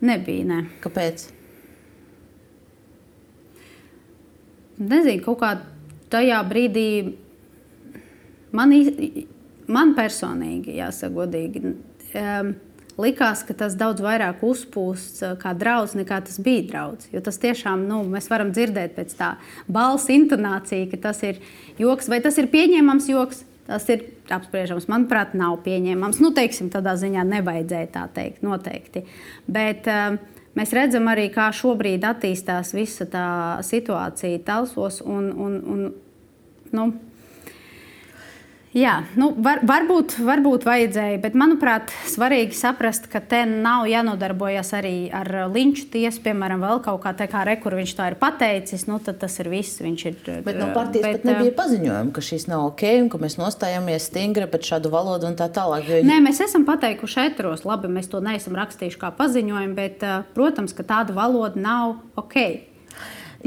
Nebija. 0.00 0.48
Ne. 0.48 0.62
Kāpēc? 0.80 1.28
Nezinu, 4.80 5.20
kaut 5.28 5.40
kā 5.44 5.54
tajā 6.12 6.40
brīdī 6.48 6.90
man 8.56 8.72
īstenībā 8.72 9.35
man 9.72 9.94
personīgi, 9.96 10.76
jāsaka, 10.80 11.14
godīgi, 11.16 11.62
um, 12.20 12.52
likās, 13.00 13.42
ka 13.46 13.56
tas 13.56 13.76
daudz 13.78 14.02
vairāk 14.04 14.44
uzpūsts 14.46 15.24
uh, 15.24 15.34
kā 15.40 15.52
draudz, 15.58 15.96
nekā 15.98 16.22
tas 16.26 16.38
bija 16.42 16.64
draudz. 16.70 17.10
Jo 17.12 17.22
tas 17.24 17.40
tiešām, 17.42 17.84
nu, 17.88 18.02
mēs 18.12 18.30
varam 18.32 18.52
dzirdēt 18.56 18.96
pēc 18.96 19.16
tā 19.18 19.34
balss 19.68 20.12
intonācija, 20.12 20.88
ka 20.92 21.02
tas 21.08 21.22
ir 21.26 21.42
joks, 21.80 22.10
vai 22.12 22.22
tas 22.24 22.38
ir 22.40 22.50
pieņemams 22.52 23.12
joks. 23.12 23.44
Tas 23.66 23.82
ir 23.90 24.04
apspriežams. 24.30 24.84
Manuprāt, 24.86 25.32
nav 25.34 25.56
pieņemams. 25.64 26.20
Nu, 26.22 26.30
teiksim, 26.34 26.68
tādā 26.70 26.92
ziņā 27.00 27.24
nevajadzēja 27.26 27.88
tā 27.96 28.04
teikt, 28.14 28.44
noteikti. 28.46 29.02
Bet 29.50 29.88
uh, 29.90 30.20
mēs 30.54 30.74
redzam 30.76 31.10
arī, 31.10 31.26
kā 31.34 31.48
šobrīd 31.50 32.06
attīstās 32.06 32.70
visa 32.76 33.08
tā 33.10 33.26
situācija 33.66 34.44
Talsos. 34.46 35.00
Un, 35.02 35.32
un, 35.34 35.58
un, 35.66 35.82
nu, 36.78 36.86
Jā, 38.76 38.98
nu, 39.16 39.30
var, 39.40 39.62
varbūt, 39.64 40.18
varbūt 40.20 40.66
vajadzēja, 40.68 41.16
bet 41.22 41.36
manuprāt, 41.38 41.94
svarīgi 42.12 42.52
saprast, 42.58 43.06
ka 43.08 43.22
te 43.24 43.38
nav 43.48 43.86
jānodarbojas 43.88 44.74
arī 44.76 45.08
ar 45.16 45.30
linču 45.48 45.86
tiesu, 45.94 46.20
piemēram, 46.26 46.60
vēl 46.60 46.82
kaut 46.84 47.00
kā 47.06 47.14
tāda, 47.16 47.30
kā 47.32 47.46
re, 47.48 47.54
kur 47.62 47.78
viņš 47.78 47.94
tā 47.96 48.10
ir 48.12 48.18
pateicis. 48.20 48.84
Nu, 48.90 49.00
tas 49.00 49.38
ir 49.40 49.48
viss. 49.48 49.80
Viņš 49.80 50.04
ir. 50.10 50.20
Bet 50.44 50.60
no 50.60 50.68
partijas 50.76 51.06
bet, 51.06 51.22
pat 51.22 51.30
nebija 51.30 51.56
paziņojuma, 51.56 52.12
ka 52.12 52.26
šis 52.28 52.46
nav 52.52 52.68
ok 52.68 52.84
un 53.00 53.10
ka 53.12 53.22
mēs 53.24 53.38
nostājamies 53.40 54.10
stingri 54.10 54.44
pret 54.52 54.68
šādu 54.68 54.92
valodu 54.92 55.30
un 55.30 55.40
tā 55.40 55.48
tālāk. 55.48 55.88
Jo... 55.88 56.04
Nē, 56.04 56.20
mēs 56.28 56.44
esam 56.44 56.68
pateikuši 56.68 57.30
etros, 57.30 57.64
labi, 57.64 57.88
mēs 57.96 58.12
to 58.12 58.20
neesam 58.24 58.60
rakstījuši 58.60 59.00
kā 59.00 59.14
paziņojumu, 59.16 59.76
bet, 59.78 60.04
protams, 60.36 60.76
ka 60.76 60.84
tāda 60.84 61.16
valoda 61.16 61.56
nav 61.56 61.96
ok. 62.20 62.75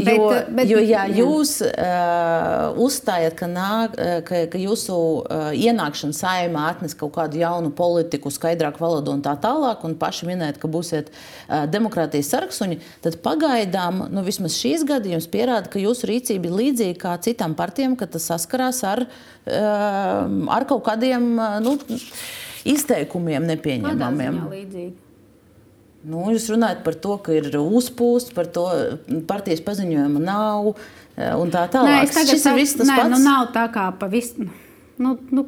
Bet, 0.05 0.15
jo, 0.15 0.29
bet, 0.55 0.69
jo 0.69 0.81
ja 0.83 1.03
jūs 1.11 1.57
uh, 1.65 2.77
uzstājat, 2.79 3.35
ka, 3.39 3.49
nāk, 3.51 3.97
ka, 4.27 4.43
ka 4.51 4.61
jūsu 4.61 4.95
uh, 4.95 5.49
ienākšana 5.55 6.15
saimā 6.15 6.67
atnes 6.73 6.95
kaut 6.97 7.13
kādu 7.17 7.41
jaunu 7.41 7.71
politiku, 7.75 8.31
skaidrāku 8.33 8.83
valodu 8.83 9.13
un 9.15 9.23
tā 9.25 9.35
tālāk, 9.41 9.83
un 9.87 9.97
paši 9.99 10.29
minējat, 10.29 10.61
ka 10.61 10.71
būsiet 10.71 11.11
uh, 11.11 11.65
demokrātijas 11.71 12.31
sarksuņi, 12.35 12.79
tad 13.05 13.19
pagaidām 13.25 14.05
nu, 14.13 14.23
vismaz 14.27 14.57
šīs 14.59 14.85
gadījums 14.89 15.29
pierāda, 15.31 15.71
ka 15.71 15.81
jūsu 15.81 16.09
rīcība 16.11 16.49
ir 16.49 16.57
līdzīga 16.61 17.01
kā 17.03 17.17
citām 17.25 17.57
partijām, 17.59 17.97
ka 17.99 18.07
tas 18.09 18.29
saskarās 18.31 18.81
ar, 18.87 19.05
uh, 19.05 20.23
ar 20.55 20.69
kaut 20.69 20.85
kādiem 20.87 21.31
uh, 21.35 21.59
nu, 21.65 21.77
izteikumiem 22.69 23.47
nepieņemamiem. 23.49 24.41
Nu, 26.07 26.23
jūs 26.31 26.47
runājat 26.53 26.83
par 26.85 26.95
to, 27.03 27.17
ka 27.23 27.33
ir 27.35 27.49
uzpūsts, 27.59 28.31
par 28.35 28.47
to 28.55 28.65
partijas 29.27 29.59
paziņojuma 29.65 30.21
nav 30.23 30.69
eh, 30.71 31.33
un 31.35 31.51
tā 31.51 31.65
tālāk. 31.71 32.05
Nē, 32.05 32.11
tagad, 32.13 32.31
Šis 32.31 32.45
ir 32.47 32.55
viss 32.55 32.77
tas 32.79 32.87
nē, 32.87 32.99
pats. 33.01 33.11
Nu, 33.11 33.19
nav 33.25 33.49
tā 33.55 33.65
kā 33.73 33.89
pavisam. 33.99 34.47
Nu, 34.99 35.17
nu, 35.35 35.43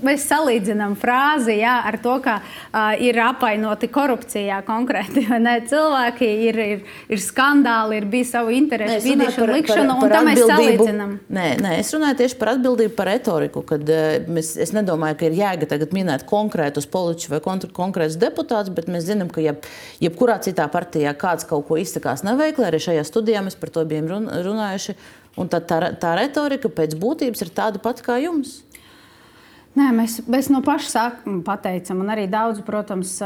mēs 0.00 0.24
salīdzinām 0.30 0.94
frāzi 1.00 1.58
jā, 1.60 1.74
ar 1.88 1.98
to, 2.02 2.14
ka 2.24 2.38
uh, 2.40 2.92
ir 3.02 3.18
apvainoti 3.22 3.90
korupcijā 3.92 4.62
konkrēti 4.66 5.24
ne, 5.42 5.58
cilvēki, 5.68 6.28
ir, 6.48 6.60
ir, 6.74 6.82
ir 7.12 7.22
skandāli, 7.22 8.00
ir 8.00 8.08
bijis 8.12 8.32
savu 8.36 8.54
interesu 8.56 9.02
vidīšana, 9.04 9.58
likšana, 9.58 9.98
par, 10.00 10.08
par, 10.08 10.08
par 10.08 10.08
un 10.08 10.14
tā 10.16 10.22
mēs 10.30 10.42
salīdzinām. 10.52 11.14
Nē, 11.38 11.46
nē, 11.62 11.74
es 11.82 11.92
runāju 11.94 12.20
tieši 12.22 12.38
par 12.40 12.52
atbildību 12.54 12.96
par 12.98 13.10
retoriku, 13.12 13.64
kad 13.68 13.92
uh, 13.92 14.28
mēs, 14.32 14.54
es 14.66 14.74
nedomāju, 14.76 15.18
ka 15.20 15.28
ir 15.28 15.38
jēga 15.42 15.70
tagad 15.74 15.96
minēt 15.96 16.26
konkrētus 16.30 16.88
politiķus 16.92 17.32
vai 17.32 17.42
konkrētus 17.76 18.20
deputātus, 18.20 18.72
bet 18.74 18.90
mēs 18.92 19.08
zinām, 19.10 19.30
ka 19.32 19.44
jeb, 19.44 19.64
jebkurā 20.02 20.38
citā 20.44 20.68
partijā 20.72 21.14
kāds 21.18 21.48
kaut 21.48 21.68
ko 21.68 21.80
izsakās 21.80 22.24
neveikli, 22.26 22.68
arī 22.68 22.80
šajā 22.82 23.04
studijā 23.08 23.44
mēs 23.44 23.58
par 23.60 23.72
to 23.74 23.84
bijām 23.88 24.08
runājuši. 24.08 24.96
Un 25.40 25.48
tā, 25.48 25.62
tā, 25.64 25.78
tā 25.96 26.12
retorika 26.18 26.68
pēc 26.68 26.92
būtības 27.00 27.40
ir 27.44 27.52
tāda 27.56 27.80
pati 27.80 28.04
kā 28.04 28.18
jums. 28.20 28.60
Nē, 29.72 29.88
mēs, 29.96 30.18
mēs 30.28 30.50
no 30.52 30.60
paša 30.64 30.90
sākuma 30.90 31.40
pateicam, 31.46 32.02
un 32.04 32.12
arī 32.12 32.26
daudz, 32.30 32.60
protams, 32.66 33.16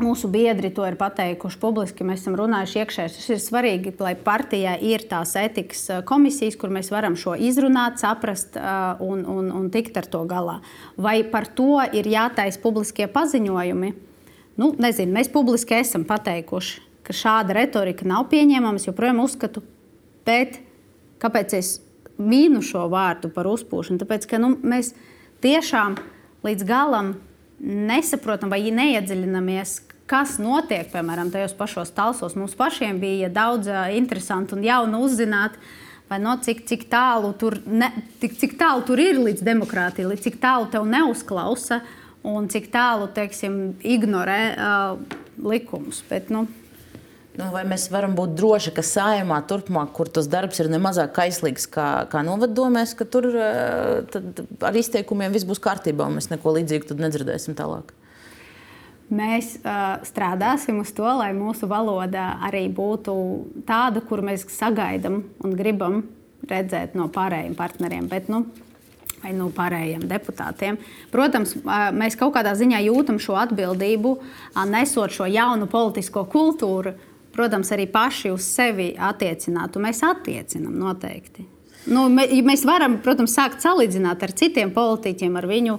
Mūsu 0.00 0.30
biedri 0.32 0.70
to 0.72 0.84
ir 0.86 0.94
pateikuši 0.96 1.58
publiski, 1.60 2.04
mēs 2.06 2.22
esam 2.22 2.36
runājuši 2.38 2.78
iekšēji. 2.80 3.12
Tas 3.16 3.26
ir 3.34 3.40
svarīgi, 3.42 3.92
lai 4.00 4.14
partijā 4.16 4.76
ir 4.86 5.02
tās 5.10 5.34
etikas 5.36 5.82
komisijas, 6.08 6.56
kur 6.60 6.72
mēs 6.72 6.88
varam 6.92 7.18
šo 7.18 7.34
izrunāt, 7.34 7.98
saprast 8.00 8.56
un, 8.56 9.24
un, 9.28 9.50
un 9.58 9.66
tikt 9.72 9.98
ar 10.00 10.06
to 10.08 10.22
galā. 10.30 10.60
Vai 10.96 11.18
par 11.28 11.48
to 11.58 11.82
ir 11.96 12.08
jātaisa 12.08 12.62
publiskie 12.62 13.10
paziņojumi? 13.12 13.92
Nu, 14.62 14.70
nezinu, 14.80 15.12
mēs 15.18 15.28
publiski 15.32 15.76
esam 15.80 16.06
pateikuši, 16.08 16.80
ka 17.04 17.16
šāda 17.16 17.58
retorika 17.58 18.06
nav 18.08 18.28
pieņemama. 18.32 18.80
Es 18.80 18.88
joprojām 18.88 19.20
uzskatu, 19.24 19.64
bet 20.28 20.62
kāpēc 21.20 21.58
es 21.58 21.74
mīnu 22.20 22.62
šo 22.64 22.86
vārdu 22.92 23.32
par 23.34 23.48
uzpūšanu? 23.50 24.00
Tāpēc, 24.02 24.28
ka 24.30 24.40
nu, 24.42 24.54
mēs 24.62 24.92
tiešām 25.44 25.98
līdz 26.46 26.66
galam 26.68 27.14
nesaprotam 27.60 28.52
vai 28.52 28.62
neiedziļinamies, 28.72 29.76
kas 30.10 30.38
notiek, 30.42 30.88
piemēram, 30.90 31.30
tajos 31.32 31.54
pašos 31.58 31.92
talsos. 31.94 32.34
Mums 32.38 32.56
pašiem 32.58 32.98
bija 33.02 33.30
daudz 33.32 33.70
interesantu 33.94 34.56
un 34.58 34.66
jaunu 34.66 35.04
uzzināt. 35.06 35.58
Vai 36.10 36.18
no 36.18 36.32
cik, 36.42 36.64
cik, 36.66 36.88
tālu 36.90 37.30
tur, 37.38 37.54
ne, 37.70 37.86
cik, 38.18 38.32
cik 38.40 38.56
tālu 38.58 38.82
tur 38.82 38.98
ir 38.98 39.20
līdz 39.22 39.44
demokrātijai, 39.46 40.08
līdz 40.10 40.24
cik 40.24 40.40
tālu 40.42 40.66
te 40.72 40.80
neuzklausa 40.82 41.84
un 42.26 42.48
cik 42.50 42.66
tālu 42.72 43.06
teiksim, 43.14 43.60
ignorē 43.86 44.40
uh, 44.50 45.20
likumus. 45.46 46.02
Bet, 46.08 46.32
nu, 46.34 46.48
Nu, 47.40 47.48
vai 47.54 47.62
mēs 47.68 47.86
varam 47.92 48.14
būt 48.18 48.34
droši, 48.36 48.72
ka 48.76 48.84
saimā 48.84 49.40
turpmāk, 49.48 49.94
kur 49.96 50.10
tas 50.12 50.28
darbs 50.30 50.60
ir 50.60 50.68
nemazāk 50.72 51.14
kaislīgs 51.16 51.66
kā, 51.72 51.88
kā 52.12 52.22
novaddomēs, 52.26 52.92
ka 52.98 53.06
tur 53.08 53.30
ar 53.40 54.76
izteikumiem 54.76 55.32
viss 55.32 55.48
būs 55.48 55.62
kārtībā 55.64 56.08
un 56.08 56.18
mēs 56.18 56.30
neko 56.32 56.54
līdzīgu 56.58 56.98
nedzirdēsim 57.00 57.56
tālāk? 57.58 57.94
Mēs 59.10 59.56
uh, 59.64 59.98
strādāsim 60.06 60.78
uz 60.84 60.92
to, 60.94 61.08
lai 61.18 61.32
mūsu 61.34 61.66
valoda 61.70 62.36
arī 62.46 62.68
būtu 62.70 63.12
tāda, 63.66 64.04
kur 64.06 64.22
mēs 64.22 64.46
sagaidām 64.54 65.24
un 65.42 65.56
gribam 65.58 66.04
redzēt 66.46 66.94
no 66.94 67.08
pārējiem 67.10 67.56
partneriem. 67.58 68.06
Bet, 68.10 68.30
nu, 68.30 68.44
vai 69.20 69.34
no 69.36 69.50
pārējiem 69.54 70.06
deputātiem. 70.08 70.78
Protams, 71.12 71.56
mēs 71.96 72.16
kaut 72.20 72.34
kādā 72.36 72.54
ziņā 72.58 72.80
jūtam 72.86 73.20
šo 73.22 73.36
atbildību, 73.40 74.14
nesot 74.70 75.14
šo 75.14 75.28
jaunu 75.30 75.68
politisko 75.70 76.24
kultūru, 76.30 76.94
protams, 77.32 77.72
arī 77.74 77.86
paši 77.90 78.34
uz 78.34 78.46
sevi 78.46 78.92
attiecināt. 78.98 79.78
Mēs 79.80 80.04
attiecinām 80.06 80.76
noteikti. 80.80 81.46
Nu, 81.88 82.10
mēs 82.12 82.66
varam, 82.68 82.98
protams, 83.00 83.32
sākt 83.32 83.62
salīdzināt 83.64 84.20
ar 84.26 84.32
citiem 84.36 84.72
politiķiem, 84.74 85.36
ar 85.40 85.46
viņu 85.48 85.78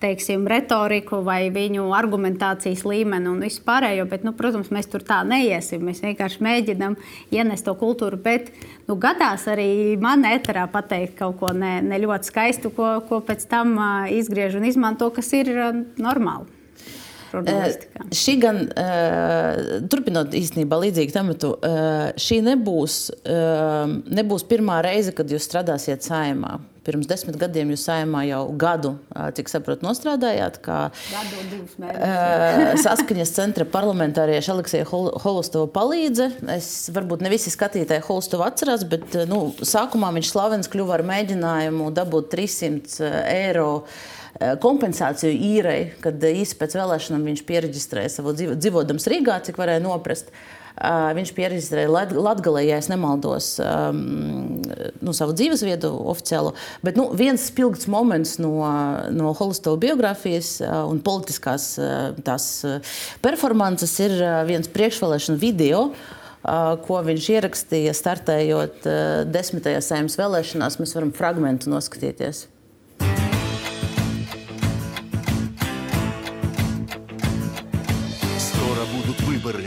teiksim, 0.00 0.46
retoriku 0.48 1.18
vai 1.26 1.50
viņu 1.52 1.88
argumentācijas 1.92 2.84
līmeni 2.86 3.28
un 3.28 3.42
vispārējo. 3.42 4.06
Bet, 4.08 4.22
nu, 4.24 4.32
protams, 4.36 4.70
mēs 4.72 4.86
tur 4.92 5.02
tā 5.06 5.20
neiesim. 5.26 5.82
Mēs 5.84 6.04
vienkārši 6.04 6.44
mēģinām 6.46 6.94
ienest 7.34 7.66
to 7.66 7.74
kultūru. 7.80 8.20
Bet 8.22 8.52
nu, 8.86 8.94
gadās 9.00 9.48
arī 9.50 9.98
man 10.00 10.22
eterā 10.28 10.68
pateikt 10.70 11.18
kaut 11.18 11.40
ko 11.42 11.50
ne, 11.56 11.80
ne 11.82 11.98
ļoti 12.00 12.30
skaistu, 12.30 12.72
ko, 12.76 12.94
ko 13.10 13.20
pēc 13.26 13.44
tam 13.50 13.74
izgriež 14.14 14.56
un 14.60 14.70
izmanto, 14.70 15.10
kas 15.18 15.34
ir 15.36 15.52
normāli 15.98 16.59
žurnālistikā? 17.32 18.04
Uh, 18.04 18.16
šī 18.16 18.34
gan, 18.42 18.64
uh, 18.68 19.60
turpinot 19.92 20.34
īstenībā 20.36 20.80
līdzīgu 20.84 21.14
tematu, 21.14 21.54
uh, 21.56 22.10
šī 22.20 22.40
nebūs, 22.46 22.98
nebūs 24.10 24.44
pirmā 24.50 24.80
reize, 24.84 25.14
kad 25.16 25.30
jūs 25.30 25.46
strādāsiet 25.48 26.04
saimā. 26.06 26.58
Pirms 26.80 27.04
desmit 27.06 27.36
gadiem 27.36 27.74
jūs 27.74 27.82
saimā 27.84 28.22
jau 28.24 28.40
gadu, 28.58 28.94
cik 29.36 29.50
saprotu, 29.52 29.84
nostrādājāt. 29.84 30.56
Kā 30.64 30.78
saskaņas 32.80 33.34
centra 33.36 33.66
parlamentārieša 33.68 34.54
Aleksija 34.54 34.86
Hol 34.88 35.10
Holustova 35.20 35.68
palīdze. 35.74 36.30
Es 36.56 36.70
varbūt 36.94 37.20
ne 37.24 37.32
visi 37.32 37.52
skatītāji 37.52 38.06
Holustovu 38.08 38.46
atcerās, 38.48 38.86
bet 38.88 39.12
nu, 39.28 39.42
sākumā 39.60 40.08
viņš 40.16 40.32
slavens 40.32 40.72
kļuva 40.72 40.96
ar 40.96 41.04
mēģinājumu 41.12 41.92
dabūt 42.00 42.32
300 42.32 43.12
eiro. 43.28 43.68
Eh, 44.38 44.54
kompensāciju 44.62 45.34
īrei, 45.34 45.90
kad 46.04 46.22
eh, 46.22 46.38
īsi 46.44 46.54
pēc 46.60 46.76
vēlēšanām 46.78 47.26
viņš 47.32 47.42
pieregistrēja 47.48 48.12
savu 48.14 48.34
dzīvo, 48.36 48.54
dzīvodams 48.60 49.08
Rīgā, 49.10 49.40
cik 49.46 49.56
varēja 49.58 49.82
noprast. 49.82 50.30
Eh, 50.30 51.08
viņš 51.18 51.32
pieregistrēja 51.34 51.90
Latvijā, 51.90 52.62
ja 52.62 52.78
nemaldos, 52.92 53.48
ehm, 53.58 54.60
nu, 55.02 55.14
savu 55.16 55.34
dzīves 55.34 55.64
vietu 55.66 55.90
oficiālu. 56.12 56.54
Bet 56.86 56.96
nu, 57.00 57.08
viens 57.18 57.48
spilgts 57.50 57.88
moments 57.90 58.36
no, 58.38 58.54
no 59.10 59.34
Holistova 59.36 59.80
biogrāfijas 59.82 60.60
un 60.88 61.02
politiskās 61.04 61.74
tās 62.24 62.46
performances 63.24 63.92
ir 64.06 64.14
viens 64.48 64.70
priekšvēlēšanu 64.70 65.42
video 65.42 65.90
ko 66.86 67.02
viņš 67.04 67.26
ierakstīja 67.34 67.92
startējot 67.92 68.88
desmitajā 69.28 69.82
sējuma 69.84 70.22
vēlēšanās. 70.22 70.80
Mēs 70.80 70.96
varam 70.96 71.12
fragment 71.12 71.68
noskatīties 71.68 72.46
fragment. 72.46 72.59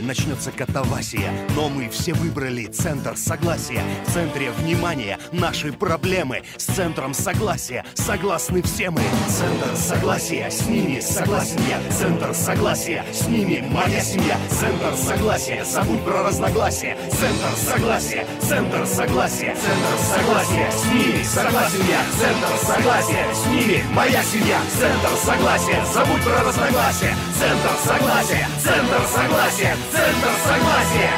Начнется 0.04 0.52
катавасия. 0.52 1.32
Но 1.56 1.68
мы 1.68 1.88
все 1.88 2.12
выбрали 2.12 2.66
центр 2.66 3.16
согласия. 3.16 3.82
В 4.06 4.12
центре 4.12 4.50
внимания 4.50 5.18
наши 5.32 5.72
проблемы. 5.72 6.42
С 6.56 6.64
центром 6.64 7.14
согласия 7.14 7.84
согласны 7.94 8.62
все 8.62 8.90
мы. 8.90 9.00
Центр 9.28 9.76
согласия, 9.76 10.50
с 10.50 10.66
ними 10.66 11.00
согласен 11.00 11.60
я. 11.68 11.80
Центр 11.92 12.34
согласия, 12.34 13.04
с 13.12 13.26
ними 13.26 13.66
моя 13.70 14.00
семья. 14.00 14.38
Центр 14.50 14.94
согласия, 14.96 15.64
забудь 15.64 16.02
про 16.04 16.22
разногласия. 16.22 16.96
Центр 17.10 17.56
согласия, 17.56 18.26
центр 18.40 18.86
согласия. 18.86 19.54
Центр 19.54 19.98
согласия, 19.98 20.70
с 20.70 20.84
ними 20.92 21.22
согласен 21.22 21.80
я. 21.88 22.00
Центр 22.18 22.56
согласия, 22.64 23.26
с 23.34 23.46
ними 23.46 23.84
моя 23.92 24.22
семья. 24.22 24.60
Центр 24.78 25.16
согласия, 25.24 25.84
забудь 25.92 26.22
про 26.22 26.42
разногласия. 26.42 27.14
Центр 27.38 27.70
согласия, 27.84 28.48
центр 28.62 29.00
согласия. 29.06 29.76
согласия! 29.93 29.93
Центр 29.93 30.31
согласия! 30.47 31.11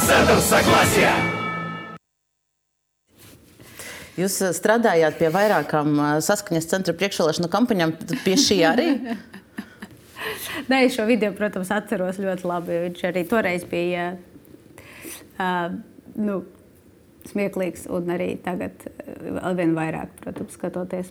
Центр 0.00 0.40
согласия! 0.40 1.12
Jūs 4.20 4.36
eh, 4.44 4.52
strādājāt 4.52 5.16
pie 5.20 5.30
vairākām 5.32 5.94
eh, 5.96 6.18
saskaņas 6.24 6.68
centra 6.68 6.94
priekšvēlēšanu 6.98 7.48
kampaņām, 7.52 7.94
pie 8.24 8.36
šī 8.36 8.58
arī? 8.68 8.88
Nē, 10.68 10.82
šo 10.92 11.06
video, 11.08 11.32
protams, 11.36 11.70
atceros 11.72 12.20
ļoti 12.20 12.48
labi. 12.50 12.76
Viņš 12.88 13.04
arī 13.08 13.22
toreiz 13.30 13.64
bija 13.70 14.10
uh, 15.40 15.72
nu, 16.20 16.42
smieklīgs 17.30 17.86
un 17.88 18.12
arī 18.12 18.34
tagad 18.44 18.84
vēl 19.16 19.56
vien 19.56 19.72
vairāk, 19.78 20.12
protams, 20.20 20.52
skatoties. 20.58 21.08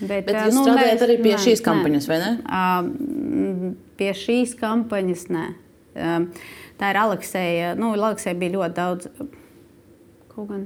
Bet, 0.00 0.26
Bet 0.26 0.34
jūs 0.34 0.58
nu, 0.58 0.66
strādājat 0.66 1.06
arī 1.06 1.18
pie 1.22 1.36
nē, 1.36 1.40
šīs 1.46 1.62
kampaņas, 1.64 2.10
nē. 2.10 2.10
vai 2.10 2.20
ne? 2.24 2.30
Uh, 2.42 3.74
pie 4.00 4.10
šīs 4.18 4.58
kampaņas, 4.58 5.28
nē. 5.30 5.46
Ehm, 5.95 6.29
tā 6.79 6.93
ir 6.93 7.01
Alekseja. 7.01 7.73
Nu, 7.79 7.93
Alekseja 7.95 8.37
bija 8.39 8.57
ļoti 8.57 8.77
daudz. 8.77 9.11
Kaut 10.33 10.49
gan. 10.51 10.65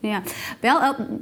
Jā, 0.00 0.22
vēl 0.62 0.78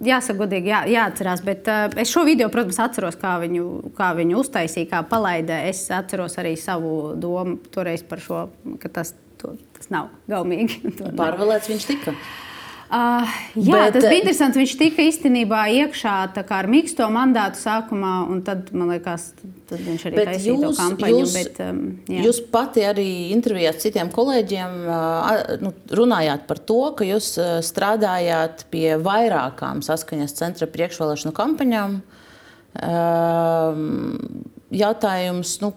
jāsaka, 0.06 0.38
godīgi, 0.38 0.70
jā, 0.70 0.84
jāatcerās. 0.86 1.42
Bet 1.42 1.66
uh, 1.66 1.88
es 1.98 2.12
šo 2.14 2.22
video, 2.28 2.46
protams, 2.54 2.78
atceros, 2.78 3.18
kā 3.18 3.34
viņu, 3.42 3.64
kā 3.98 4.12
viņu 4.14 4.38
uztaisīja, 4.38 4.90
kā 4.92 5.00
palaida. 5.10 5.58
Es 5.66 5.82
atceros 5.90 6.38
arī 6.38 6.54
savu 6.60 7.16
domu 7.18 7.58
toreiz 7.74 8.06
par 8.06 8.22
šo, 8.22 8.44
ka 8.78 8.92
tas, 9.00 9.16
to, 9.42 9.56
tas 9.74 9.90
nav 9.90 10.12
gaumīgi. 10.30 10.94
Pārvēlēts 11.18 11.72
viņš 11.74 11.88
tika. 11.90 12.14
Uh, 12.14 12.47
jā, 12.88 13.80
bet, 13.84 13.98
tas 13.98 14.06
bija 14.06 14.20
interesanti. 14.22 14.60
Viņš 14.62 14.74
tika 14.80 15.04
īstenībā 15.04 15.60
iekšā 15.82 16.14
ar 16.56 16.68
mīksto 16.72 17.04
mandātu 17.12 17.60
sākumā, 17.60 18.12
un 18.32 18.40
tad, 18.46 18.70
man 18.72 18.94
liekas, 18.94 19.26
tad 19.68 19.82
viņš 19.84 20.06
arī 20.08 20.24
taisīja 20.30 20.56
to 20.62 20.70
kampaņu. 20.78 21.18
Jūs, 21.20 21.34
bet, 21.36 21.60
um, 21.66 21.82
jā. 22.08 22.22
jūs 22.24 22.40
pati 22.54 22.86
arī 22.88 23.08
intervijā 23.34 23.74
ar 23.74 23.80
citiem 23.82 24.12
kolēģiem 24.14 24.78
uh, 24.88 25.52
nu, 25.64 25.74
runājāt 26.00 26.48
par 26.48 26.62
to, 26.70 26.80
ka 26.96 27.08
jūs 27.08 27.34
uh, 27.36 27.58
strādājāt 27.64 28.64
pie 28.72 28.96
vairākām 29.04 29.84
saskaņas 29.84 30.38
centra 30.40 30.70
priekšvēlēšanu 30.72 31.36
kampaņām. 31.36 32.00
Uh, 32.78 33.84
jautājums, 34.72 35.58
nu, 35.60 35.74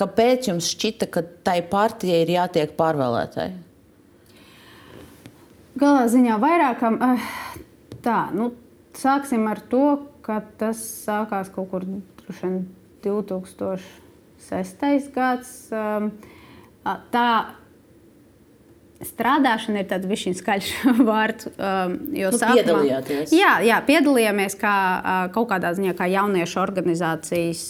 kāpēc 0.00 0.48
jums 0.54 0.72
šķita, 0.72 1.12
ka 1.12 1.24
tai 1.44 1.60
partijai 1.68 2.24
ir 2.24 2.38
jātiek 2.38 2.72
pārvēlētai? 2.80 3.50
Galā 5.78 6.08
ziņā 6.10 6.34
vairākam 6.42 6.96
eh, 7.04 7.20
tā, 8.02 8.34
nu, 8.34 8.50
sāksim 8.96 9.46
ar 9.50 9.60
to, 9.70 9.98
ka 10.24 10.40
tas 10.58 10.78
sākās 11.06 11.50
kaut 11.54 11.70
kur 11.70 11.84
2006. 13.04 15.10
gads. 15.14 15.72
Ehm, 15.72 16.10
tā 17.14 17.30
strādāšana 19.00 19.80
ir 19.80 19.86
tāds 19.88 20.06
višķiņš 20.10 20.38
skaļš 20.42 20.68
vārds. 21.08 21.48
Um, 21.54 21.90
jo 22.16 22.28
nu, 22.34 22.36
sākumā, 22.36 22.60
piedalījāties? 22.60 23.32
Jā, 23.32 23.52
jā, 23.64 23.78
piedalījāmies 23.88 24.54
kā, 24.60 24.76
kaut 25.34 25.48
kādā 25.54 25.68
ziņā 25.76 25.92
kā 25.96 26.06
jauniešu 26.10 26.56
organizācijas 26.60 27.62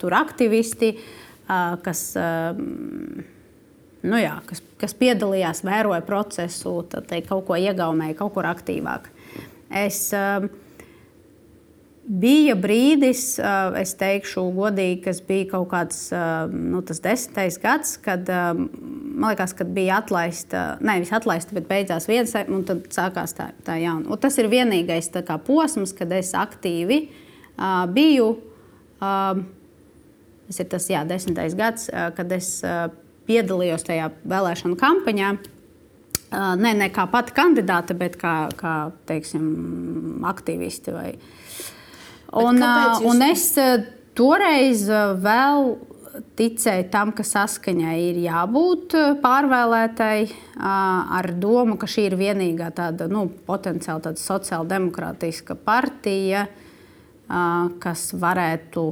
tur 0.00 0.12
aktivisti. 0.18 0.90
kas, 1.82 2.16
nu 4.06 4.20
jā, 4.20 4.36
kas, 4.46 4.62
kas 4.80 4.94
piedalījās, 4.98 5.64
vēroja 5.66 6.04
procesu, 6.06 6.80
teikt, 6.92 7.28
kaut 7.30 7.46
ko 7.48 7.58
iegaumēja, 7.58 8.18
kaut 8.18 8.36
kur 8.36 8.48
aktīvāk. 8.50 9.10
Es, 9.68 10.08
Bija 12.08 12.54
brīdis, 12.56 13.34
es 13.76 13.90
teikšu, 14.00 14.40
godīgi, 14.56 15.02
kas 15.04 15.18
bija 15.28 15.44
kaut 15.50 15.66
kāds 15.68 15.98
nu, 16.48 16.80
desmitais 16.80 17.58
gads, 17.60 17.98
kad 18.00 18.24
man 19.18 19.26
liekas, 19.34 19.52
kad 19.58 19.68
bija 19.76 19.98
atlaista, 20.00 20.62
nevis 20.80 21.12
atlaista, 21.12 21.52
bet 21.52 21.68
beidzās 21.68 22.08
viens, 22.08 22.32
un 22.48 22.64
tad 22.64 22.86
sākās 22.94 23.36
tā, 23.36 23.50
tā 23.66 23.76
jauna. 23.82 24.08
Un 24.08 24.22
tas 24.22 24.40
ir 24.40 24.48
vienīgais 24.48 25.10
kā, 25.18 25.36
posms, 25.44 25.92
kad 25.98 26.14
es 26.16 26.32
aktīvi 26.32 27.02
uh, 27.10 27.84
biju. 27.92 28.30
Uh, 28.98 29.44
tas 30.48 30.62
ir 30.64 30.70
tas 30.72 30.88
jā, 30.88 31.04
desmitais 31.08 31.58
gads, 31.58 31.90
uh, 31.92 32.08
kad 32.16 32.32
es 32.32 32.54
uh, 32.64 32.86
piedalījos 33.28 33.86
tajā 33.86 34.10
vēlēšanu 34.28 34.78
kampaņā. 34.80 35.32
Ne, 36.60 36.72
ne 36.76 36.90
kā 36.92 37.06
pati 37.08 37.32
kandidāte, 37.36 37.96
bet 37.96 38.18
kā, 38.20 38.50
kā 38.56 38.74
teiksim, 39.08 39.44
aktīvisti. 40.28 40.92
Vai, 40.92 41.12
Un, 42.36 42.60
jūs... 42.60 43.04
un 43.08 43.22
es 43.24 43.44
toreiz 44.18 44.84
vēl 45.22 45.70
ticēju 46.38 46.88
tam, 46.92 47.12
ka 47.16 47.24
saskaņai 47.24 47.96
ir 48.10 48.20
jābūt 48.26 48.96
pārvēlētai 49.22 50.18
ar 50.58 51.30
domu, 51.40 51.78
ka 51.80 51.88
šī 51.88 52.08
ir 52.10 52.18
vienīgā 52.20 52.70
tāda 52.76 53.08
nu, 53.10 53.28
potenciāli 53.48 54.04
tāda 54.08 54.20
sociāldemokrātiska 54.20 55.56
partija, 55.64 56.46
kas 57.80 58.08
varētu 58.18 58.88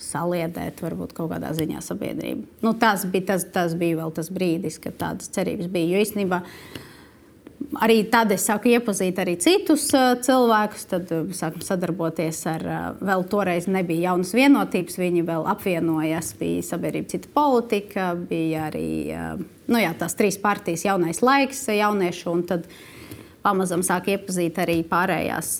saliedēt 0.00 0.80
varbūt 0.82 1.14
kaut 1.16 1.30
kādā 1.32 1.52
ziņā 1.54 1.82
sabiedrību. 1.84 2.48
Nu, 2.64 2.74
tas, 2.78 3.06
bija, 3.10 3.34
tas, 3.34 3.46
tas 3.54 3.76
bija 3.78 4.02
vēl 4.02 4.16
tas 4.16 4.32
brīdis, 4.34 4.80
kad 4.82 4.98
tādas 5.00 5.30
cerības 5.34 5.70
bija. 5.72 5.94
Jo 5.94 6.02
īstenībā 6.06 6.42
Arī 7.82 8.02
tad 8.10 8.30
es 8.34 8.44
sāku 8.46 8.68
iepazīt 8.70 9.16
arī 9.18 9.34
citus 9.40 9.86
uh, 9.96 10.14
cilvēkus. 10.22 10.84
Tad 10.90 11.10
uh, 11.14 11.30
sākām 11.34 11.62
sadarboties 11.64 12.42
ar, 12.50 12.64
uh, 12.66 12.84
vēl 13.02 13.24
toreiz 13.30 13.66
nebija 13.70 14.10
jaunas 14.10 14.34
vienotības, 14.36 14.98
viņi 15.00 15.24
vēl 15.26 15.48
apvienojās, 15.54 16.34
bija 16.38 16.64
sabiedrība, 16.66 17.10
cita 17.14 17.30
politika, 17.34 18.10
bija 18.18 18.68
arī 18.68 18.88
uh, 19.14 19.40
nu 19.70 19.80
jā, 19.80 19.94
tās 19.98 20.16
trīs 20.18 20.38
partijas, 20.40 20.84
jaunais 20.86 21.22
laiks, 21.24 21.64
jauniešu. 21.72 22.36
Tad 22.50 22.68
pamazām 23.44 23.82
sāk 23.84 24.08
iepazīt 24.14 24.58
arī 24.62 24.78
pārējās 24.88 25.50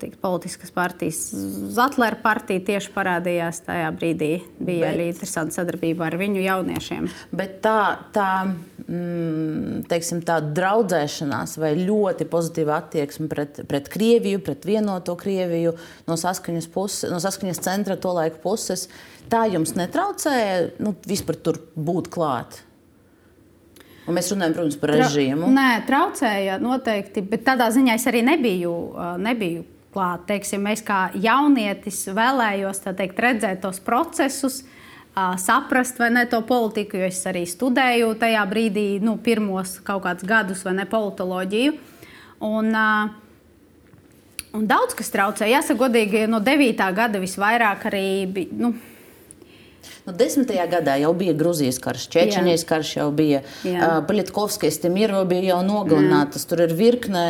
tik, 0.00 0.16
politiskas 0.22 0.70
partijas. 0.74 1.20
Zatlera 1.74 2.18
partija 2.22 2.62
tieši 2.70 2.92
parādījās 2.94 3.62
tajā 3.66 3.88
brīdī. 3.96 4.30
Bija 4.58 4.86
Bet... 4.86 4.92
arī 4.92 5.08
interesanta 5.12 5.58
sadarbība 5.58 6.06
ar 6.08 6.18
viņu 6.20 6.44
jauniešiem. 6.44 7.08
Bet 7.34 7.58
tā, 7.64 7.80
tā, 8.14 8.30
mm, 8.86 9.82
teiksim, 9.90 10.22
tā 10.28 10.38
draudzēšanās 10.46 11.58
vai 11.62 11.74
ļoti 11.80 12.28
pozitīva 12.30 12.78
attieksme 12.84 13.28
pret, 13.32 13.62
pret 13.68 13.90
Krieviju, 13.92 14.42
pret 14.46 14.68
vienoto 14.68 15.16
Krieviju 15.18 15.74
no 16.08 16.18
saskaņas, 16.20 16.70
puses, 16.74 17.10
no 17.10 17.18
saskaņas 17.22 17.64
centra 17.66 17.98
to 17.98 18.14
laiku 18.14 18.42
puses, 18.46 18.86
tā 19.32 19.44
jums 19.50 19.74
netraucēja 19.78 20.78
nu, 20.84 20.94
vispār 21.08 21.42
tur 21.42 21.62
būt 21.74 22.12
klāt? 22.14 22.62
Un 24.08 24.16
mēs 24.16 24.30
runājam, 24.32 24.54
protams, 24.56 24.78
par 24.80 24.94
režīmu. 24.96 25.48
Tra 25.50 25.54
nē, 25.58 25.70
traucēja 25.88 26.60
noteikti, 26.62 27.22
bet 27.28 27.44
tādā 27.44 27.68
ziņā 27.74 27.98
es 27.98 28.06
arī 28.08 28.24
nebiju. 28.24 28.76
nebiju 29.20 29.66
klāt. 29.94 30.26
Teiksim, 30.28 30.66
es 30.70 30.82
kā 30.84 31.08
jaunietis 31.18 32.04
vēlējos 32.14 32.82
teikt, 32.88 33.20
redzēt 33.22 33.62
tos 33.64 33.80
procesus, 33.84 34.62
saprast 35.42 35.98
vai 35.98 36.10
ne 36.14 36.26
to 36.30 36.42
politiku, 36.46 37.00
jo 37.00 37.08
es 37.08 37.22
arī 37.26 37.44
studēju 37.48 38.12
tajā 38.20 38.44
brīdī, 38.50 38.88
nu, 39.02 39.16
pirmos 39.18 39.78
kaut 39.86 40.04
kādus 40.04 40.28
gadus 40.28 40.62
vai 40.66 40.76
ne 40.78 40.86
politoloģiju. 40.88 41.74
Un, 42.46 42.70
un 44.54 44.68
daudz 44.70 44.94
kas 44.94 45.10
traucēja. 45.10 45.58
Jāsaka, 45.58 45.80
godīgi, 45.86 46.28
no 46.30 46.38
9. 46.44 46.84
gada 46.94 47.18
visvairāk 47.22 47.88
arī 47.90 48.06
bija. 48.30 48.60
Nu, 48.60 48.72
Nu, 50.06 50.14
desmitajā 50.16 50.68
gadā 50.72 50.98
jau 51.02 51.14
bija 51.16 51.34
Grūzijas 51.38 51.80
karš, 51.84 52.06
Čečenijas 52.12 52.64
karš 52.68 52.94
jau 53.00 53.08
bija, 53.14 53.42
uh, 53.64 53.98
Paļetkovskis, 54.08 54.80
Timirvo 54.84 55.24
bija 55.28 55.54
jau 55.54 55.64
nogalinātas. 55.66 56.46
Tur 56.48 56.64
ir 56.66 56.76
virkne 56.78 57.26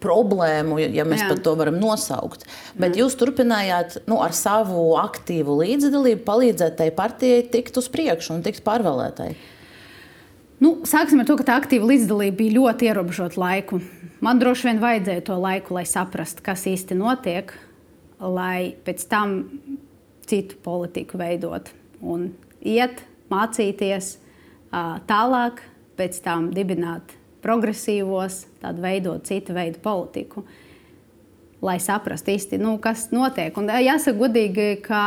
problēmu, 0.00 0.78
ja 0.96 1.04
mēs 1.08 1.24
pat 1.28 1.42
to 1.44 1.54
varam 1.58 1.78
nosaukt. 1.80 2.46
Bet 2.80 2.94
Jā. 2.94 3.04
jūs 3.04 3.16
turpinājāt 3.20 4.00
nu, 4.10 4.20
ar 4.24 4.34
savu 4.36 4.94
aktīvu 5.00 5.58
līdzdalību 5.60 6.24
palīdzēt 6.26 6.78
tai 6.80 6.90
partijai 6.94 7.44
tikt 7.52 7.78
uz 7.80 7.90
priekšu 7.92 8.38
un 8.38 8.44
tikt 8.46 8.64
pārvēlētai. 8.66 9.30
Nu, 10.60 10.74
sāksim 10.88 11.22
ar 11.22 11.28
to, 11.28 11.38
ka 11.40 11.46
tā 11.48 11.56
aktīva 11.60 11.88
līdzdalība 11.88 12.36
bija 12.42 12.56
ļoti 12.58 12.90
ierobežota 12.90 13.40
laiku. 13.40 13.80
Man 14.20 14.40
droši 14.42 14.68
vien 14.68 14.82
vajadzēja 14.82 15.24
to 15.30 15.38
laiku, 15.40 15.76
lai 15.78 15.86
saprastu, 15.88 16.44
kas 16.44 16.66
īsti 16.68 16.98
notiek, 17.00 17.54
lai 18.20 18.74
pēc 18.84 19.06
tam 19.08 19.38
citu 20.30 20.58
politiku 20.64 21.18
veidot 21.20 21.70
un 22.00 22.30
iet, 22.62 23.02
mācīties 23.30 24.14
tālāk, 25.10 25.62
pēc 25.98 26.20
tam 26.24 26.50
dibināt 26.54 27.16
progresīvos, 27.44 28.44
tādu 28.60 28.84
veidot 28.84 29.24
citu 29.28 29.56
veidu 29.56 29.80
politiku, 29.82 30.44
lai 31.64 31.76
saprastu 31.82 32.32
īsti, 32.34 32.60
nu, 32.60 32.76
kas 32.82 33.08
notiek. 33.12 33.56
Un 33.60 33.68
jāsaka 33.68 34.16
godīgi, 34.20 34.68
ka 34.84 35.02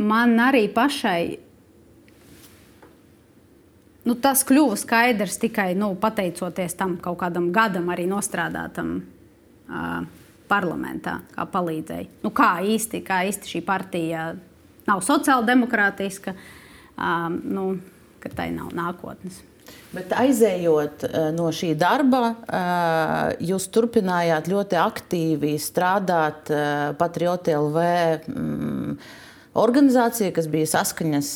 man 0.00 0.36
arī 0.42 0.66
pašai 0.72 1.22
nu, 4.08 4.16
tas 4.20 4.44
kļuva 4.48 4.76
skaidrs 4.80 5.38
tikai 5.40 5.72
nu, 5.78 5.92
pateicoties 6.00 6.76
tam 6.76 6.96
kaut 7.02 7.20
kādam 7.20 7.50
gadam, 7.54 7.88
arī 7.92 8.08
nostrādātam. 8.10 9.00
Uh, 9.70 10.19
parlamentā, 10.50 11.20
kā 11.34 11.46
palīdzēja. 11.50 12.08
Nu, 12.24 12.32
kā, 12.34 12.56
īsti, 12.66 13.04
kā 13.06 13.22
īsti 13.30 13.54
šī 13.54 13.62
partija 13.66 14.32
nav 14.88 15.04
sociāldemokrātiska, 15.06 16.34
um, 16.96 17.38
nu, 17.54 17.68
ka 18.20 18.32
tai 18.34 18.50
nav 18.56 18.74
nākotnes. 18.76 19.44
Bet 19.90 20.12
aizējot 20.14 21.04
no 21.34 21.48
šī 21.54 21.72
darba, 21.78 22.34
jūs 23.42 23.66
turpinājāt 23.74 24.50
ļoti 24.50 24.78
aktīvi 24.78 25.54
strādāt 25.62 26.50
Patrioti 26.98 27.54
LV 27.58 27.84
organizācija, 29.58 30.30
kas 30.34 30.46
bija 30.50 30.68
saskaņas 30.70 31.30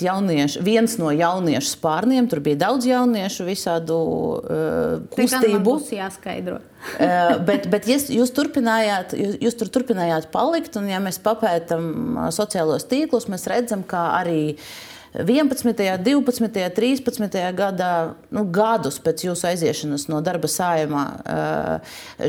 jauniešu, 0.00 0.62
viens 0.64 0.96
no 1.00 1.10
jauniešu 1.12 1.74
spārniem. 1.74 2.28
Tur 2.30 2.40
bija 2.44 2.60
daudz 2.66 2.86
jauniešu, 2.88 3.46
visādu 3.48 3.98
uh, 4.38 5.02
kustību. 5.12 5.76
Tas 5.82 5.92
jāskaidro. 5.98 6.60
uh, 6.96 7.34
bet 7.48 7.68
bet 7.72 7.90
jūs, 7.90 8.08
jūs, 8.12 8.32
turpinājāt, 8.36 9.16
jūs, 9.18 9.36
jūs 9.44 9.58
tur 9.60 9.72
turpinājāt 9.74 10.30
palikt, 10.32 10.80
un 10.80 10.88
ja 10.88 11.02
mēs 11.04 11.20
papētām 11.22 12.30
sociālos 12.32 12.88
tīklus, 12.88 13.28
mēs 13.32 13.46
redzam, 13.52 13.84
kā 13.84 14.08
arī 14.22 14.40
uh, 14.54 14.72
11., 15.12 15.74
12., 16.00 16.70
13. 16.76 17.34
gadā, 17.56 17.90
nu, 18.32 18.44
gadus 18.48 18.96
pēc 19.04 19.26
jūsu 19.26 19.48
aiziešanas 19.50 20.06
no 20.08 20.22
darba 20.24 20.48
sājumā, 20.48 21.02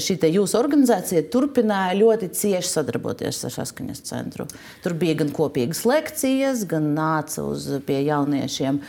šī 0.04 0.18
jūsu 0.28 0.60
organizācija 0.60 1.24
turpināja 1.32 1.96
ļoti 2.02 2.34
cieši 2.36 2.74
sadarboties 2.74 3.40
ar 3.48 3.56
Saskaņas 3.56 4.04
centru. 4.10 4.50
Tur 4.84 4.98
bija 5.00 5.22
gan 5.24 5.32
kopīgas 5.32 5.86
lekcijas, 5.88 6.68
gan 6.68 6.92
nāca 6.98 7.48
uz 7.48 7.70
pie 7.88 8.02
jauniešiem 8.04 8.82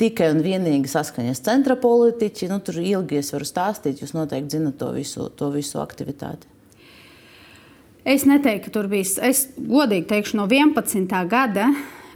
tikai 0.00 0.32
un 0.32 0.40
vienīgi 0.42 0.88
saskaņas 0.90 1.44
centra 1.44 1.76
politiķi. 1.78 2.48
Nu, 2.50 2.58
tur 2.64 2.80
ilgi 2.82 3.20
es 3.20 3.30
varu 3.34 3.46
stāstīt, 3.46 4.00
jūs 4.02 4.16
noteikti 4.16 4.56
zinat 4.56 4.80
to 4.80 4.90
visu, 4.96 5.28
to 5.36 5.52
visu 5.54 5.82
aktivitāti. 5.82 6.48
Es 8.02 8.24
neteiktu, 8.26 8.66
ka 8.66 8.74
tur 8.74 8.88
bija. 8.90 9.06
Es 9.28 9.44
godīgi 9.54 10.08
teikšu, 10.10 10.40
no 10.40 10.48
11. 10.50 11.12
gada 11.30 11.68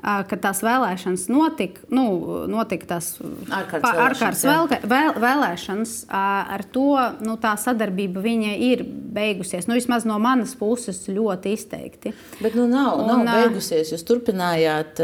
kad 0.06 0.42
tās 0.44 0.60
vēlēšanas 0.62 1.24
notika, 1.32 1.82
nu, 1.90 2.04
notika 2.50 2.92
tās 2.94 3.16
ārkārtas 3.50 4.44
vēlēšanas, 4.44 4.84
vēl, 4.86 5.16
vēlēšanas, 5.22 5.94
ar 6.14 6.62
to 6.70 6.92
nu, 7.26 7.34
tā 7.42 7.56
sadarbība 7.58 8.22
ir 8.26 8.84
beigusies. 8.86 9.66
Nu, 9.66 9.74
vismaz 9.74 10.06
no 10.06 10.18
manas 10.22 10.54
puses 10.58 11.00
ļoti 11.10 11.54
izteikti. 11.56 12.12
Bet 12.38 12.54
nu, 12.58 12.68
nav, 12.70 13.00
un, 13.02 13.24
nav 13.26 13.40
beigusies. 13.40 13.90
Jūs 13.94 14.04
turpinājāt, 14.06 15.02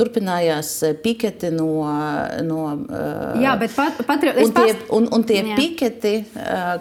turpinājās 0.00 0.72
piketi 1.04 1.52
no. 1.52 1.68
no 2.46 2.62
jā, 3.42 3.52
bet 3.60 3.76
pat, 3.76 4.00
patri, 4.08 4.32
un, 4.46 4.54
tie, 4.56 4.78
un, 4.96 5.10
un 5.12 5.26
tie 5.28 5.42
jā. 5.42 5.58
piketi, 5.58 6.14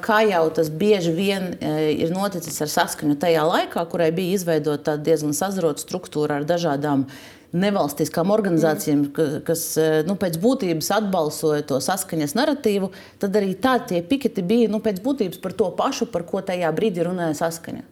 kā 0.06 0.22
jau 0.30 0.46
tas 0.56 0.72
bieži 0.72 1.12
vien 1.18 1.52
ir 1.60 2.16
noticis 2.16 2.64
ar 2.64 2.72
saskaņu 2.72 3.20
tajā 3.20 3.44
laikā, 3.48 3.86
kurai 3.92 4.12
bija 4.16 4.40
izveidota 4.40 4.96
diezgan 5.02 5.36
sazrota 5.36 5.84
struktūra 5.84 6.40
ar 6.40 6.48
dažādām 6.48 7.08
nevalstiskām 7.52 8.32
organizācijām, 8.32 9.06
kas 9.48 9.64
eh, 9.80 10.02
nu, 10.08 10.16
pēc 10.20 10.38
būtības 10.42 10.92
atbalsoja 10.98 11.66
to 11.68 11.80
saskaņas 11.84 12.36
narratīvu, 12.38 12.92
tad 13.22 13.36
arī 13.40 13.54
tā 13.60 13.78
tie 13.88 14.02
piketi 14.06 14.44
bija 14.46 14.70
nu, 14.72 14.80
pēc 14.84 15.02
būtības 15.04 15.42
par 15.44 15.56
to 15.58 15.72
pašu, 15.76 16.08
par 16.12 16.24
ko 16.28 16.44
tajā 16.46 16.72
brīdī 16.76 17.06
runāja 17.08 17.36
saskaņa. 17.44 17.84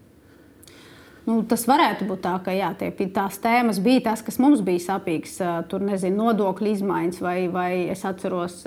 Nu, 1.27 1.41
tas 1.45 1.65
varētu 1.69 2.07
būt 2.09 2.23
tā, 2.23 2.37
ka 2.41 2.53
jā, 2.55 2.71
tie, 2.79 2.89
tās 3.13 3.37
tēmas 3.43 3.81
bija 3.83 4.07
tas, 4.07 4.23
kas 4.25 4.39
mums 4.41 4.63
bija 4.65 4.81
sapīgs. 4.81 5.35
Tur 5.69 5.83
nezinu, 5.85 6.23
nodokļu 6.23 6.71
izmaiņas, 6.71 7.19
vai, 7.21 7.35
vai 7.53 7.71
es 7.93 8.01
atceros, 8.07 8.63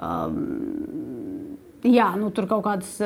um, 0.00 0.40
jā, 1.86 2.08
nu, 2.18 2.32
tur 2.34 2.48
kaut 2.50 2.64
kādas. 2.66 2.96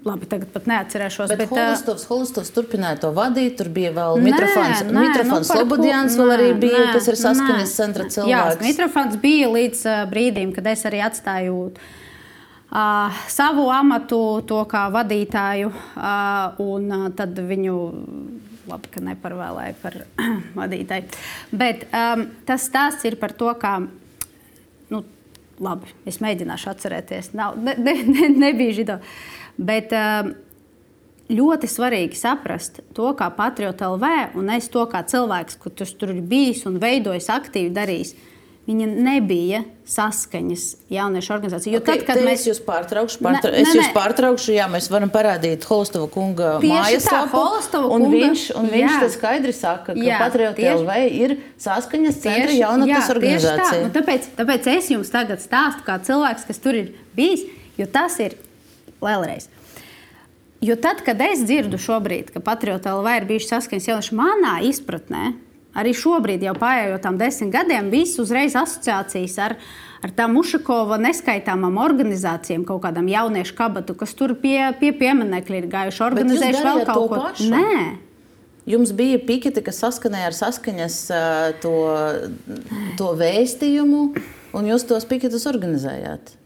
Labi, 0.00 0.24
tagad 0.24 0.48
pat 0.54 0.64
neatcerēšos. 0.64 1.28
Bet, 1.28 1.42
bet 1.42 1.50
Holistovs, 1.52 2.06
Holistovs 2.08 2.48
turpināja 2.56 3.02
to 3.02 3.10
vadīt. 3.12 3.58
Tur 3.58 3.68
bija 3.68 3.90
vēl 3.92 4.16
Nē, 4.16 4.24
Mitrofons. 4.30 4.82
nē, 4.88 5.02
Mitrofons 5.04 5.50
nu, 5.50 5.52
ko- 5.52 5.60
vēl 6.16 6.30
arī 6.38 6.46
bija, 6.62 6.78
nē, 6.86 6.92
kas 6.94 7.08
ir 7.12 7.18
saskaņas 7.20 7.66
nē. 7.68 7.74
centra 7.74 8.06
Jā, 8.06 8.12
cilvēks. 8.14 8.62
Mitrofons 8.64 9.18
bija 9.20 9.50
līdz 9.52 9.82
uh, 9.90 9.98
brīdim, 10.08 10.54
kad 10.56 10.70
es 10.72 10.84
arī 10.88 11.02
atstāju 11.04 11.56
uh, 12.72 13.20
savu 13.28 13.66
amatu, 13.74 14.20
to 14.48 14.62
kā 14.70 14.86
vadītāju, 14.94 15.68
uh, 15.68 16.60
un 16.64 16.88
uh, 16.96 17.08
tad 17.16 17.36
viņu. 17.36 17.76
Labi, 18.70 18.88
ka 18.92 19.00
neparvēlēju 19.02 19.74
par 19.82 19.94
vadītāju. 20.60 21.08
Bet 21.52 21.84
um, 21.90 22.24
tas 22.46 22.64
stāsts 22.70 23.04
ir 23.08 23.16
par 23.20 23.32
to, 23.36 23.50
kā. 23.58 23.74
Nu, 24.90 25.02
labi, 25.60 25.90
es 26.08 26.20
mēģināšu 26.22 26.70
atcerēties. 26.72 27.32
Nav, 27.36 27.58
ne, 27.60 27.74
ne, 27.76 27.94
ne, 28.06 28.28
nebija 28.46 28.76
žito. 28.80 28.98
Bet 29.60 29.92
um, 29.92 30.32
ļoti 31.30 31.68
svarīgi 31.70 32.16
saprast 32.18 32.80
to, 32.96 33.12
kā 33.18 33.28
Patriota 33.36 33.90
LV 33.92 34.34
un 34.40 34.50
es 34.56 34.66
to 34.72 34.82
kā 34.90 35.04
cilvēks, 35.06 35.60
kurš 35.62 35.92
tur 36.00 36.14
ir 36.16 36.24
bijis 36.26 36.64
un 36.66 36.80
veidojis, 36.82 37.28
aktīvi 37.30 37.70
darījis. 37.76 38.16
Viņa 38.70 38.86
nebija 39.02 39.62
saskaņas 39.88 40.64
jauniešu 40.92 41.32
organizācija. 41.34 41.72
Jo 41.74 41.80
Okay, 41.80 42.02
tad, 42.04 42.04
kad 42.06 42.18
mēs 42.22 42.44
jūs 42.46 42.60
pārtraukšu, 42.62 43.18
Ne- 43.18 43.24
pārtra... 43.26 43.50
ne, 43.50 43.62
es 43.64 43.72
jūs 43.74 43.86
ne. 43.88 43.94
pārtraukšu, 43.96 44.52
jā, 44.54 44.66
mēs 44.70 44.86
varam 44.92 45.10
parādīt 45.10 45.64
Holstova 45.66 46.06
kunga 46.12 46.50
mājaslapu. 46.62 47.40
Un 47.88 48.04
kunga- 48.04 48.10
viņš, 48.14 48.44
un 48.60 48.68
viņš 48.70 48.92
jā. 48.92 48.98
te 49.00 49.08
skaidri 49.16 49.54
saka, 49.56 49.96
ka 49.96 50.18
Patriota 50.22 50.60
tieši- 50.60 50.84
LV 50.84 50.98
ir 51.24 51.34
saskaņas 51.58 52.20
centra 52.22 52.52
jaunatnes 52.52 52.94
tieši 52.94 53.08
tā. 53.08 53.16
organizācija. 53.16 53.80
Nu, 53.88 53.90
tāpēc, 53.96 54.28
tāpēc 54.38 54.70
es 54.76 54.90
jums 54.92 55.10
tagad 55.10 55.42
stāstu 55.42 55.82
kā 55.88 55.98
cilvēks, 56.06 56.46
kas 56.52 56.58
tur 56.62 56.74
ir 56.84 56.92
bijis, 57.16 57.46
jo 57.80 57.86
tas 57.90 58.20
ir 58.20 58.36
vēlreiz. 59.04 59.48
Jo 60.60 60.76
tad, 60.76 61.00
kad 61.04 61.20
es 61.24 61.40
dzirdu 61.48 61.78
šobrīd, 61.80 62.34
ka 62.34 62.42
Patriota 62.44 62.92
LV 62.98 63.14
ir 63.16 63.28
bijuši 63.30 63.48
saskaņas 63.48 63.86
jaunieši, 63.88 64.16
manā 64.18 64.58
izpratnē, 64.68 65.30
arī 65.80 65.94
šobrīd, 65.96 66.42
jau 66.44 66.52
paiet 66.58 67.00
tam 67.04 67.16
desmit 67.20 67.54
gadiem, 67.54 67.88
viss 67.92 68.20
uzreiz 68.20 68.56
asociācijas 68.60 69.38
ar, 69.40 69.54
ar 70.04 70.12
tām 70.16 70.36
Ušakova 70.36 70.98
neskaitāmām 71.00 71.78
organizācijām, 71.80 72.66
kaut 72.68 72.82
kādām 72.84 73.08
jauniešu 73.08 73.56
kabatu, 73.56 73.96
kas 73.96 74.12
tur 74.18 74.34
pie, 74.42 74.58
pie 74.80 74.92
pieminekļa 75.00 75.62
ir 75.62 75.68
gājuši, 75.72 76.02
organizējuši 76.10 76.66
vēl 76.66 76.84
kaut 76.90 77.08
ko 77.08 77.22
pašu? 77.22 77.48
Nē. 77.54 77.84
Jums 78.68 78.92
bija 78.94 79.16
piketi, 79.24 79.62
kas 79.64 79.80
saskanēja 79.80 80.28
ar 80.28 80.36
saskaņas 80.36 80.98
to, 81.64 81.72
to 83.00 83.08
vēstījumu, 83.18 84.02
un 84.60 84.68
jūs 84.68 84.84
tos 84.86 85.08
piketus 85.08 85.48
organizējāt. 85.48 86.36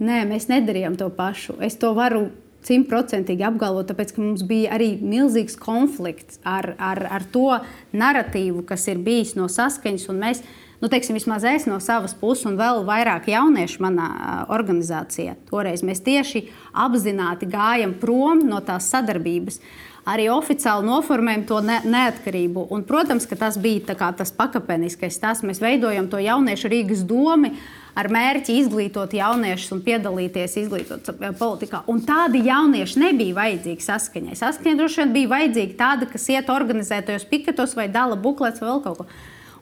Nē, 0.00 0.22
mēs 0.28 0.48
nedarījām 0.50 0.96
to 0.98 1.10
pašu. 1.12 1.58
Es 1.62 1.76
to 1.80 1.92
varu 1.96 2.30
simtprocentīgi 2.66 3.44
apgalvot, 3.46 3.88
tāpēc 3.90 4.14
ka 4.14 4.22
mums 4.22 4.44
bija 4.46 4.72
arī 4.76 4.94
milzīgs 5.02 5.58
konflikts 5.60 6.40
ar, 6.46 6.72
ar, 6.78 7.00
ar 7.18 7.24
to 7.34 7.58
narratīvu, 7.96 8.62
kas 8.68 8.86
ir 8.90 9.02
bijis 9.02 9.34
no 9.38 9.48
saskaņas. 9.50 10.08
Mēs, 10.14 10.42
nu, 10.82 10.90
teiksim, 10.92 11.18
vismaz 11.18 11.46
es 11.48 11.66
no 11.70 11.80
savas 11.82 12.14
puses, 12.18 12.46
un 12.48 12.58
vēl 12.60 12.84
vairāk 12.88 13.28
jauniešu 13.32 13.82
manā 13.82 14.10
organizācijā, 14.54 15.36
toreiz 15.50 15.82
mēs 15.86 16.04
tieši 16.06 16.46
apzināti 16.84 17.50
gājam 17.50 17.96
prom 17.98 18.46
no 18.46 18.62
tās 18.64 18.90
sadarbības. 18.94 19.58
Arī 20.02 20.24
oficiāli 20.34 20.82
noformējam 20.88 21.44
to 21.46 21.60
ne, 21.62 21.76
neatkarību. 21.86 22.64
Un, 22.74 22.82
protams, 22.86 23.26
ka 23.30 23.36
tas 23.38 23.54
bija 23.62 23.94
kā 23.94 24.08
tas 24.18 24.32
pakāpeniskais 24.34 25.20
tas. 25.22 25.44
Mēs 25.46 25.62
veidojam 25.62 26.08
to 26.10 26.18
jauniešu 26.18 26.70
Rīgas 26.72 27.04
domu 27.06 27.52
ar 27.94 28.08
mērķi 28.10 28.56
izglītot 28.62 29.14
jauniešus 29.14 29.76
un 29.76 29.82
piedalīties 29.84 30.56
izglītot 30.64 31.12
politikā. 31.38 31.84
Un 31.92 32.02
tādi 32.08 32.42
jaunieši 32.48 33.02
nebija 33.04 33.36
vajadzīgi 33.36 33.86
saskaņai. 33.86 34.38
Saskaņai 34.40 34.80
droši 34.80 35.02
vien 35.04 35.14
bija 35.14 35.32
vajadzīgi 35.36 35.78
tādi, 35.78 36.10
kas 36.10 36.26
iet 36.34 36.50
organizētajos 36.50 37.28
piketos 37.30 37.76
vai 37.78 37.86
dala 37.92 38.18
buklets 38.18 38.64
vai 38.64 38.72
vēl 38.72 38.82
kaut 38.88 39.02
ko. 39.04 39.08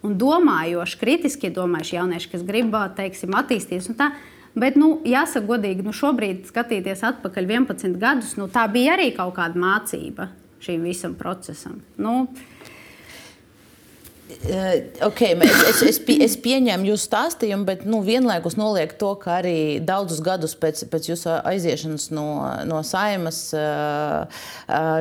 Un 0.06 0.16
domājoši, 0.16 0.96
kritiski 1.02 1.52
domājuši 1.52 1.98
jaunieši, 1.98 2.32
kas 2.32 2.48
grib 2.48 2.72
teiksim, 2.96 3.36
attīstīties. 3.36 3.92
Bet, 4.58 4.76
nu, 4.80 4.96
jāsaka, 5.06 5.46
godīgi, 5.46 5.84
nu, 5.86 5.92
šobrīd, 5.94 6.46
skatoties 6.50 7.04
atpakaļ 7.06 7.46
11 7.46 7.98
gadus, 8.00 8.34
nu, 8.40 8.48
tā 8.50 8.64
bija 8.72 8.96
arī 8.96 9.12
kaut 9.14 9.36
kāda 9.38 9.60
mācība 9.60 10.30
šim 10.60 10.82
visam 10.84 11.14
procesam. 11.16 11.78
Nu, 11.96 12.26
Eh, 12.26 12.59
Okay, 14.40 15.34
es, 15.36 15.62
es, 15.68 15.82
es, 15.84 15.98
pie- 16.00 16.16
es 16.24 16.32
pieņēmu 16.40 16.88
jūsu 16.88 17.04
stāstījumu, 17.10 17.66
bet 17.68 17.82
nu, 17.84 17.98
vienlaikus 18.00 18.54
nolieku 18.56 18.96
to, 18.96 19.10
ka 19.20 19.34
arī 19.42 19.82
daudzus 19.84 20.22
gadus 20.24 20.54
pēc, 20.56 20.80
pēc 20.88 21.10
jūsu 21.10 21.34
aiziešanas 21.50 22.06
no, 22.16 22.24
no 22.64 22.78
saimas 22.86 23.42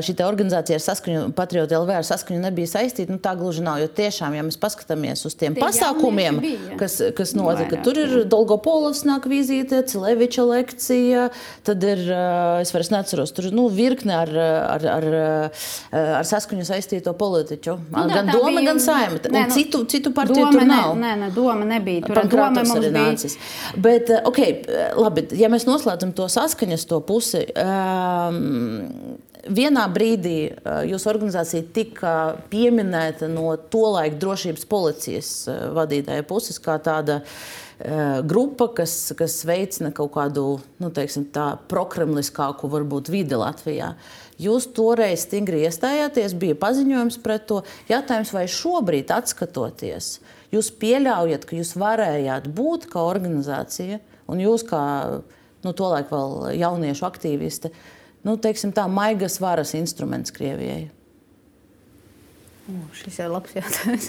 šī 0.03 0.15
organizācija 0.25 0.75
ar 0.75 0.83
saskaņu, 0.83 1.21
Patriotu 1.37 1.77
LV 1.77 1.95
ar 2.01 2.07
saskaņu 2.07 2.41
nebija 2.43 2.67
saistīta. 2.73 3.13
Nu, 3.15 3.19
tā 3.23 3.31
gluži 3.39 3.63
nav. 3.63 3.79
Jo 3.79 3.87
tiešām, 3.87 4.35
ja 4.35 4.43
mēs 4.43 4.59
paskatāmies 4.59 5.23
uz 5.29 5.37
tiem 5.39 5.55
Tie 5.55 5.63
pasākumiem, 5.63 6.41
kas, 6.81 6.99
kas 7.15 7.31
notika, 7.37 7.79
tur 7.85 7.95
ir 8.01 8.15
Dolgopolovs 8.29 9.05
nāk 9.07 9.29
vizīte, 9.31 9.79
Cileviča 9.87 10.43
lekcija, 10.49 11.29
tad 11.67 11.87
ir, 11.87 12.03
eh, 12.11 12.59
es 12.65 12.75
vairs 12.75 12.91
neatceros, 12.91 13.31
tur 13.37 13.47
nu, 13.55 13.69
virkne 13.71 14.17
ar, 14.19 14.33
ar, 14.75 14.85
ar, 14.97 15.09
eh, 15.23 15.65
ar 16.19 16.27
saskaņu 16.27 16.67
saistīto 16.67 17.15
politiķu. 17.15 17.79
Nu, 17.95 18.05
gan 18.11 18.27
doma, 18.35 18.59
gan 18.67 18.83
saima. 18.83 19.21
Nē, 19.33 19.45
nu, 19.49 19.55
citu, 19.55 19.83
citu 19.89 20.11
partiju 20.15 20.45
doma 20.45 20.51
tur 20.55 20.67
nav. 20.67 20.93
Nē, 20.99 21.13
nē, 21.23 21.31
doma 21.35 21.67
nebija. 21.67 22.03
Tur 22.07 22.21
doma 22.31 22.49
mums 22.57 22.75
bija. 22.79 22.91
nācis. 22.95 23.37
Bet, 23.77 24.09
eh, 24.09 24.25
okay, 24.29 24.59
labi, 24.97 25.27
ja 25.39 25.49
mēs 25.51 25.67
noslēdzam 25.69 26.13
to 26.17 26.27
saskaņas 26.31 26.85
to 26.89 26.99
pusi, 27.05 27.45
um, 27.61 29.17
vienā 29.47 29.85
brīdī 29.93 30.37
uh, 30.49 30.81
jūsu 30.89 31.09
organizācija 31.11 31.65
tika 31.75 32.13
pieminēta 32.51 33.29
no 33.31 33.53
tolaik 33.71 34.19
drošības 34.21 34.67
policijas 34.69 35.31
uh, 35.47 35.69
vadītāja 35.77 36.25
puses 36.27 36.59
kā 36.63 36.77
tāda 36.83 37.21
uh, 37.23 38.19
grupa, 38.27 38.69
kas, 38.81 39.13
kas 39.17 39.41
veicina 39.47 39.93
kaut 39.95 40.13
kādu 40.17 40.47
nu, 40.81 40.91
teiksim, 40.93 41.29
tā, 41.33 41.53
prokremliskāku 41.71 42.71
varbūt 42.71 43.11
vidi 43.13 43.39
Latvijā. 43.39 43.93
Jūs 44.39 44.69
toreiz 44.71 45.25
stingri 45.25 45.65
iestājāties, 45.67 46.31
bija 46.39 46.55
paziņojums 46.55 47.17
pret 47.23 47.43
to. 47.49 47.57
Jautājums, 47.89 48.31
vai 48.31 48.45
šobrīd, 48.47 49.11
skatoties, 49.27 50.13
jūs 50.53 50.69
pieļaujat, 50.79 51.43
ka 51.43 51.57
jūs 51.57 51.73
varējāt 51.79 52.47
būt 52.55 52.87
kā 52.93 53.03
organizācija, 53.03 53.99
un 54.31 54.39
jūs 54.39 54.63
kā 54.69 54.83
nu, 55.65 55.73
tolaik 55.75 56.13
vēl 56.13 56.53
jauniešu 56.55 57.03
aktīvisti, 57.09 57.73
nu, 58.23 58.37
teiksim, 58.39 58.71
tā 58.75 58.85
maigas 58.87 59.41
varas 59.43 59.73
instruments 59.75 60.31
Krievijai? 60.31 60.87
O, 62.69 62.83
šis 62.95 63.17
ir 63.19 63.31
labs 63.33 63.55
jautājums. 63.57 64.07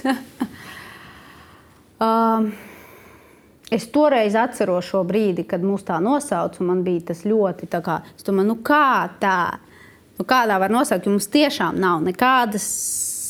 um, 2.07 2.47
es 3.73 3.89
toreiz 3.91 4.37
atceros 4.39 4.87
šo 4.93 5.01
brīdi, 5.07 5.43
kad 5.49 5.65
mūs 5.65 5.83
tā 5.87 5.99
nosauca. 6.03 6.61
un 6.61 6.71
Man 6.71 6.85
bija 6.87 7.09
tas 7.11 7.25
ļoti 7.27 7.67
kā, 7.73 7.99
domāju, 8.23 8.47
nu 8.53 8.57
kā 8.63 9.09
tā? 9.19 9.41
Nu, 10.21 10.27
kādā 10.29 10.59
var 10.61 10.69
nosaukt? 10.69 11.07
Jo 11.07 11.15
Mums 11.15 11.25
tiešām 11.33 11.79
nav 11.81 12.03
nekādas 12.05 12.65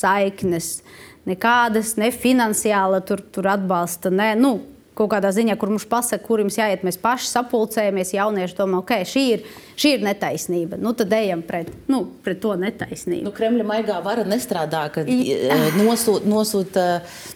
saiknes, 0.02 0.82
nekādas 1.30 1.96
ne 2.02 2.10
finansiāla 2.12 3.00
tur, 3.08 3.24
tur 3.32 3.48
atbalsta. 3.54 4.12
Ne, 4.12 4.34
nu, 4.36 4.58
Kaut 4.92 5.08
kādā 5.14 5.30
ziņā, 5.32 5.54
kur 5.56 5.70
mums 5.72 5.86
pasaka, 5.88 6.20
kur 6.26 6.42
jums 6.44 6.58
jāiet, 6.60 6.82
mēs 6.84 6.98
paši 7.00 7.30
sapulcējamies. 7.30 8.10
Jaunieši 8.12 8.58
domā, 8.58 8.82
ok, 8.82 8.92
šī 9.08 9.22
ir, 9.38 9.46
šī 9.80 9.94
ir 9.96 10.04
netaisnība. 10.04 10.76
Nu, 10.84 10.92
tad 11.00 11.14
ejam 11.16 11.39
pret, 11.48 11.70
nu, 11.89 12.02
pret 12.26 12.42
to 12.44 12.52
netaisnību. 12.60 13.24
Nu, 13.30 13.32
Kremļa 13.34 13.66
maigā 13.70 14.02
vara 14.04 14.26
nestrādā, 14.28 14.84
kad 14.92 15.08
eh, 15.08 15.70
nosūta 15.80 16.28
nosūt, 16.28 16.82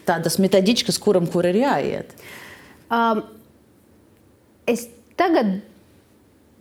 tādas 0.06 0.36
metodiķis, 0.44 1.00
kuram 1.02 1.32
kur 1.32 1.48
ir 1.48 1.62
jāiet. 1.62 2.12
Um, 2.92 3.24
es 4.68 4.90
tagad, 5.16 5.56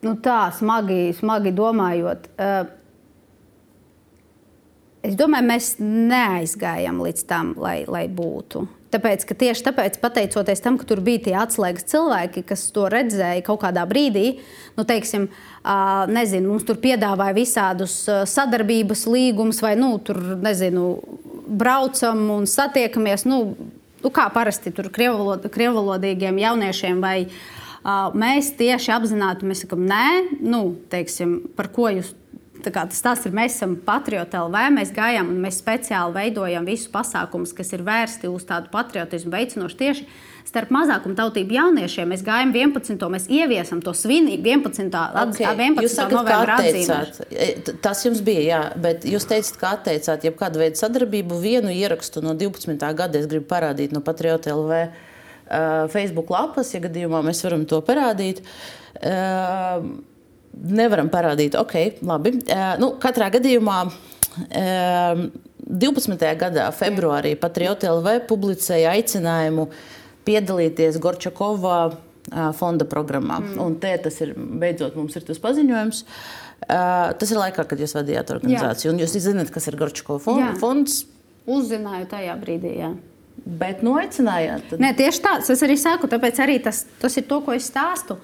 nu 0.06 0.14
tā 0.22 0.38
smagi, 0.54 1.08
smagi 1.18 1.52
domājot, 1.58 2.30
uh, 2.38 2.70
es 5.04 5.18
domāju, 5.18 5.48
mēs 5.50 5.74
neaizgājām 5.82 7.02
līdz 7.04 7.26
tam, 7.28 7.52
lai, 7.60 7.82
lai 7.90 8.06
būtu. 8.08 8.64
Tāpēc, 8.94 9.24
ka 9.26 9.34
tieši 9.34 9.64
tāpēc, 9.66 9.96
pateicoties 9.98 10.62
tam, 10.62 10.76
ka 10.78 10.86
tur 10.86 11.00
bija 11.02 11.24
tie 11.24 11.34
atslēgas 11.40 11.88
cilvēki, 11.90 12.44
kas 12.46 12.68
to 12.74 12.86
redzēja 12.92 13.42
kaut 13.46 13.64
kādā 13.64 13.82
brīdī, 13.90 14.36
nu, 14.78 14.84
teiksim, 14.86 15.26
nezinu, 16.14 16.52
mums 16.52 16.66
tur 16.68 16.78
piedāvāja 16.82 17.34
visādus 17.34 17.96
sadarbības 18.30 19.02
līgumus, 19.10 19.58
vai 19.64 19.74
nu, 19.80 19.96
tur, 19.98 20.20
nezinu, 20.38 20.92
braucam 21.44 22.22
un 22.36 22.46
satiekamies. 22.50 23.26
Nu, 23.26 23.40
nu, 24.04 24.14
kā 24.14 24.28
parasti 24.32 24.70
tur 24.74 24.92
krievvalod, 24.94 25.48
krievvalodīgiem 25.50 26.38
jauniešiem, 26.44 27.02
vai 27.02 27.18
mēs 28.14 28.54
tieši 28.60 28.94
apzināti 28.94 29.58
sakām, 29.58 29.88
nē, 29.90 30.38
nu, 30.44 30.68
teiksim, 30.92 31.40
par 31.58 31.72
ko 31.74 31.90
jūs 31.98 32.14
tas 32.72 33.02
tas 33.04 33.24
ir. 33.26 33.34
Mēs 33.36 33.58
esam 33.58 33.74
patrioti 33.84 34.38
LV, 34.40 34.68
mēs 34.78 34.92
gājām 34.94 35.32
un 35.32 35.42
mēs 35.44 35.60
speciāli 35.60 36.14
veidojam 36.16 36.64
visus 36.68 36.88
pasākumus, 36.92 37.52
kas 37.56 37.74
ir 37.76 37.84
vērsti 37.84 38.30
uz 38.30 38.46
tādu 38.48 38.72
patriotismu 38.72 39.34
veicinošu 39.34 39.80
tieši 39.82 40.06
starp 40.44 40.70
mazākumu 40.74 41.16
tautību 41.18 41.56
jauniešiem. 41.56 42.10
Mēs 42.12 42.22
gājām 42.24 42.52
11. 42.54 43.06
mēs 43.10 43.26
ieviesam 43.32 43.80
to 43.82 43.94
svinību 43.96 44.50
11. 44.52 44.92
Okay. 45.24 45.46
11. 45.48 45.82
Jūs 45.86 45.96
sakat, 45.96 46.12
ka 46.12 46.20
novembra 46.20 46.58
atteicāt. 46.60 47.20
E, 47.32 47.48
Tas 47.84 48.04
jums 48.04 48.20
bija, 48.24 48.44
jā, 48.46 48.60
bet 48.84 49.08
jūs 49.08 49.26
teicat, 49.30 49.58
ka 49.60 49.72
atteicāt 49.78 50.28
jebkādu 50.28 50.62
veidu 50.62 50.80
sadarbību. 50.80 51.40
Vienu 51.42 51.72
ierakstu 51.74 52.22
no 52.24 52.36
12. 52.38 52.76
gada 52.96 53.20
es 53.20 53.28
gribu 53.30 53.48
parādīt 53.50 53.96
no 53.96 54.04
Patriota 54.04 54.52
LV 54.54 54.80
uh, 54.84 54.88
Facebook 55.92 56.30
lapas, 56.32 56.74
ja 56.76 56.82
gadījumā 56.84 57.24
mēs 57.26 57.42
varam 57.46 57.64
to 57.68 57.80
parādīt. 57.84 58.44
Uh, 59.00 60.13
nevaram 60.54 61.10
parādīt, 61.12 61.56
ok, 61.58 62.04
labi. 62.06 62.36
Uh, 62.44 62.68
nu, 62.82 62.94
katrā 63.02 63.30
gadījumā. 63.34 63.80
Uh, 64.44 65.26
12. 65.64 66.20
gadā, 66.36 66.66
februārī, 66.76 67.34
Patriota 67.40 67.88
LV 67.94 68.26
publicēja 68.28 68.92
aicinājumu 68.98 69.68
piedalīties 70.28 70.98
Gorčakovā 71.00 71.78
ā, 71.88 72.50
fonda 72.56 72.86
programmā. 72.88 73.40
Mm. 73.40 73.60
Un 73.64 73.78
te 73.80 73.94
tas 74.04 74.20
ir 74.24 74.34
beidzot 74.36 74.96
mums 74.98 75.16
ir 75.16 75.24
tas 75.24 75.40
paziņojums. 75.40 76.04
Uh, 76.64 77.12
tas 77.20 77.32
ir 77.32 77.40
laikā, 77.40 77.64
kad 77.68 77.80
jūs 77.80 77.96
vadījāt 77.96 78.32
organizāciju. 78.36 78.92
Un 78.92 79.02
jūs 79.02 79.16
zināt, 79.24 79.50
kas 79.52 79.68
ir 79.68 79.76
Gorčakova 79.80 80.22
fon 80.22 80.40
Jā. 80.40 80.52
fonds. 80.60 81.02
Uzzināju 81.50 82.08
tajā 82.12 82.36
brīdī. 82.40 82.76
Jā. 82.80 82.94
Bet 83.44 83.82
noicinājāt. 83.84 84.70
Tad... 84.70 84.80
Nē, 84.80 84.94
tieši 84.96 85.20
tā, 85.24 85.34
es 85.42 85.64
arī 85.66 85.76
saku, 85.80 86.08
tāpēc 86.08 86.40
arī 86.40 86.60
tas, 86.64 86.84
tas 87.02 87.20
ir 87.20 87.26
to, 87.28 87.42
ko 87.44 87.56
es 87.56 87.68
stāstu. 87.68 88.16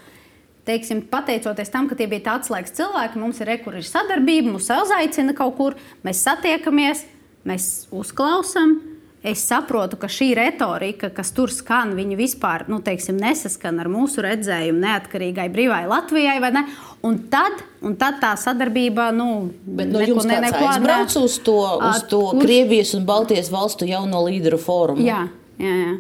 Teiksim, 0.71 1.01
pateicoties 1.11 1.73
tam, 1.73 1.89
ka 1.91 1.97
tie 1.99 2.07
bija 2.07 2.29
tāds 2.29 2.47
atslēgas 2.47 2.77
cilvēki, 2.79 3.19
mums 3.19 3.41
ir 3.43 3.49
rekurbi 3.51 3.83
sadarbība, 3.83 4.53
mums 4.55 4.69
uzaicina 4.71 5.35
kaut 5.35 5.57
kur, 5.59 5.75
mēs 6.07 6.21
satiekamies, 6.29 7.03
mēs 7.49 7.67
uzklausām. 7.91 8.77
Es 9.21 9.43
saprotu, 9.45 9.99
ka 10.01 10.09
šī 10.09 10.31
retorika, 10.39 11.11
kas 11.13 11.29
tur 11.37 11.51
skan, 11.53 11.91
viņa 11.93 12.17
vispār 12.17 12.63
nu, 12.73 12.79
teiksim, 12.81 13.19
nesaskan 13.21 13.83
ar 13.83 13.91
mūsu 13.93 14.23
redzējumu 14.25 14.81
neatkarīgai 14.81 15.45
brīvai 15.53 15.83
Latvijai. 15.91 16.39
vai 16.41 16.51
ne? 16.55 16.63
Un 17.05 17.19
tad, 17.29 17.59
un 17.85 17.99
tad 18.01 18.17
tā 18.23 18.31
sadarbība, 18.41 19.11
nu, 19.13 19.51
Bet 19.67 19.91
no 19.93 19.99
neko 20.01 20.25
ne- 20.25 20.41
neko 20.47 20.63
ne- 20.63 20.71
aizbrauc 20.71 21.17
uz 21.21 21.37
to, 21.45 21.59
uz 21.91 22.03
to 22.09 22.23
kurš? 22.31 22.47
Krievijas 22.47 22.95
un 22.97 23.05
Baltijas 23.05 23.51
valstu 23.53 23.85
jauno 23.91 24.23
līderu 24.25 24.57
fórumu? 24.57 25.05
Jā, 25.05 25.27
jā, 25.59 25.75
jā. 25.85 25.93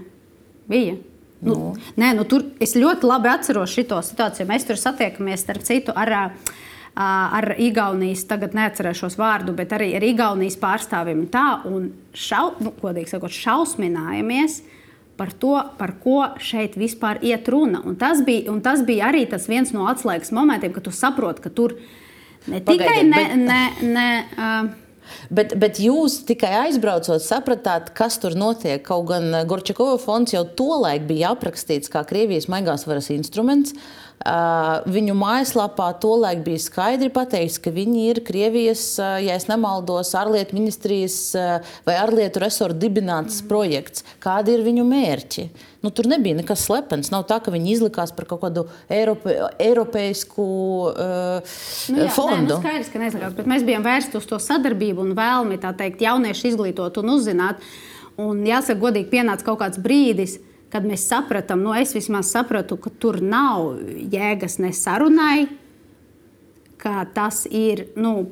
bija. 0.68 0.96
Nu, 1.40 1.54
no. 1.54 1.74
Nē, 2.00 2.12
nu, 2.18 2.26
tur 2.28 2.44
es 2.60 2.74
ļoti 2.76 3.08
labi 3.08 3.30
atceros 3.32 3.72
šo 3.72 4.00
situāciju. 4.04 4.48
Mēs 4.50 4.66
tur 4.68 4.76
satiekamies 4.80 5.40
starp 5.40 5.64
citu 5.64 5.94
ar, 5.96 6.34
ar 6.94 7.54
Igaunijas, 7.56 8.26
tagad 8.28 8.52
neatcerēšos 8.58 9.16
vārdu, 9.20 9.54
bet 9.56 9.72
arī 9.72 9.94
ar 9.96 10.04
Igaunijas 10.04 10.58
pārstāvjiem. 10.60 11.24
Tā, 11.32 11.46
un 11.70 11.92
šau, 12.12 12.52
nu, 12.60 12.74
godīgi 12.82 13.14
sakot, 13.14 13.32
šausminājāmies 13.32 14.60
par 15.20 15.32
to, 15.36 15.54
par 15.76 15.94
ko 16.00 16.22
šeit 16.40 16.76
vispār 16.80 17.18
iet 17.24 17.48
runa. 17.52 17.82
Un 17.84 17.96
tas 18.00 18.22
bija, 18.24 18.48
un 18.52 18.60
tas 18.64 18.84
bija 18.88 19.10
arī 19.10 19.26
tas 19.28 19.48
viens 19.48 19.72
no 19.76 19.88
atslēgas 19.90 20.32
momentiem, 20.32 20.72
kad 20.76 20.86
tu 20.88 20.92
saproti, 20.96 21.44
ka 21.44 21.52
tur 21.52 21.76
ne 22.48 22.60
tikai 22.60 22.86
Pagaidiet, 22.86 23.10
ne. 23.10 23.16
bet- 23.16 23.82
ne, 23.84 23.92
ne 23.96 24.06
uh, 24.36 24.70
Bet, 25.30 25.54
bet 25.60 25.80
jūs 25.82 26.20
tikai 26.28 26.52
aizbraucot, 26.66 27.22
sapratāt, 27.24 27.92
kas 27.96 28.18
tur 28.22 28.36
notiek. 28.38 28.82
Kaut 28.86 29.08
gan 29.10 29.32
Gorčakova 29.50 29.98
fonds 30.02 30.34
jau 30.34 30.44
tolaik 30.44 31.08
bija 31.10 31.34
aprakstīts 31.36 31.92
kā 31.92 32.04
Krievijas 32.08 32.50
maigās 32.52 32.86
varas 32.88 33.10
instruments. 33.14 33.74
Uh, 33.74 34.09
viņu 34.20 35.14
mājaslapā 35.16 35.86
tolaik 36.00 36.42
bija 36.44 36.60
skaidri 36.60 37.08
pateikts, 37.08 37.56
ka 37.62 37.72
viņi 37.72 38.02
ir 38.10 38.20
Krievijas, 38.26 38.82
uh, 39.00 39.16
ja 39.16 39.38
nemaldos, 39.48 40.12
ārlietu 40.12 40.58
ministrijas 40.58 41.16
uh, 41.38 41.72
vai 41.86 41.96
ārlietu 41.96 42.42
resorta 42.42 42.76
dibināts 42.76 43.40
mm. 43.40 43.48
projekts. 43.48 44.04
Kādi 44.20 44.52
ir 44.52 44.64
viņu 44.66 44.84
mērķi? 44.84 45.46
Nu, 45.80 45.88
tur 45.88 46.10
nebija 46.10 46.36
nekas 46.36 46.66
slepens. 46.66 47.08
Nav 47.08 47.24
tā, 47.30 47.38
ka 47.40 47.54
viņi 47.54 47.72
izlikās 47.72 48.12
par 48.12 48.28
kaut 48.28 48.42
kādu 48.42 48.66
Eirope, 48.92 49.38
eiropeisku 49.56 50.44
uh, 50.90 51.56
Nu, 51.88 52.04
jā, 52.04 52.10
fondu. 52.12 52.58
Nē, 52.58 52.58
nu 52.58 52.60
skaidrs, 52.60 52.92
ka 52.92 53.00
nezināms, 53.00 53.38
bet 53.38 53.48
mēs 53.48 53.64
bijām 53.64 53.88
vērsti 53.88 54.20
uz 54.20 54.28
to 54.28 54.36
sadarbību 54.36 55.06
un 55.06 55.16
vēlmi 55.16 55.56
teikt, 55.64 56.04
jauniešu 56.04 56.52
izglītot 56.52 57.00
un 57.00 57.16
uzzināt. 57.16 57.64
Un 58.20 58.44
jāsaka, 58.44 58.76
godīgi, 58.82 59.08
pienāca 59.14 59.46
kaut 59.46 59.62
kāds 59.62 59.80
brīdis, 59.80 60.36
kad 60.36 60.49
mēs 60.86 61.08
sapratām, 61.10 61.64
nu, 61.66 61.74
es 61.74 61.94
vismaz 61.96 62.30
sapratu, 62.30 62.78
ka 62.78 62.92
tur 63.02 63.18
nav 63.22 63.80
jēgas 64.12 64.60
ne 64.62 64.70
sarunai, 64.76 65.48
ka 66.80 67.02
tas 67.14 67.46
ir. 67.50 67.88
Nu, 67.98 68.30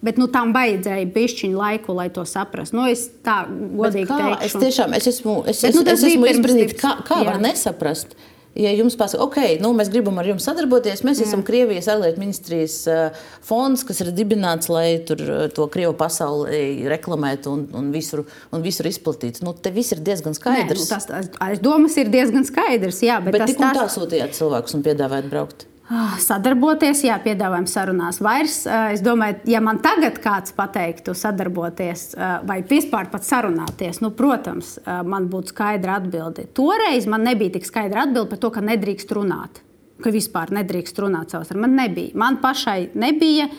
Bet 0.00 0.16
nu, 0.16 0.30
tam 0.32 0.54
vajadzēja 0.56 1.10
pišķiņu 1.12 1.58
laiku, 1.60 1.92
lai 1.92 2.06
to 2.08 2.22
saprastu. 2.24 2.78
Nu, 2.78 2.86
es 2.88 3.02
tā 3.20 3.42
godīgi 3.50 4.08
kā, 4.08 4.16
teikšu. 4.16 4.46
es 4.46 4.54
tiešām 4.62 4.94
es 4.96 5.08
esmu, 5.10 5.34
es, 5.44 5.60
Bet, 5.60 5.74
es, 5.74 5.76
nu, 5.76 5.82
es 5.92 6.04
esmu 6.08 6.30
izbrīnīta, 6.30 6.76
kā, 6.80 6.92
kā 7.04 7.18
Jā. 7.20 7.26
var 7.26 7.42
nesaprast. 7.42 8.14
Ja 8.58 8.72
jums 8.74 8.96
pasaka, 8.98 9.22
ok, 9.22 9.36
nu, 9.62 9.70
mēs 9.78 9.88
gribam 9.92 10.16
ar 10.18 10.26
jums 10.26 10.42
sadarboties, 10.48 11.04
mēs 11.06 11.20
Jā. 11.22 11.28
esam 11.28 11.44
Krievijas 11.46 11.86
ārlietu 11.92 12.18
ministrijas 12.18 12.74
uh, 12.90 13.20
fonds, 13.46 13.84
kas 13.86 14.02
ir 14.02 14.10
dibināts, 14.16 14.66
lai 14.72 14.98
tur 15.06 15.22
uh, 15.22 15.44
to 15.54 15.68
Krievu 15.70 15.94
pasauli 15.98 16.88
reklamētu 16.90 17.54
un, 17.54 17.64
un, 17.78 17.92
visur, 17.94 18.24
un 18.50 18.66
visur 18.66 18.90
izplatītu. 18.90 19.46
Nu, 19.46 19.54
te 19.54 19.70
viss 19.74 19.94
ir 19.94 20.02
diezgan 20.02 20.34
Nē, 20.34 20.40
skaidrs. 20.42 20.82
nu, 20.82 20.90
tas, 20.90 21.06
tas, 21.06 21.30
aiz 21.46 21.62
domas 21.62 21.94
ir 22.02 22.10
diezgan 22.10 22.46
skaidrs. 22.48 23.04
Jā, 23.06 23.22
bet, 23.22 23.38
Bet 23.38 23.46
tas, 23.46 23.54
tik 23.54 23.62
un 23.62 23.78
tā 23.78 23.86
sūtījāt 23.94 24.34
cilvēkus 24.42 24.80
un 24.80 24.86
piedāvājāt 24.88 25.30
braukt. 25.30 25.69
Ah, 25.90 26.12
Sadarboties, 26.22 27.00
jā, 27.02 27.16
piedāvājam 27.18 27.64
sarunās 27.66 28.20
vairs. 28.22 28.60
Eh, 28.66 28.92
Es 28.94 29.00
domāju, 29.02 29.40
ja 29.50 29.60
man 29.60 29.80
tagad 29.82 30.20
kāds 30.22 30.52
pateiktu 30.54 31.16
sadarboties 31.18 32.14
eh, 32.14 32.36
vai 32.46 32.60
vispār 32.62 33.10
pat 33.10 33.26
sarunāties, 33.26 33.98
nu, 34.00 34.12
protams, 34.14 34.76
eh, 34.78 35.00
man 35.02 35.26
būtu 35.26 35.50
skaidra 35.50 35.96
atbilde. 35.98 36.46
Toreiz 36.54 37.08
man 37.10 37.26
nebija 37.26 37.56
tik 37.56 37.66
skaidra 37.66 38.04
atbilde 38.06 38.30
par 38.30 38.38
to, 38.38 38.52
ka 38.54 38.62
nedrīkst 38.62 39.16
runāt. 39.18 39.64
Ka 40.00 40.14
vispār 40.14 40.54
nedrīkst 40.54 41.02
runāt 41.02 41.34
savus 41.34 41.50
ar 41.50 41.58
mani. 41.58 41.74
Nebija. 41.80 42.14
Man 42.14 42.38
pašai 42.38 42.94
nebija. 42.94 43.50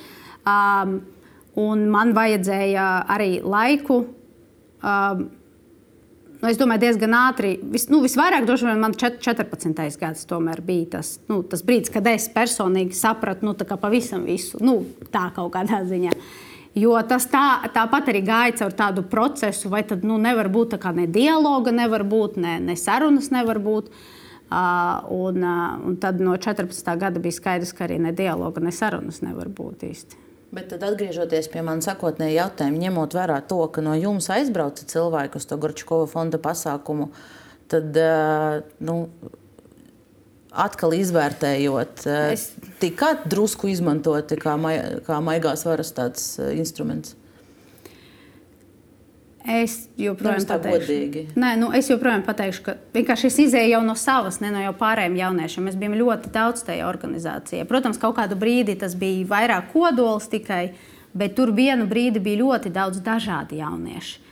Um, 0.47 1.01
un 1.59 1.83
man 1.91 2.15
vajadzēja 2.15 2.87
arī 3.11 3.41
laiku. 3.43 4.05
Um, 4.81 5.27
Nu, 6.41 6.49
es 6.49 6.57
domāju, 6.57 6.81
diezgan 6.81 7.13
ātri. 7.13 7.51
Vis, 7.69 7.85
nu, 7.91 7.99
visvairāk, 8.01 8.47
droši 8.47 8.65
vien, 8.65 8.79
man 8.81 8.95
čet- 8.97 9.19
14. 9.21 9.97
gads 10.01 10.25
bija 10.65 10.85
tas, 10.89 11.19
nu, 11.29 11.43
tas 11.43 11.61
brīdis, 11.61 11.91
kad 11.93 12.07
es 12.07 12.27
personīgi 12.29 12.93
sapratu 12.97 13.45
nu, 13.45 13.53
pavisam 13.53 14.25
visu. 14.25 14.57
Nu, 14.59 14.85
tā 15.11 15.31
kaut 15.35 15.53
kādā 15.53 15.85
ziņā. 15.85 16.11
Jo 16.73 16.95
tas 17.03 17.27
tā, 17.27 17.69
tāpat 17.69 18.07
arī 18.07 18.23
gāja 18.25 18.57
caur 18.57 18.71
tādu 18.71 19.03
procesu, 19.03 19.69
vai 19.69 19.83
tad 19.83 20.03
nu, 20.03 20.17
nevar 20.17 20.47
būt 20.47 20.71
tā 20.71 20.79
kā 20.79 20.95
ne 20.95 21.05
dialoga, 21.05 21.71
nevar 21.71 22.03
būt, 22.03 22.37
ne, 22.37 22.59
ne 22.59 22.75
sarunas 22.75 23.29
nevar 23.29 23.59
būt. 23.59 23.91
Uh, 24.51 24.99
un, 25.11 25.43
uh, 25.43 25.79
un 25.87 25.95
tad 25.95 26.19
no 26.19 26.33
14. 26.35 26.97
gada 26.97 27.19
bija 27.19 27.31
skaidrs, 27.31 27.71
ka 27.71 27.85
arī 27.85 27.99
ne 27.99 28.11
dialoga, 28.11 28.59
ne 28.59 28.71
sarunas 28.71 29.21
nevar 29.21 29.47
būt 29.47 29.85
īsti. 29.87 30.30
Bet 30.51 30.67
tad, 30.67 30.81
atgriežoties 30.83 31.47
pie 31.47 31.61
manas 31.63 31.87
sākotnējā 31.87 32.33
jautājuma, 32.41 32.81
ņemot 32.81 33.13
vērā 33.15 33.37
to, 33.47 33.61
ka 33.71 33.83
no 33.85 33.93
jums 33.95 34.27
aizbrauca 34.35 34.83
cilvēki 34.89 35.39
uz 35.39 35.45
to 35.47 35.57
Gorčakova 35.61 36.09
fonda 36.11 36.41
pasākumu, 36.43 37.07
tad 37.71 37.95
nu, 38.83 38.97
atkal 40.51 40.91
izvērtējot, 40.97 42.03
Es- 42.33 42.49
tika 42.83 43.13
drusku 43.23 43.71
izmantoti 43.71 44.35
kā, 44.35 44.57
mai, 44.59 44.75
kā 45.07 45.21
maigās 45.23 45.63
varas 45.63 45.95
instruments. 46.51 47.15
Es 49.47 49.87
joprojām 49.97 50.43
pateikšu. 50.45 51.25
Nē, 51.39 51.55
nu, 51.57 51.71
es 51.73 51.89
joprojām 51.89 52.21
pateikšu, 52.25 52.63
ka 52.65 52.75
vienkārši 52.93 53.29
es 53.31 53.39
izēju 53.47 53.73
jau 53.73 53.81
no 53.85 53.95
savas, 53.97 54.37
ne 54.43 54.51
no 54.53 54.61
jau 54.61 54.73
pārējiem 54.77 55.17
jauniešiem. 55.17 55.65
Mēs 55.65 55.77
bijām 55.81 55.97
ļoti 55.97 56.29
daudz 56.33 56.61
tajā 56.67 56.85
organizācijā. 56.85 57.65
Protams, 57.69 57.99
kaut 58.01 58.19
kādu 58.19 58.37
brīdi 58.37 58.77
tas 58.77 58.93
bija 58.97 59.25
vairāk 59.31 59.71
kodols 59.73 60.29
tikai, 60.29 60.75
bet 61.17 61.33
tur 61.39 61.55
vienu 61.57 61.89
brīdi 61.89 62.21
bija 62.21 62.43
ļoti 62.43 62.73
daudz 62.73 63.01
dažādu 63.05 63.57
jauniešu. 63.57 64.27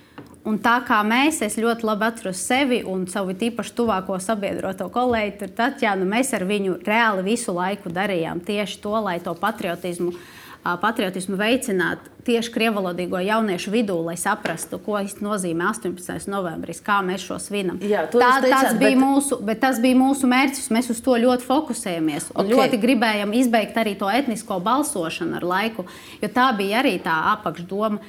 Un 0.47 0.55
tā 0.63 0.77
kā 0.87 1.01
mēs, 1.03 1.41
es 1.45 1.57
ļoti 1.59 1.85
labi 1.85 2.05
atceros 2.07 2.39
sevi 2.47 2.79
un 2.87 3.03
savu 3.11 3.33
tīpaši 3.37 3.73
tuvāko 3.75 4.15
sabiedroto 4.23 4.87
kolēģi, 4.93 5.49
Tatjana, 5.57 6.07
mēs 6.07 6.31
ar 6.37 6.45
viņu 6.47 6.79
reāli 6.87 7.25
visu 7.33 7.53
laiku 7.53 7.91
darījām 7.93 8.39
tieši 8.45 8.79
to, 8.81 8.93
lai 9.03 9.17
to 9.25 9.35
patriotismu 9.37 10.13
ā, 10.13 10.21
patriotismu 10.63 11.37
veicināt 11.39 11.97
tieši 12.27 12.51
krievalodīgo 12.53 13.17
jauniešu 13.23 13.71
vidū, 13.73 13.95
lai 14.05 14.15
saprastu, 14.19 14.77
ko 14.83 14.99
nozīmē 15.23 15.69
18. 15.71 16.27
novembris, 16.29 16.81
kā 16.81 16.99
mēs 17.05 17.23
šo 17.25 17.39
svinam. 17.41 17.79
Jā, 17.79 18.03
Tā, 18.11 18.41
teicāt, 18.41 18.49
tas, 18.49 18.73
bija 18.77 18.91
bet- 18.91 19.01
mūsu, 19.03 19.39
bet 19.45 19.59
tas 19.61 19.79
bija 19.79 19.95
mūsu 19.95 20.27
mērķis. 20.29 20.69
Mēs 20.69 20.89
uz 20.91 21.01
to 21.01 21.11
ļoti 21.11 21.47
fokusējamies. 21.47 22.31
Un 22.35 22.45
Ok. 22.45 22.51
ļoti 22.51 22.81
gribējām 22.81 23.33
izbeigt 23.33 23.75
arī 23.75 23.97
to 23.97 24.09
etnisko 24.09 24.59
balsošanu 24.61 25.35
ar 25.35 25.41
laiku, 25.43 25.85
jo 26.21 26.27
tā 26.27 26.55
bija 26.57 26.83
arī 26.83 26.99
tā 27.01 27.15
apakšdoma. 27.37 27.99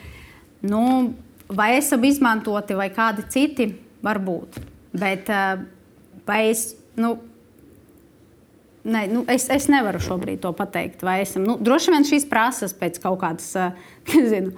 Nu, 0.62 1.14
vai 1.48 1.76
esam 1.78 2.03
izmantoti, 2.05 2.74
vai 2.76 2.90
kādi 2.90 3.24
citi, 3.28 3.74
varbūt. 4.03 4.59
Bet, 4.92 5.26
vai 6.26 6.51
es, 6.51 6.74
nu, 6.96 7.18
Ne, 8.84 9.04
nu, 9.12 9.26
es, 9.28 9.44
es 9.52 9.66
nevaru 9.68 10.00
šobrīd 10.00 10.40
to 10.40 10.54
pateikt. 10.56 11.02
Esam, 11.20 11.44
nu, 11.44 11.58
droši 11.60 11.92
vien 11.92 12.06
šīs 12.08 12.24
prasas 12.30 12.72
pēc 12.76 12.96
kaut 13.02 13.18
kādas 13.20 13.50
zinu, 14.32 14.54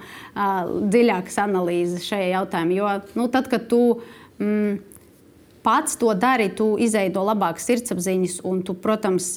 dziļākas 0.93 1.41
analīzes 1.43 2.07
šajā 2.07 2.29
jautājumā. 2.37 2.77
Jo 2.77 2.93
nu, 3.19 3.27
tad, 3.33 3.49
kad 3.51 3.67
tu 3.71 3.81
mm, 4.39 4.77
pats 5.65 5.99
to 5.99 6.13
dari, 6.15 6.47
tu 6.55 6.73
izveido 6.79 7.25
labākas 7.27 7.67
sirdsapziņas 7.67 8.39
un 8.47 8.63
tu, 8.63 8.77
protams, 8.79 9.33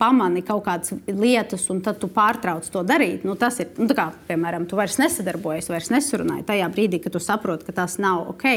pamani 0.00 0.42
kaut 0.44 0.64
kādas 0.66 0.94
lietas, 1.06 1.68
un 1.70 1.78
tad 1.84 2.00
tu 2.02 2.08
pārtrauc 2.12 2.66
to 2.70 2.82
darīt. 2.86 3.22
Nu, 3.26 3.36
tas 3.38 3.60
ir, 3.62 3.70
nu, 3.78 3.86
kā, 3.94 4.10
piemēram, 4.28 4.66
tu 4.70 4.78
vairs 4.78 4.98
nesadarbojies, 5.00 5.70
vairs 5.70 5.92
nesurunāji 5.94 6.46
tajā 6.48 6.68
brīdī, 6.74 7.00
kad 7.04 7.14
tu 7.14 7.22
saproti, 7.22 7.68
ka 7.68 7.76
tas 7.84 7.96
nav 8.02 8.26
ok. 8.34 8.48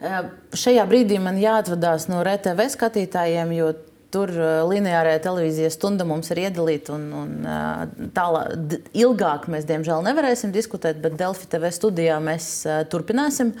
Šajā 0.00 0.86
brīdī 0.88 1.20
man 1.22 1.38
jāatvadās 1.40 2.08
no 2.10 2.22
RTV 2.24 2.66
skatītājiem, 2.74 3.52
jo 3.56 3.70
tur 4.12 4.30
lineārajā 4.70 5.20
televīzijā 5.24 5.70
stunda 5.72 6.06
mums 6.08 6.30
ir 6.32 6.44
iedalīta. 6.46 6.96
Un, 6.96 7.06
un 7.16 8.10
tālāk, 8.16 8.76
ilgāk 8.96 9.48
mēs, 9.52 9.66
diemžēl, 9.68 10.04
nevarēsim 10.06 10.52
diskutēt, 10.54 11.00
bet 11.04 11.16
Delfi 11.20 11.48
TV 11.52 11.72
studijā 11.74 12.20
mēs 12.24 12.50
turpināsim. 12.92 13.54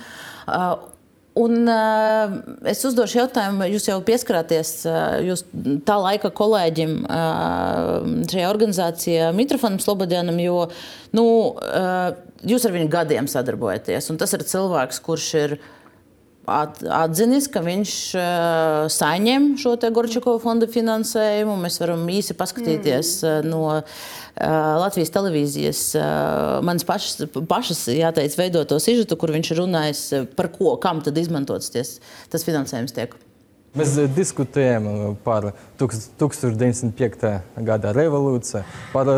Un, 1.36 1.66
uh, 1.68 2.32
es 2.64 2.80
uzdošu 2.88 3.18
jautājumu, 3.18 3.66
jūs 3.68 3.90
jau 3.90 3.98
pieskarāties 4.04 4.70
uh, 4.88 5.18
jūs 5.20 5.42
tā 5.84 5.98
laika 6.00 6.30
kolēģim 6.32 6.94
uh, 7.04 8.06
šajā 8.32 8.46
organizācijā, 8.48 9.26
Mitrofanam 9.36 9.76
Slobodjanam, 9.84 10.40
jo 10.40 10.62
nu, 11.12 11.26
uh, 11.52 12.16
jūs 12.40 12.64
ar 12.64 12.72
viņu 12.78 12.88
gadiem 12.88 13.28
sadarbojaties. 13.28 14.08
Tas 14.16 14.32
ir 14.32 14.46
cilvēks, 14.48 15.02
kurš 15.04 15.28
ir 15.42 15.56
atzinis, 16.46 17.48
ka 17.50 17.62
viņš 17.64 17.92
uh, 18.18 18.86
saņem 18.92 19.52
šo 19.60 19.74
Gorčakovu 19.94 20.40
fonda 20.42 20.68
finansējumu. 20.70 21.56
Mēs 21.62 21.80
varam 21.82 22.06
īsi 22.12 22.36
paskatīties 22.38 23.12
mm. 23.24 23.50
no 23.50 23.62
uh, 23.74 23.82
Latvijas 24.36 25.12
televīzijas, 25.14 25.82
uh, 25.98 26.58
manas 26.66 26.86
pašas, 26.86 27.26
pašas 27.50 27.86
jāteic, 27.94 28.38
veidoto 28.38 28.80
sižetu, 28.82 29.18
kur 29.18 29.34
viņš 29.34 29.52
ir 29.52 29.62
runājis 29.64 30.02
par 30.38 30.50
ko, 30.54 30.76
kam 30.82 31.02
tad 31.04 31.18
izmantots 31.18 31.72
ties, 31.74 31.96
tas 32.32 32.46
finansējums 32.46 32.96
tiek. 32.96 33.16
Mēs 33.76 33.92
diskutējam 34.16 34.86
par 35.20 35.50
1905. 35.76 37.26
gada 37.66 37.92
revolūciju, 37.92 38.62
par 38.94 39.10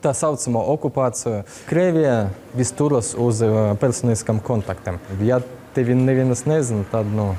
tā 0.00 0.14
saucamo 0.16 0.62
okupāciju. 0.72 1.42
Krievija 1.68 2.14
viss 2.56 2.72
turas 2.78 3.12
uz 3.20 3.42
personiskam 3.82 4.40
kontaktam. 4.40 4.96
Ja 5.20 5.42
tevi 5.76 5.96
nevienas 5.98 6.44
nezina, 6.48 6.84
tad 6.92 7.08
nu, 7.12 7.30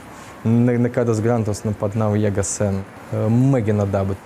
ne, 0.43 0.77
nekādas 0.87 1.21
grantus 1.23 1.63
nu, 1.67 1.75
pat 1.77 1.97
nav 1.99 2.17
jēgas 2.19 2.57
mēģināt 3.13 3.93
dabūt. 3.93 4.25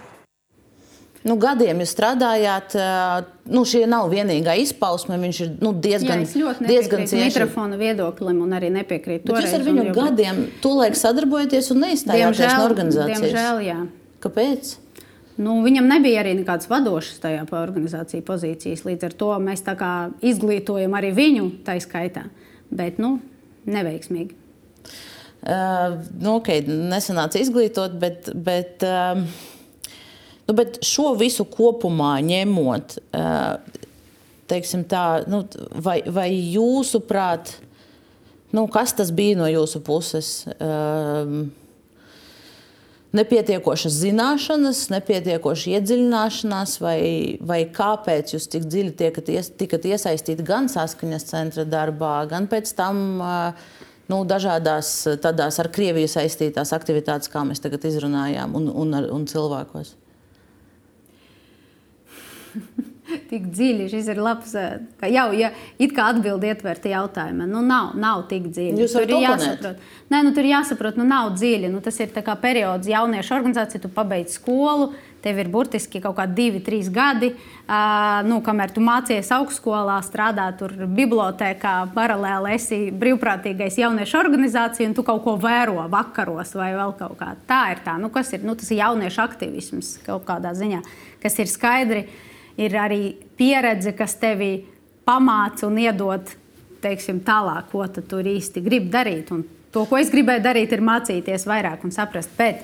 Nu, 1.24 1.38
gadiem 1.40 1.80
jūs 1.80 1.94
strādājāt, 1.96 2.74
nu, 3.48 3.64
šī 3.68 3.86
nav 3.88 4.10
vienīgā 4.12 4.58
izpausme. 4.60 5.16
Viņš 5.22 5.38
ir 5.46 5.52
nu, 5.64 5.72
diezgan, 5.72 6.26
Jā, 6.28 6.52
diezgan 6.60 7.06
cieši. 7.08 7.30
mikrofona 7.30 7.80
viedoklim 7.80 8.42
un 8.44 8.56
arī 8.58 8.68
nepiekrīt. 8.76 9.24
Bet 9.24 9.46
jūs 9.46 9.56
ar 9.56 9.64
viņu 9.64 9.86
jau... 9.88 9.94
gadiem 10.02 10.42
tolaik 10.64 11.00
sadarbojaties 11.00 11.72
un 11.72 11.86
neizstājāties 11.86 12.58
no 12.58 12.66
organizācijas. 12.68 13.24
Diemžēl, 13.24 13.62
jā. 13.64 13.80
Kāpēc? 14.24 14.76
Nu, 15.40 15.56
viņam 15.64 15.88
nebija 15.90 16.22
arī 16.22 16.36
nekādas 16.38 16.68
vadošas 16.70 17.24
tajā 17.24 17.48
organizācijas 17.58 18.26
pozīcijas. 18.28 18.84
Līdz 18.86 19.08
ar 19.08 19.16
to 19.24 19.32
mēs 19.42 19.64
izglītojam 20.22 21.00
arī 21.00 21.14
viņu 21.16 21.48
tā 21.66 21.80
skaitā. 21.82 22.28
Bet, 22.74 23.00
nu, 23.00 23.16
neveiksmīgi? 23.70 24.40
Uh, 25.44 25.98
nu, 26.22 26.38
okay, 26.38 26.62
nesanāca 26.64 27.42
izglītot, 27.42 27.98
bet, 28.00 28.30
bet, 28.46 28.86
uh, 28.88 29.20
nu, 30.48 30.56
bet 30.56 30.80
šo 30.88 31.10
visu 31.20 31.44
kopumā 31.52 32.14
ņemot, 32.24 32.96
uh, 33.20 33.82
teiksim 34.48 34.86
tā, 34.88 35.26
nu, 35.28 35.42
vai, 35.84 35.98
vai 36.08 36.30
jūsuprāt, 36.32 37.58
nu, 38.56 38.70
kas 38.72 38.96
tas 38.96 39.12
bija 39.16 39.42
no 39.42 39.50
jūsu 39.52 39.84
puses? 39.84 40.32
Uh, 40.56 41.44
nepietiekošas 43.18 43.96
zināšanas, 44.02 44.84
nepietiekoša 44.94 45.76
iedziļināšanās, 45.78 46.76
vai, 46.84 47.00
vai 47.46 47.62
kāpēc 47.74 48.36
jūs 48.36 48.48
tik 48.52 48.68
dziļi 48.70 48.94
tiekat, 49.00 49.34
ies, 49.34 49.52
tikat 49.60 49.88
iesaistīti 49.90 50.46
gan 50.48 50.70
saskaņas 50.72 51.28
centra 51.30 51.66
darbā, 51.70 52.16
gan 52.30 52.50
pēc 52.52 52.74
tam 52.78 53.04
nu, 54.10 54.24
dažādās 54.30 54.96
tādās 55.24 55.60
ar 55.62 55.72
Krieviju 55.74 56.10
saistītās 56.12 56.74
aktivitātes, 56.76 57.32
kā 57.34 57.46
mēs 57.48 57.62
tagad 57.64 57.86
izrunājām, 57.90 58.58
un, 58.60 58.72
un, 58.86 58.98
un 59.18 59.30
cilvēkos? 59.30 59.94
tik 63.32 63.48
dziļi. 63.54 63.88
Šis 63.92 64.10
ir 64.14 64.22
labs, 64.24 64.54
eh, 64.60 64.82
ka 65.00 65.10
jau 65.12 65.30
ja, 65.38 65.52
it 65.82 65.96
kā 65.96 66.10
atbildi 66.14 66.52
ietverti 66.52 66.94
jautājumā. 66.94 67.48
Nu, 67.50 67.64
nav, 67.66 67.94
nav 68.00 68.28
tik 68.32 68.50
dziļi. 68.52 68.84
Jūs 68.84 68.98
tur 68.98 69.08
ir 69.08 69.24
jāsaprot. 69.24 69.82
Nē, 70.14 70.22
nu, 70.26 70.34
tur 70.36 70.48
jāsaprot, 70.48 71.00
nu, 71.00 71.08
nav 71.08 71.34
dziļi. 71.38 71.72
Nu, 71.74 71.82
tas 71.84 72.00
ir 72.04 72.14
periods 72.44 72.90
jauniešu 72.90 73.36
organizācija, 73.36 73.82
tu 73.84 73.92
pabeidz 73.94 74.38
skolu. 74.40 74.94
Tev 75.24 75.38
ir 75.40 75.48
burtiski 75.48 76.02
kaut 76.04 76.18
kādi 76.18 76.36
divi, 76.36 76.60
trīs 76.60 76.90
gadi, 76.92 77.30
uh, 77.32 78.18
nu, 78.28 78.42
kamēr 78.44 78.74
tu 78.76 78.82
mācījies 78.84 79.30
augstskolā, 79.32 79.96
strādā 80.04 80.50
tur 80.60 80.74
bibliotekā, 80.84 81.78
paralēli 81.96 82.52
esi 82.58 82.80
brīvprātīgais 82.92 83.80
jauniešu 83.80 84.20
organizācija, 84.20 84.90
un 84.90 84.98
tu 84.98 85.06
kaut 85.08 85.24
ko 85.24 85.38
vēro 85.40 85.88
vakaros 85.94 86.52
vai 86.60 86.74
vēl 86.76 86.92
kaut 87.00 87.16
kā. 87.22 87.30
Tā 87.48 87.62
ir 87.72 87.80
tā, 87.88 87.96
nu, 88.04 88.12
kas 88.12 88.36
ir, 88.36 88.44
nu, 88.44 88.58
tas 88.60 88.68
ir 88.76 88.82
jauniešu 88.82 89.24
aktivisms 89.24 89.96
kaut 90.04 90.28
kādā 90.28 90.52
ziņā, 90.60 90.84
kas 91.24 91.40
ir 91.40 91.56
skaidri. 91.56 92.04
Uh, 92.04 92.33
ir 92.58 92.78
arī 92.78 93.02
pieredze, 93.38 93.94
kas 93.98 94.16
tevi 94.22 94.54
pamāca 95.08 95.68
un 95.68 95.80
iedod 95.82 96.36
teiksim, 96.84 97.24
tālāk, 97.24 97.72
ko 97.72 97.88
tu 97.92 98.04
tur 98.06 98.28
īsti 98.28 98.64
gribi 98.64 98.92
darīt. 98.94 99.32
Un 99.34 99.44
to, 99.74 99.86
ko 99.90 100.00
es 100.00 100.12
gribēju 100.14 100.44
darīt, 100.44 100.74
ir 100.76 100.84
mācīties 100.86 101.48
vairāk 101.50 101.86
un 101.88 101.96
saprast. 101.96 102.34
Bet, 102.40 102.64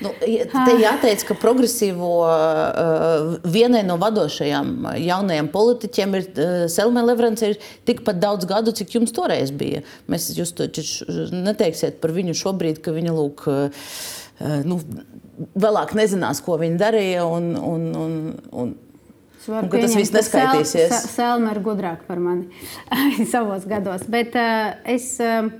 Nu, 0.00 0.14
te 0.16 0.74
jāteic, 0.80 1.26
ka 1.28 1.34
progresīvo 1.36 2.10
uh, 2.24 3.34
vienai 3.44 3.82
no 3.84 3.98
vadošajām 4.00 4.86
jaunajām 4.96 5.50
politiķiem 5.52 6.16
ir 6.16 6.24
uh, 6.30 6.54
Selmē 6.72 7.02
Levrance 7.04 7.50
ir 7.52 7.58
tikpat 7.88 8.16
daudz 8.22 8.48
gadu, 8.48 8.72
cik 8.76 8.96
jums 8.96 9.12
toreiz 9.12 9.52
bija. 9.52 9.82
Mēs 10.08 10.30
jūs 10.38 10.54
neteiksiet 11.36 12.00
par 12.00 12.14
viņu 12.16 12.32
šobrīd, 12.40 12.80
ka 12.80 12.96
viņa 12.96 13.12
lūk. 13.12 13.44
Uh, 13.44 13.92
nu, 14.64 14.80
vēlāk 15.60 15.92
nezinās, 15.98 16.40
ko 16.48 16.56
viņa 16.60 16.80
darīja. 16.80 17.28
Un, 17.28 17.52
un, 17.60 17.84
un, 18.00 18.16
un 18.62 18.72
Un, 19.50 19.68
tas 19.72 19.96
viss 19.98 20.12
neskaitīsies. 20.14 20.92
Sel, 20.92 21.10
Selma 21.14 21.54
ir 21.54 21.62
gudrāka 21.64 22.06
par 22.06 22.20
mani 22.22 22.48
savos 23.32 23.66
gados. 23.68 24.06
Bet 24.10 24.36
uh, 24.38 24.72
es 24.88 25.12
uh, 25.24 25.50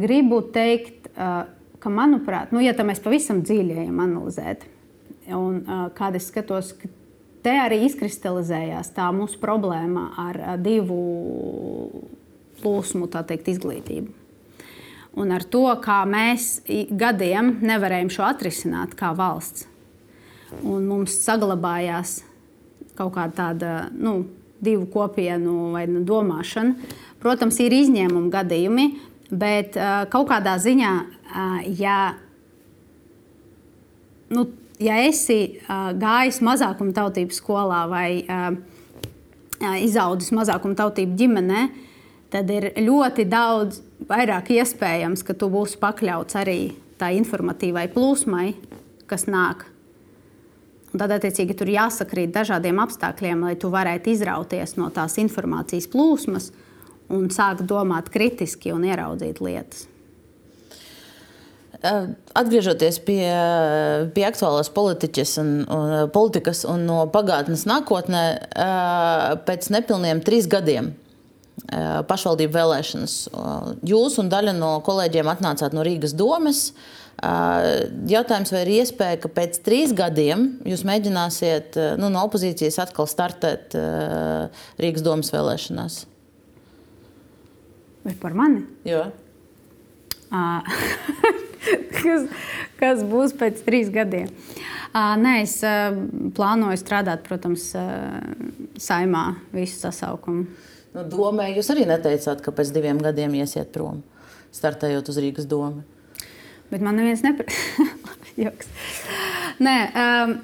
gribu 0.00 0.42
teikt, 0.54 1.08
uh, 1.14 1.46
ka, 1.80 1.92
manuprāt, 1.92 2.52
nu, 2.54 2.62
ja 2.64 2.74
mēs 2.86 3.02
pavisam 3.04 3.42
dziļi 3.46 3.80
ejam 3.86 4.02
analizēt, 4.04 4.66
un 5.32 5.62
uh, 5.62 5.86
kāda 5.96 6.20
es 6.20 6.28
skatos, 6.30 6.74
ka 6.76 6.90
te 7.46 7.54
arī 7.62 7.82
izkristalizējās 7.86 8.92
tā 8.96 9.08
mūsu 9.14 9.40
problēma 9.42 10.10
ar 10.26 10.42
uh, 10.42 10.52
divu 10.60 11.00
plūsmu 12.60 13.08
teikt, 13.12 13.50
izglītību. 13.56 14.22
Un 15.16 15.32
ar 15.32 15.46
to, 15.48 15.64
kā 15.80 16.02
mēs 16.04 16.58
gadiem 16.92 17.54
nevarējām 17.64 18.10
šo 18.12 18.26
atrisināt 18.28 18.92
kā 18.98 19.14
valsts. 19.16 19.64
Un 20.60 20.84
mums 20.86 21.14
saglabājās 21.24 22.20
kaut 22.96 23.14
kāda 23.16 23.36
tāda 23.36 23.72
nu, 23.92 24.24
divu 24.62 24.86
kopienu 24.90 25.72
vai 25.74 25.84
domāšana. 25.86 26.92
Protams, 27.22 27.58
ir 27.60 27.74
izņēmumi 27.76 28.30
gadījumi, 28.32 28.86
bet 29.30 29.76
kaut 30.12 30.28
kādā 30.30 30.56
ziņā, 30.62 30.92
ja, 31.78 31.98
nu, 34.32 34.46
ja 34.82 35.00
esi 35.06 35.40
gājis 35.66 36.42
mazākuma 36.44 36.94
tautības 36.96 37.40
skolā 37.42 37.82
vai 37.90 38.08
izaudzis 39.82 40.32
mazākuma 40.36 40.76
tautību 40.78 41.16
ģimenē, 41.20 41.62
tad 42.32 42.50
ir 42.52 42.70
ļoti 42.84 43.26
daudz 43.30 43.80
vairāk 44.08 44.52
iespējams, 44.56 45.24
ka 45.24 45.36
tu 45.38 45.48
būsi 45.52 45.80
pakļauts 45.80 46.36
arī 46.38 46.60
tā 47.00 47.12
informatīvai 47.16 47.88
plūsmai, 47.92 48.50
kas 49.08 49.26
nāk 49.30 49.64
Un 50.96 51.00
tad, 51.02 51.12
attiecīgi, 51.12 51.52
tur 51.52 51.68
jāsakrīt 51.68 52.30
dažādiem 52.32 52.78
apstākļiem, 52.80 53.42
lai 53.44 53.52
tu 53.60 53.68
varētu 53.68 54.14
izrauties 54.14 54.78
no 54.78 54.86
tās 54.88 55.18
informācijas 55.20 55.90
plūsmas 55.92 56.46
un 57.12 57.26
sākt 57.28 57.66
domāt 57.68 58.08
kritiski 58.14 58.72
un 58.72 58.86
ieraudzīt 58.88 59.42
lietas. 59.44 59.84
Atgriežoties 62.40 62.96
pie, 63.04 63.20
pie 64.16 64.24
aktuālās 64.24 64.72
politiķas 64.72 65.36
un, 65.42 65.52
un, 65.68 65.94
politikas 66.16 66.64
un 66.64 66.88
no 66.88 67.02
pagātnes 67.12 67.66
nākotnē, 67.68 68.24
pēc 69.44 69.68
nepilniem 69.76 70.24
trīs 70.24 70.48
gadiem 70.48 70.94
pašvaldību 72.08 72.56
vēlēšanas. 72.56 73.18
Jūs 73.84 74.16
un 74.24 74.32
daļa 74.32 74.56
no 74.56 74.78
kolēģiem 74.88 75.28
atnācāt 75.36 75.76
no 75.76 75.84
Rīgas 75.84 76.16
domes. 76.16 76.70
Jautājums, 77.16 78.52
vai 78.52 78.60
ir 78.66 78.72
iespēja, 78.82 79.16
ka 79.22 79.30
pēc 79.32 79.62
trīs 79.64 79.94
gadiem 79.96 80.50
jūs 80.68 80.82
mēģināsiet 80.84 81.78
nu, 81.96 82.10
no 82.12 82.26
opozīcijas 82.28 82.76
atkal 82.84 83.08
startēt 83.08 83.72
Rīgas 84.76 85.04
domas 85.06 85.32
vēlēšanās? 85.32 86.02
Vai 88.04 88.14
par 88.20 88.36
mani? 88.36 88.66
Jo. 88.86 89.06
kas, 91.96 92.28
kas 92.78 93.02
būs 93.08 93.34
pēc 93.40 93.64
trīs 93.66 93.90
gadiem? 93.94 94.28
Nē, 94.96 95.34
es 95.42 95.58
plānoju 96.36 96.78
strādāt, 96.80 97.24
protams, 97.26 97.70
saimā 98.80 99.24
visu 99.56 99.80
sasaukumu. 99.82 100.46
Nu, 100.96 101.02
domē, 101.12 101.50
jūs 101.52 101.68
arī 101.74 101.84
neteicāt, 101.88 102.40
ka 102.44 102.54
pēc 102.56 102.70
diviem 102.72 103.00
gadiem 103.04 103.34
iesiet 103.36 103.72
prom, 103.74 104.00
startējot 104.56 105.10
uz 105.12 105.18
Rīgas 105.20 105.48
domu. 105.48 105.84
Bet 106.70 106.82
man 106.82 106.98
neviens 106.98 107.22
neprasa. 107.24 107.86
Nē, 109.66 109.76
um, 109.92 110.34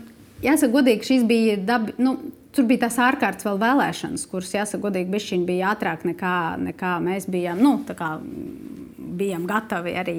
jāsaka, 0.45 0.73
godīgi, 0.77 1.09
šīs 1.11 1.27
bija 1.29 1.59
dabi, 1.61 1.97
nu, 2.03 2.17
Tur 2.53 2.67
bija 2.69 2.83
tās 2.83 2.99
ārkārtas 3.01 3.47
vēl 3.47 3.57
vēlēšanas, 3.63 4.27
kuras, 4.29 4.51
jāsaka, 4.53 4.83
godīgi, 4.85 5.41
bija 5.49 5.71
ātrāk 5.73 6.03
nekā, 6.05 6.33
nekā 6.61 6.91
mēs 7.01 7.25
bijām, 7.33 7.63
nu, 7.65 7.79
kā 7.89 8.11
bijām 9.17 9.47
gatavi 9.49 9.95
arī. 9.97 10.17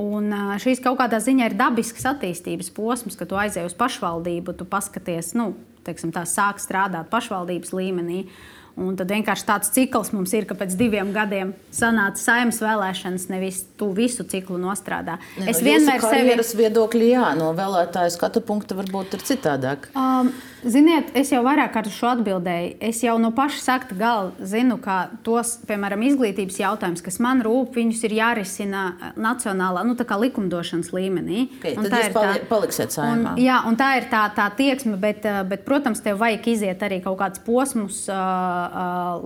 Un 0.00 0.32
šīs 0.62 0.80
kaut 0.80 0.96
kādā 1.02 1.20
ziņā 1.20 1.50
ir 1.50 1.58
dabisks 1.58 2.08
attīstības 2.08 2.72
posms, 2.72 3.18
kad 3.20 3.28
tu 3.28 3.36
aizej 3.36 3.68
uz 3.68 3.76
pašvaldību, 3.76 4.56
tu 4.56 4.64
paskaties, 4.64 5.34
nu, 5.36 5.50
teiksim, 5.84 6.16
tā 6.16 6.24
sāk 6.24 6.64
strādāt 6.64 7.12
pašvaldības 7.12 7.76
līmenī. 7.76 8.24
Uh, 8.24 8.55
Un 8.76 8.96
tad 8.98 9.08
vienkārši 9.08 9.46
tāds 9.48 9.70
cikls 9.72 10.10
mums 10.12 10.34
ir, 10.36 10.44
ka 10.48 10.56
pēc 10.58 10.74
diviem 10.76 11.08
gadiem 11.14 11.54
sanāca 11.72 12.20
saimnes 12.20 12.58
vēlēšanas, 12.60 13.28
nevis 13.32 13.62
tu 13.80 13.88
visu 13.96 14.26
ciklu 14.28 14.58
nostrādā. 14.60 15.16
Ne, 15.38 15.48
es 15.52 15.62
no 15.62 15.70
vienmēr 15.70 16.04
sevi... 16.04 16.36
viedokļi, 16.60 17.08
jā, 17.14 17.30
no 17.38 17.54
vēlētāju 17.56 18.12
skatu 18.12 18.44
punkta 18.44 18.76
varbūt 18.76 19.16
ir 19.16 19.24
citādāk. 19.32 19.88
Um, 19.96 20.28
Ziniet, 20.66 21.12
es 21.14 21.30
jau 21.30 21.44
vairāk 21.46 21.70
kārt 21.76 21.92
šo 21.94 22.08
atbildēju. 22.16 22.72
Es 22.82 22.98
jau 23.04 23.14
no 23.22 23.28
paša 23.34 23.60
sakta 23.62 23.94
gala 23.96 24.46
zinu, 24.50 24.80
ka 24.82 25.12
tos, 25.24 25.52
piemēram, 25.68 26.02
izglītības 26.08 26.58
jautājumus, 26.58 27.04
kas 27.06 27.20
man 27.22 27.42
rūp, 27.46 27.76
viņus 27.76 28.02
ir 28.08 28.16
jārisina 28.16 28.82
eh, 28.90 29.12
nacionālā, 29.20 29.84
nu, 29.86 29.94
likumdošanas 29.96 30.90
līmenī. 30.96 31.46
Okay, 31.60 31.76
tad 31.78 31.92
jūs 31.92 32.10
pali 32.16 32.40
tā, 32.40 32.48
paliksiet 32.50 32.96
saimā. 32.96 33.36
Un, 33.36 33.42
jā, 33.44 33.60
un 33.68 33.78
tā 33.78 33.92
ir 34.00 34.08
tā, 34.10 34.24
tā 34.34 34.48
tieksme, 34.58 34.96
bet, 35.00 35.22
eh, 35.28 35.42
bet, 35.46 35.62
protams, 35.68 36.02
tev 36.02 36.18
vajag 36.24 36.50
iziet 36.56 36.82
arī 36.82 36.98
kaut 37.04 37.20
kādus 37.20 37.44
posmus, 37.46 38.02
uh, 38.10 38.65
uh, 38.65 38.65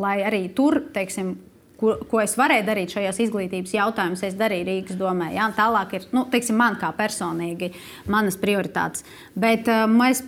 lai 0.01 0.17
arī 0.27 0.43
tur, 0.57 0.81
teiksim, 0.95 1.37
ko, 1.81 1.95
ko 2.11 2.21
es 2.23 2.37
varēju 2.39 2.67
darīt 2.67 2.97
šajos 2.97 3.23
izglītības 3.27 3.77
jautājumos, 3.77 4.25
es 4.27 4.37
darīju 4.39 4.69
Rīgas 4.69 4.99
domē. 5.01 5.33
Jā, 5.37 5.49
tālāk 5.57 5.97
ir 5.99 6.11
nu, 6.17 6.27
teiksim, 6.33 6.59
man 6.61 6.77
kā 6.81 6.93
personīgi 6.97 7.73
manas 8.11 8.37
prioritātes. 8.41 9.07
Bet 9.39 9.71
uh, 9.71 9.87
mēs 9.91 10.23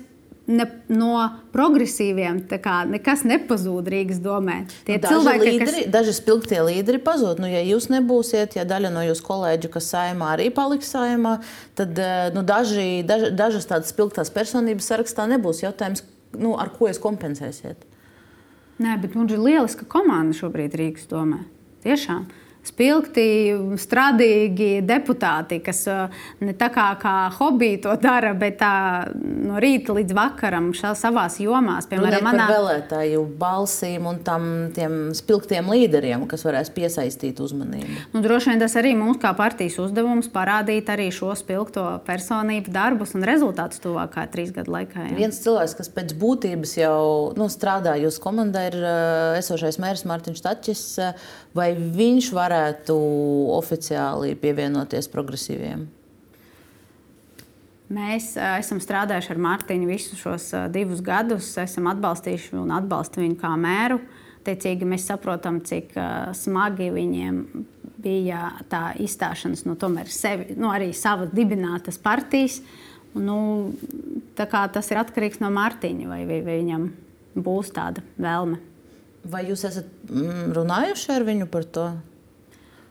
ne, 0.50 0.66
no 0.92 1.16
progresīviem 1.54 2.42
nekas 2.90 3.24
nepazūd 3.28 3.90
Rīgas 3.92 4.22
domē. 4.22 4.62
Tie 4.86 4.98
daži 5.02 5.14
cilvēki, 5.14 5.46
līderi, 5.50 5.84
kas... 5.84 5.92
daži 5.94 6.16
spilgtie 6.16 6.62
līderi 6.66 7.02
pazūd. 7.04 7.42
Nu, 7.42 7.50
ja 7.50 7.62
jūs 7.66 7.88
nebūsiet, 7.92 8.56
ja 8.58 8.66
daļa 8.68 8.92
no 8.94 9.04
jūsu 9.06 9.26
kolēģu, 9.28 9.72
kas 9.76 9.92
saimā 9.94 10.34
arī 10.36 10.48
paliks 10.54 10.92
saimā, 10.94 11.38
tad 11.78 12.00
nu, 12.36 12.44
daži, 12.46 13.04
daži, 13.06 13.32
dažas 13.38 13.68
tādas 13.70 13.92
spilgtās 13.94 14.32
personības 14.34 14.90
sarakstā 14.92 15.28
nebūs 15.30 15.64
jautājums, 15.64 16.04
nu, 16.38 16.56
ar 16.58 16.72
ko 16.74 16.90
jūs 16.90 17.02
kompensēsiet. 17.02 17.91
Nē, 18.80 18.96
bet 19.02 19.16
mums 19.18 19.32
ir 19.34 19.42
lieliska 19.42 19.84
komanda 19.90 20.36
šobrīd 20.36 20.76
Rīgas 20.78 21.10
domē. 21.10 21.42
Tiešām 21.84 22.24
spilgti, 22.66 23.26
strādīgi 23.80 24.82
deputāti, 24.86 25.58
kas 25.64 25.82
uh, 25.90 26.22
ne 26.42 26.54
tā 26.58 26.68
kā, 26.72 26.86
kā 27.00 27.14
hobiju 27.34 27.80
to 27.86 27.96
dara, 28.02 28.32
bet 28.38 28.60
tā 28.60 28.74
no 29.12 29.58
rīta 29.62 29.96
līdz 29.96 30.14
vakaram 30.16 30.70
savā 30.76 31.26
jomās. 31.42 31.88
Piemēram, 31.90 32.24
manā 32.26 32.46
vēlētāju 32.50 33.24
balsīm 33.38 34.06
un 34.10 34.20
tam 34.26 34.46
spilgtiem 35.16 35.70
līderiem, 35.72 36.26
kas 36.30 36.46
varēs 36.46 36.70
piesaistīt 36.74 37.42
uzmanību. 37.42 37.98
Nu, 38.14 38.22
droši 38.24 38.52
vien 38.52 38.62
tas 38.62 38.76
arī 38.78 38.94
mums 38.98 39.18
kā 39.22 39.32
partijas 39.38 39.80
uzdevums 39.82 40.30
parādīt 40.32 40.90
arī 40.92 41.08
šo 41.14 41.32
spilgto 41.38 41.84
personību 42.06 42.72
darbus 42.74 43.16
un 43.18 43.26
rezultātus 43.26 43.82
tuvākā 43.82 44.28
trīs 44.32 44.54
gadu 44.54 44.74
laikā. 44.76 45.08
Jā. 45.10 45.18
Viens 45.18 45.42
cilvēks, 45.42 45.76
kas 45.80 45.90
pēc 45.92 46.14
būtības 46.18 46.76
jau 46.78 47.02
nu, 47.38 47.50
strādā 47.52 47.96
jūsu 48.02 48.22
komandā, 48.22 48.68
ir 48.70 48.78
uh, 48.78 49.38
esošais 49.40 49.80
mērs 49.82 50.06
Mārtiņš 50.08 50.44
Tačis. 50.46 50.84
Uh, 51.02 51.30
vai 51.56 51.72
viņš 51.76 52.30
varētu 52.52 52.94
oficiāli 53.56 54.36
pievienoties 54.40 55.08
progresīviem? 55.12 55.86
Mēs 57.92 58.32
uh, 58.38 58.56
esam 58.60 58.80
strādājuši 58.80 59.34
ar 59.34 59.40
Mārtiņu 59.42 59.88
visus 59.88 60.20
šos 60.20 60.48
uh, 60.56 60.68
divus 60.72 61.02
gadus, 61.04 61.50
esam 61.60 61.90
atbalstījuši 61.90 62.56
un 62.60 62.72
atbalstījuši 62.78 63.26
viņu 63.26 63.40
kā 63.40 63.52
mēru. 63.60 63.98
Tiecīgi 64.46 64.88
mēs 64.88 65.04
saprotam, 65.10 65.60
cik 65.66 65.92
uh, 65.98 66.30
smagi 66.36 66.88
viņiem 66.94 67.42
bija 68.02 68.54
tā 68.72 68.94
izstāšanās 69.02 69.66
no 69.68 69.76
tomēr 69.78 70.08
sevi, 70.10 70.56
nu, 70.58 70.70
arī 70.72 70.90
savas 70.96 71.30
dibinātas 71.36 72.00
partijas. 72.02 72.62
Nu, 73.12 73.36
tas 74.38 74.88
ir 74.88 75.02
atkarīgs 75.02 75.42
no 75.42 75.50
Mārtiņa, 75.52 76.08
vai, 76.08 76.22
vai, 76.24 76.40
vai 76.46 76.56
viņam 76.62 76.88
būs 77.44 77.74
tāda 77.76 78.00
vēlme. 78.16 78.56
Vai 79.28 79.44
jūs 79.50 79.66
esat 79.68 79.90
mm, 80.08 80.48
runājuši 80.56 81.12
ar 81.14 81.28
viņu 81.28 81.50
par 81.52 81.68
to? 81.68 81.90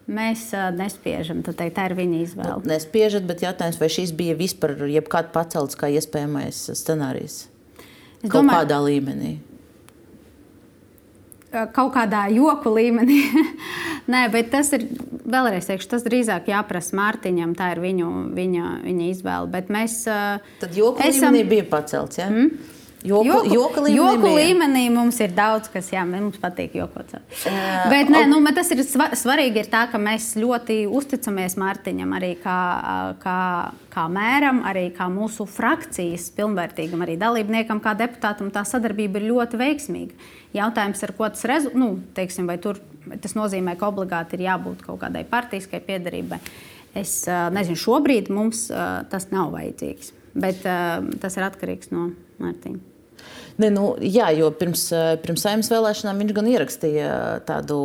Mēs 0.09 0.47
uh, 0.57 0.71
nespiežam, 0.73 1.43
tad 1.45 1.59
teikt, 1.59 1.75
tā 1.77 1.85
ir 1.91 1.95
viņa 1.99 2.23
izvēle. 2.23 2.57
Nu, 2.63 2.71
nespiežat, 2.71 3.27
bet 3.29 3.43
jautājums, 3.45 3.77
vai 3.79 3.89
šis 3.93 4.15
bija 4.17 4.33
vispār 4.39 4.73
jebkāds 4.89 5.31
pacelts 5.35 5.77
kā 5.77 5.91
iespējamais 5.93 6.65
scenārijs? 6.79 7.45
Es 8.21 8.27
Kaut 8.29 8.41
domāju, 8.41 8.65
kādā 8.65 8.81
līmenī. 8.85 9.31
Kaut 11.51 11.93
kādā 11.93 12.25
joku 12.31 12.71
līmenī. 12.73 13.21
Nē, 14.11 14.25
bet 14.33 14.49
tas 14.53 14.71
ir, 14.75 14.87
vēlreiz 15.27 15.67
teikšu, 15.69 15.89
tas 15.93 16.05
drīzāk 16.07 16.49
jāprasa 16.49 16.95
Mārtiņam, 16.97 17.53
tā 17.59 17.73
ir 17.75 17.81
viņu, 17.83 18.11
viņa, 18.35 18.75
viņa 18.87 19.09
izvēle. 19.11 19.49
Bet 19.53 19.71
mēs. 19.73 20.01
Tad 20.61 20.77
joku 20.77 21.03
esam... 21.05 21.29
līmenī 21.29 21.49
bija 21.51 21.67
pacelts, 21.71 22.21
ja? 22.21 22.29
Mm? 22.31 22.79
Joku, 23.01 23.25
joku, 23.25 23.49
joku, 23.49 23.81
līmenī, 23.81 23.95
joku 23.97 24.31
līmenī 24.35 24.81
mums 24.93 25.17
ir 25.23 25.31
daudz, 25.33 25.71
kas 25.73 25.87
jā, 25.89 26.03
mums 26.05 26.37
patīk 26.41 26.75
jokot. 26.77 27.15
Uh, 27.17 27.53
bet, 27.89 28.11
nē, 28.13 28.27
nu, 28.29 28.37
bet 28.45 28.59
tas 28.59 28.69
ir 28.75 28.83
svarīgi, 28.85 29.63
ir 29.63 29.69
tā, 29.71 29.87
ka 29.89 29.97
mēs 30.01 30.35
ļoti 30.37 30.83
uzticamies 30.85 31.57
Mārtiņam, 31.57 32.13
arī 32.19 32.35
kā, 32.43 32.57
kā, 33.23 33.37
kā 33.93 34.03
mēram, 34.11 34.61
arī 34.69 34.91
kā 34.93 35.07
mūsu 35.09 35.47
frakcijas 35.49 36.27
pilnvērtīgam 36.37 37.01
arī 37.01 37.15
dalībniekam, 37.21 37.81
kā 37.81 37.95
deputātam. 37.97 38.53
Tā 38.53 38.61
sadarbība 38.69 39.17
ir 39.17 39.31
ļoti 39.31 39.61
veiksmīga. 39.63 40.29
Jautājums, 40.59 41.01
ar 41.01 41.15
ko 41.17 41.31
tas 41.33 41.49
rezultāts, 41.49 41.81
nu, 41.81 41.89
teiksim, 42.13 42.45
vai 42.53 42.59
tur, 42.61 42.83
tas 43.23 43.33
nozīmē, 43.33 43.79
ka 43.81 43.89
obligāti 43.89 44.37
ir 44.37 44.45
jābūt 44.51 44.85
kaut 44.85 45.01
kādai 45.01 45.25
partijai 45.25 45.81
piedarībai. 45.89 46.37
Es 47.01 47.23
nezinu, 47.25 47.81
šobrīd 47.81 48.29
mums 48.29 48.67
tas 48.69 49.29
nav 49.33 49.55
vajadzīgs, 49.57 50.13
bet 50.37 50.61
tas 50.61 51.39
ir 51.39 51.49
atkarīgs 51.49 51.95
no 51.95 52.11
Mārtiņa. 52.37 52.90
Ne, 53.59 53.69
nu, 53.73 53.95
jā, 53.99 54.29
jo 54.37 54.49
pirms, 54.55 54.85
eh, 54.95 55.15
pirms 55.23 55.43
saimnes 55.43 55.69
vēlēšanām 55.71 56.21
viņš 56.23 56.33
gan 56.37 56.49
ierakstīja 56.51 57.11
tādu 57.47 57.77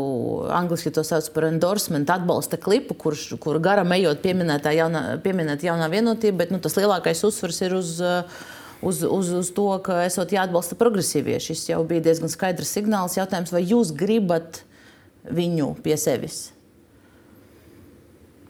angļuiski 0.54 0.92
to 0.94 1.02
sauc 1.06 1.28
par 1.34 1.48
endorsement, 1.48 2.10
atbalsta 2.10 2.58
klipu, 2.60 2.94
kurš, 2.94 3.38
kur 3.42 3.58
garam 3.62 3.90
ejot 3.96 4.22
pieminētā 4.22 4.74
jaunā, 4.76 5.04
pieminēt 5.24 5.66
jaunā 5.66 5.88
vienotība, 5.92 6.44
bet 6.44 6.54
nu, 6.54 6.60
tas 6.62 6.78
lielākais 6.78 7.24
uzsvars 7.26 7.62
ir 7.66 7.80
uz. 7.80 7.96
Uz, 8.84 8.98
uz, 9.08 9.30
uz 9.32 9.48
to, 9.56 9.64
ka 9.80 10.02
esot 10.04 10.34
jāatbalsta 10.36 10.76
progresīvie. 10.76 11.38
Šis 11.40 11.62
jau 11.70 11.78
bija 11.88 12.04
diezgan 12.04 12.28
skaidrs 12.28 12.74
signāls. 12.76 13.16
Jautājums, 13.16 13.48
vai 13.50 13.62
jūs 13.64 13.94
gribat 13.96 14.60
viņu 15.24 15.70
pie 15.80 15.96
sevis? 15.96 16.50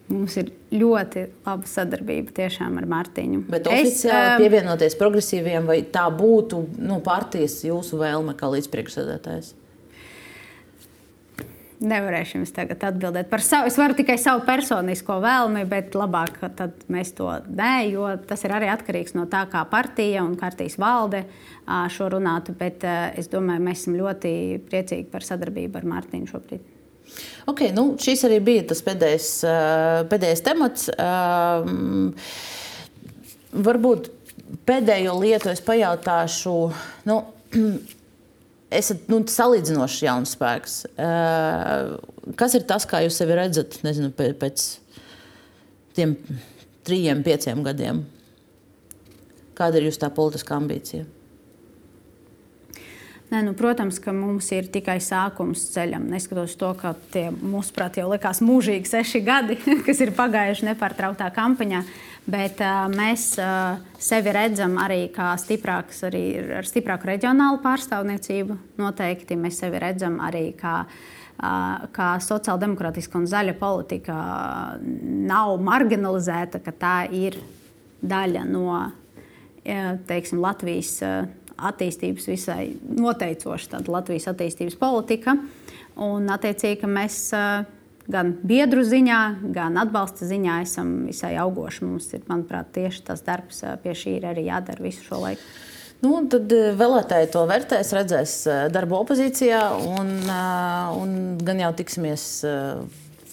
Mums 0.07 0.37
ir 0.39 0.53
ļoti 0.71 1.25
laba 1.43 1.67
sadarbība 1.67 2.31
tiešām 2.37 2.77
ar 2.79 2.85
Mārtiņu. 2.87 3.41
Bet 3.51 3.67
oficiāli 3.67 4.37
es, 4.37 4.43
pievienoties 4.45 4.95
progresīviem, 5.01 5.67
vai 5.67 5.81
tā 5.91 6.05
būtu 6.15 6.61
nu, 6.79 7.01
partijas 7.03 7.59
jūsu 7.67 7.99
vēlme 7.99 8.37
kā 8.39 8.51
līdzpriekšsēdētājs? 8.53 9.57
Nevarēšu 11.77 12.39
jums 12.39 12.55
tagad 12.57 12.87
atbildēt 12.89 13.27
par 13.29 13.43
savu. 13.45 13.67
Es 13.69 13.77
varu 13.77 13.99
tikai 13.99 14.15
savu 14.21 14.47
personisko 14.47 15.19
vēlmi, 15.21 15.67
bet 15.69 15.99
labāk 15.99 16.39
mēs 16.93 17.13
to 17.19 17.27
nē, 17.51 17.75
jo 17.91 18.07
tas 18.31 18.47
ir 18.47 18.55
arī 18.57 18.71
atkarīgs 18.73 19.13
no 19.19 19.27
tā, 19.29 19.43
kā 19.51 19.65
partija 19.69 20.23
un 20.25 20.39
partijas 20.41 20.79
valde 20.80 21.26
šo 21.67 22.09
runātu. 22.14 22.55
Bet 22.57 22.87
es 22.87 23.29
domāju, 23.33 23.67
mēs 23.67 23.83
esam 23.85 23.99
ļoti 23.99 24.33
priecīgi 24.71 25.11
par 25.11 25.26
sadarbību 25.26 25.83
ar 25.83 25.93
Mārtiņu 25.97 26.33
šobrīd. 26.33 26.76
Okay, 27.46 27.70
nu, 27.74 27.92
šis 28.03 28.24
arī 28.26 28.41
bija 28.42 28.64
tas 28.72 28.83
pēdējais, 28.84 29.28
pēdējais 30.11 30.42
temats. 30.46 30.88
Varbūt 33.66 34.11
pēdējo 34.66 35.14
lietu 35.20 35.53
es 35.53 35.62
pajautāšu. 35.64 36.57
Nu, 37.08 37.20
esat 38.80 39.07
nu, 39.12 39.22
salīdzinoši 39.30 40.08
jauns 40.08 40.34
spēks. 40.37 40.80
Kas 42.37 42.58
ir 42.58 42.66
tas, 42.68 42.88
kā 42.91 43.04
jūs 43.07 43.18
sevi 43.22 43.38
redzat 43.38 43.78
nezinu, 43.87 44.11
pēc 44.16 44.66
tiem 45.96 46.16
trijiem, 46.87 47.22
pieciem 47.26 47.62
gadiem? 47.66 48.03
Kāda 49.57 49.78
ir 49.80 49.88
jūsu 49.88 50.11
politiskā 50.12 50.58
ambīcija? 50.58 51.07
Nē, 53.27 53.41
nu, 53.43 53.57
protams, 53.59 53.97
ka 53.99 54.13
mums 54.15 54.53
ir 54.55 54.69
tikai 54.71 55.01
sākums 55.03 55.65
ceļam. 55.73 56.05
Neskatoties 56.13 56.53
to, 56.61 56.69
ka 56.79 56.93
tie, 57.11 57.25
mūsuprāt, 57.35 57.97
jau 57.99 58.07
likās 58.13 58.39
mūžīgi 58.39 58.87
seši 58.87 59.21
gadi, 59.27 59.57
kas 59.87 60.03
ir 60.05 60.13
pagājuši 60.15 60.69
nepārtrauktā 60.69 61.33
kampaņā. 61.35 61.81
Bet 62.31 62.61
uh, 62.63 62.85
mēs 62.91 63.33
uh, 63.43 63.81
sevi 64.03 64.31
redzam 64.35 64.77
arī 64.83 65.09
kā 65.15 65.33
stiprāks, 65.43 66.05
arī 66.07 66.23
ar 66.61 66.69
stiprāku 66.71 67.11
reģionālu 67.11 67.59
pārstāvniecību. 67.65 68.59
Noteikti 68.79 69.39
mēs 69.39 69.59
sevi 69.63 69.81
redzam 69.83 70.21
arī 70.23 70.49
kā, 70.59 70.77
kā 71.95 72.11
sociāldemokrātiska 72.23 73.19
un 73.19 73.27
zaļa 73.31 73.57
politika 73.59 74.15
nav 74.81 75.59
marginalizēta, 75.67 76.63
ka 76.63 76.75
tā 76.75 76.95
ir 77.15 77.41
daļa 78.07 78.47
no 78.49 78.79
teiksim, 80.07 80.41
Latvijas 80.43 80.95
attīstības 81.57 82.28
visai 82.30 82.76
noteicoša 82.96 83.83
Latvijas 83.88 84.28
attīstības 84.33 84.76
politika. 84.80 85.37
Un, 85.96 86.28
attiecīgi, 86.28 86.88
mēs 86.91 87.20
gan 88.12 88.34
biedru 88.46 88.84
ziņā, 88.87 89.20
gan 89.54 89.78
atbalsta 89.80 90.28
ziņā 90.28 90.61
esam 90.66 90.92
visai 91.08 91.34
augoši. 91.41 91.87
Mums 91.87 92.11
ir, 92.14 92.26
manuprāt, 92.28 92.74
tieši 92.76 93.07
tas 93.08 93.24
darbs 93.26 93.64
pie 93.83 93.96
šī 93.96 94.18
ir 94.18 94.28
arī 94.33 94.46
jādara 94.50 94.84
visu 94.84 95.07
šo 95.07 95.22
laiku. 95.24 95.42
Nu, 96.04 96.12
tad 96.28 96.53
vēlētāji 96.53 97.30
to 97.33 97.46
vērtēs, 97.49 97.95
redzēs 97.96 98.34
darbu 98.74 98.99
opozīcijā, 99.00 99.62
un, 99.96 100.12
un 101.00 101.14
gan 101.41 101.62
jau 101.62 101.72
tiksimies 101.78 102.26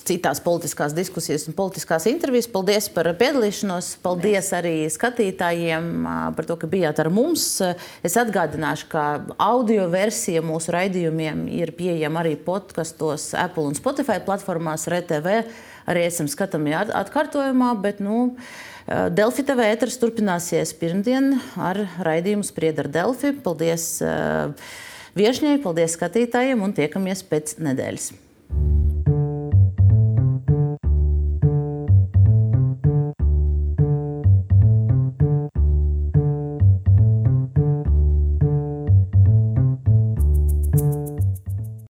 citās 0.08 0.42
politiskās 0.44 0.94
diskusijas 0.96 1.48
un 1.50 1.56
politiskās 1.58 2.06
intervijas. 2.10 2.50
Paldies 2.52 2.90
par 2.94 3.10
piedalīšanos. 3.20 3.94
Paldies 4.04 4.52
arī 4.56 4.76
skatītājiem 4.92 6.08
par 6.38 6.48
to, 6.50 6.58
ka 6.60 6.70
bijāt 6.70 7.02
ar 7.04 7.10
mums. 7.14 7.46
Es 8.06 8.18
atgādināšu, 8.20 8.90
ka 8.92 9.06
audio 9.42 9.88
versija 9.92 10.44
mūsu 10.46 10.74
raidījumiem 10.76 11.46
ir 11.52 11.74
pieejama 11.78 12.24
arī 12.24 12.36
podkastos, 12.40 13.32
Apple 13.40 13.72
un 13.72 13.80
Spotify 13.80 14.20
platformās, 14.24 14.88
RTV. 14.92 15.40
Arī 15.90 16.06
esam 16.08 16.30
skatāmi 16.32 16.76
atkārtojumā, 16.76 17.74
bet 17.84 18.00
nu, 18.04 18.30
Delfi 18.88 19.44
TV 19.48 19.70
ēters 19.74 20.00
turpināsies 20.00 20.74
pirmdien 20.80 21.38
ar 21.60 21.86
raidījumu 22.04 22.48
Sprieda 22.48 22.86
ar 22.86 22.92
Delfi. 22.92 23.32
Paldies 23.46 23.88
viešņai, 25.20 25.58
paldies 25.64 25.96
skatītājiem 26.00 26.64
un 26.66 26.76
tiekamies 26.76 27.24
pēc 27.28 27.58
nedēļas. 27.64 28.12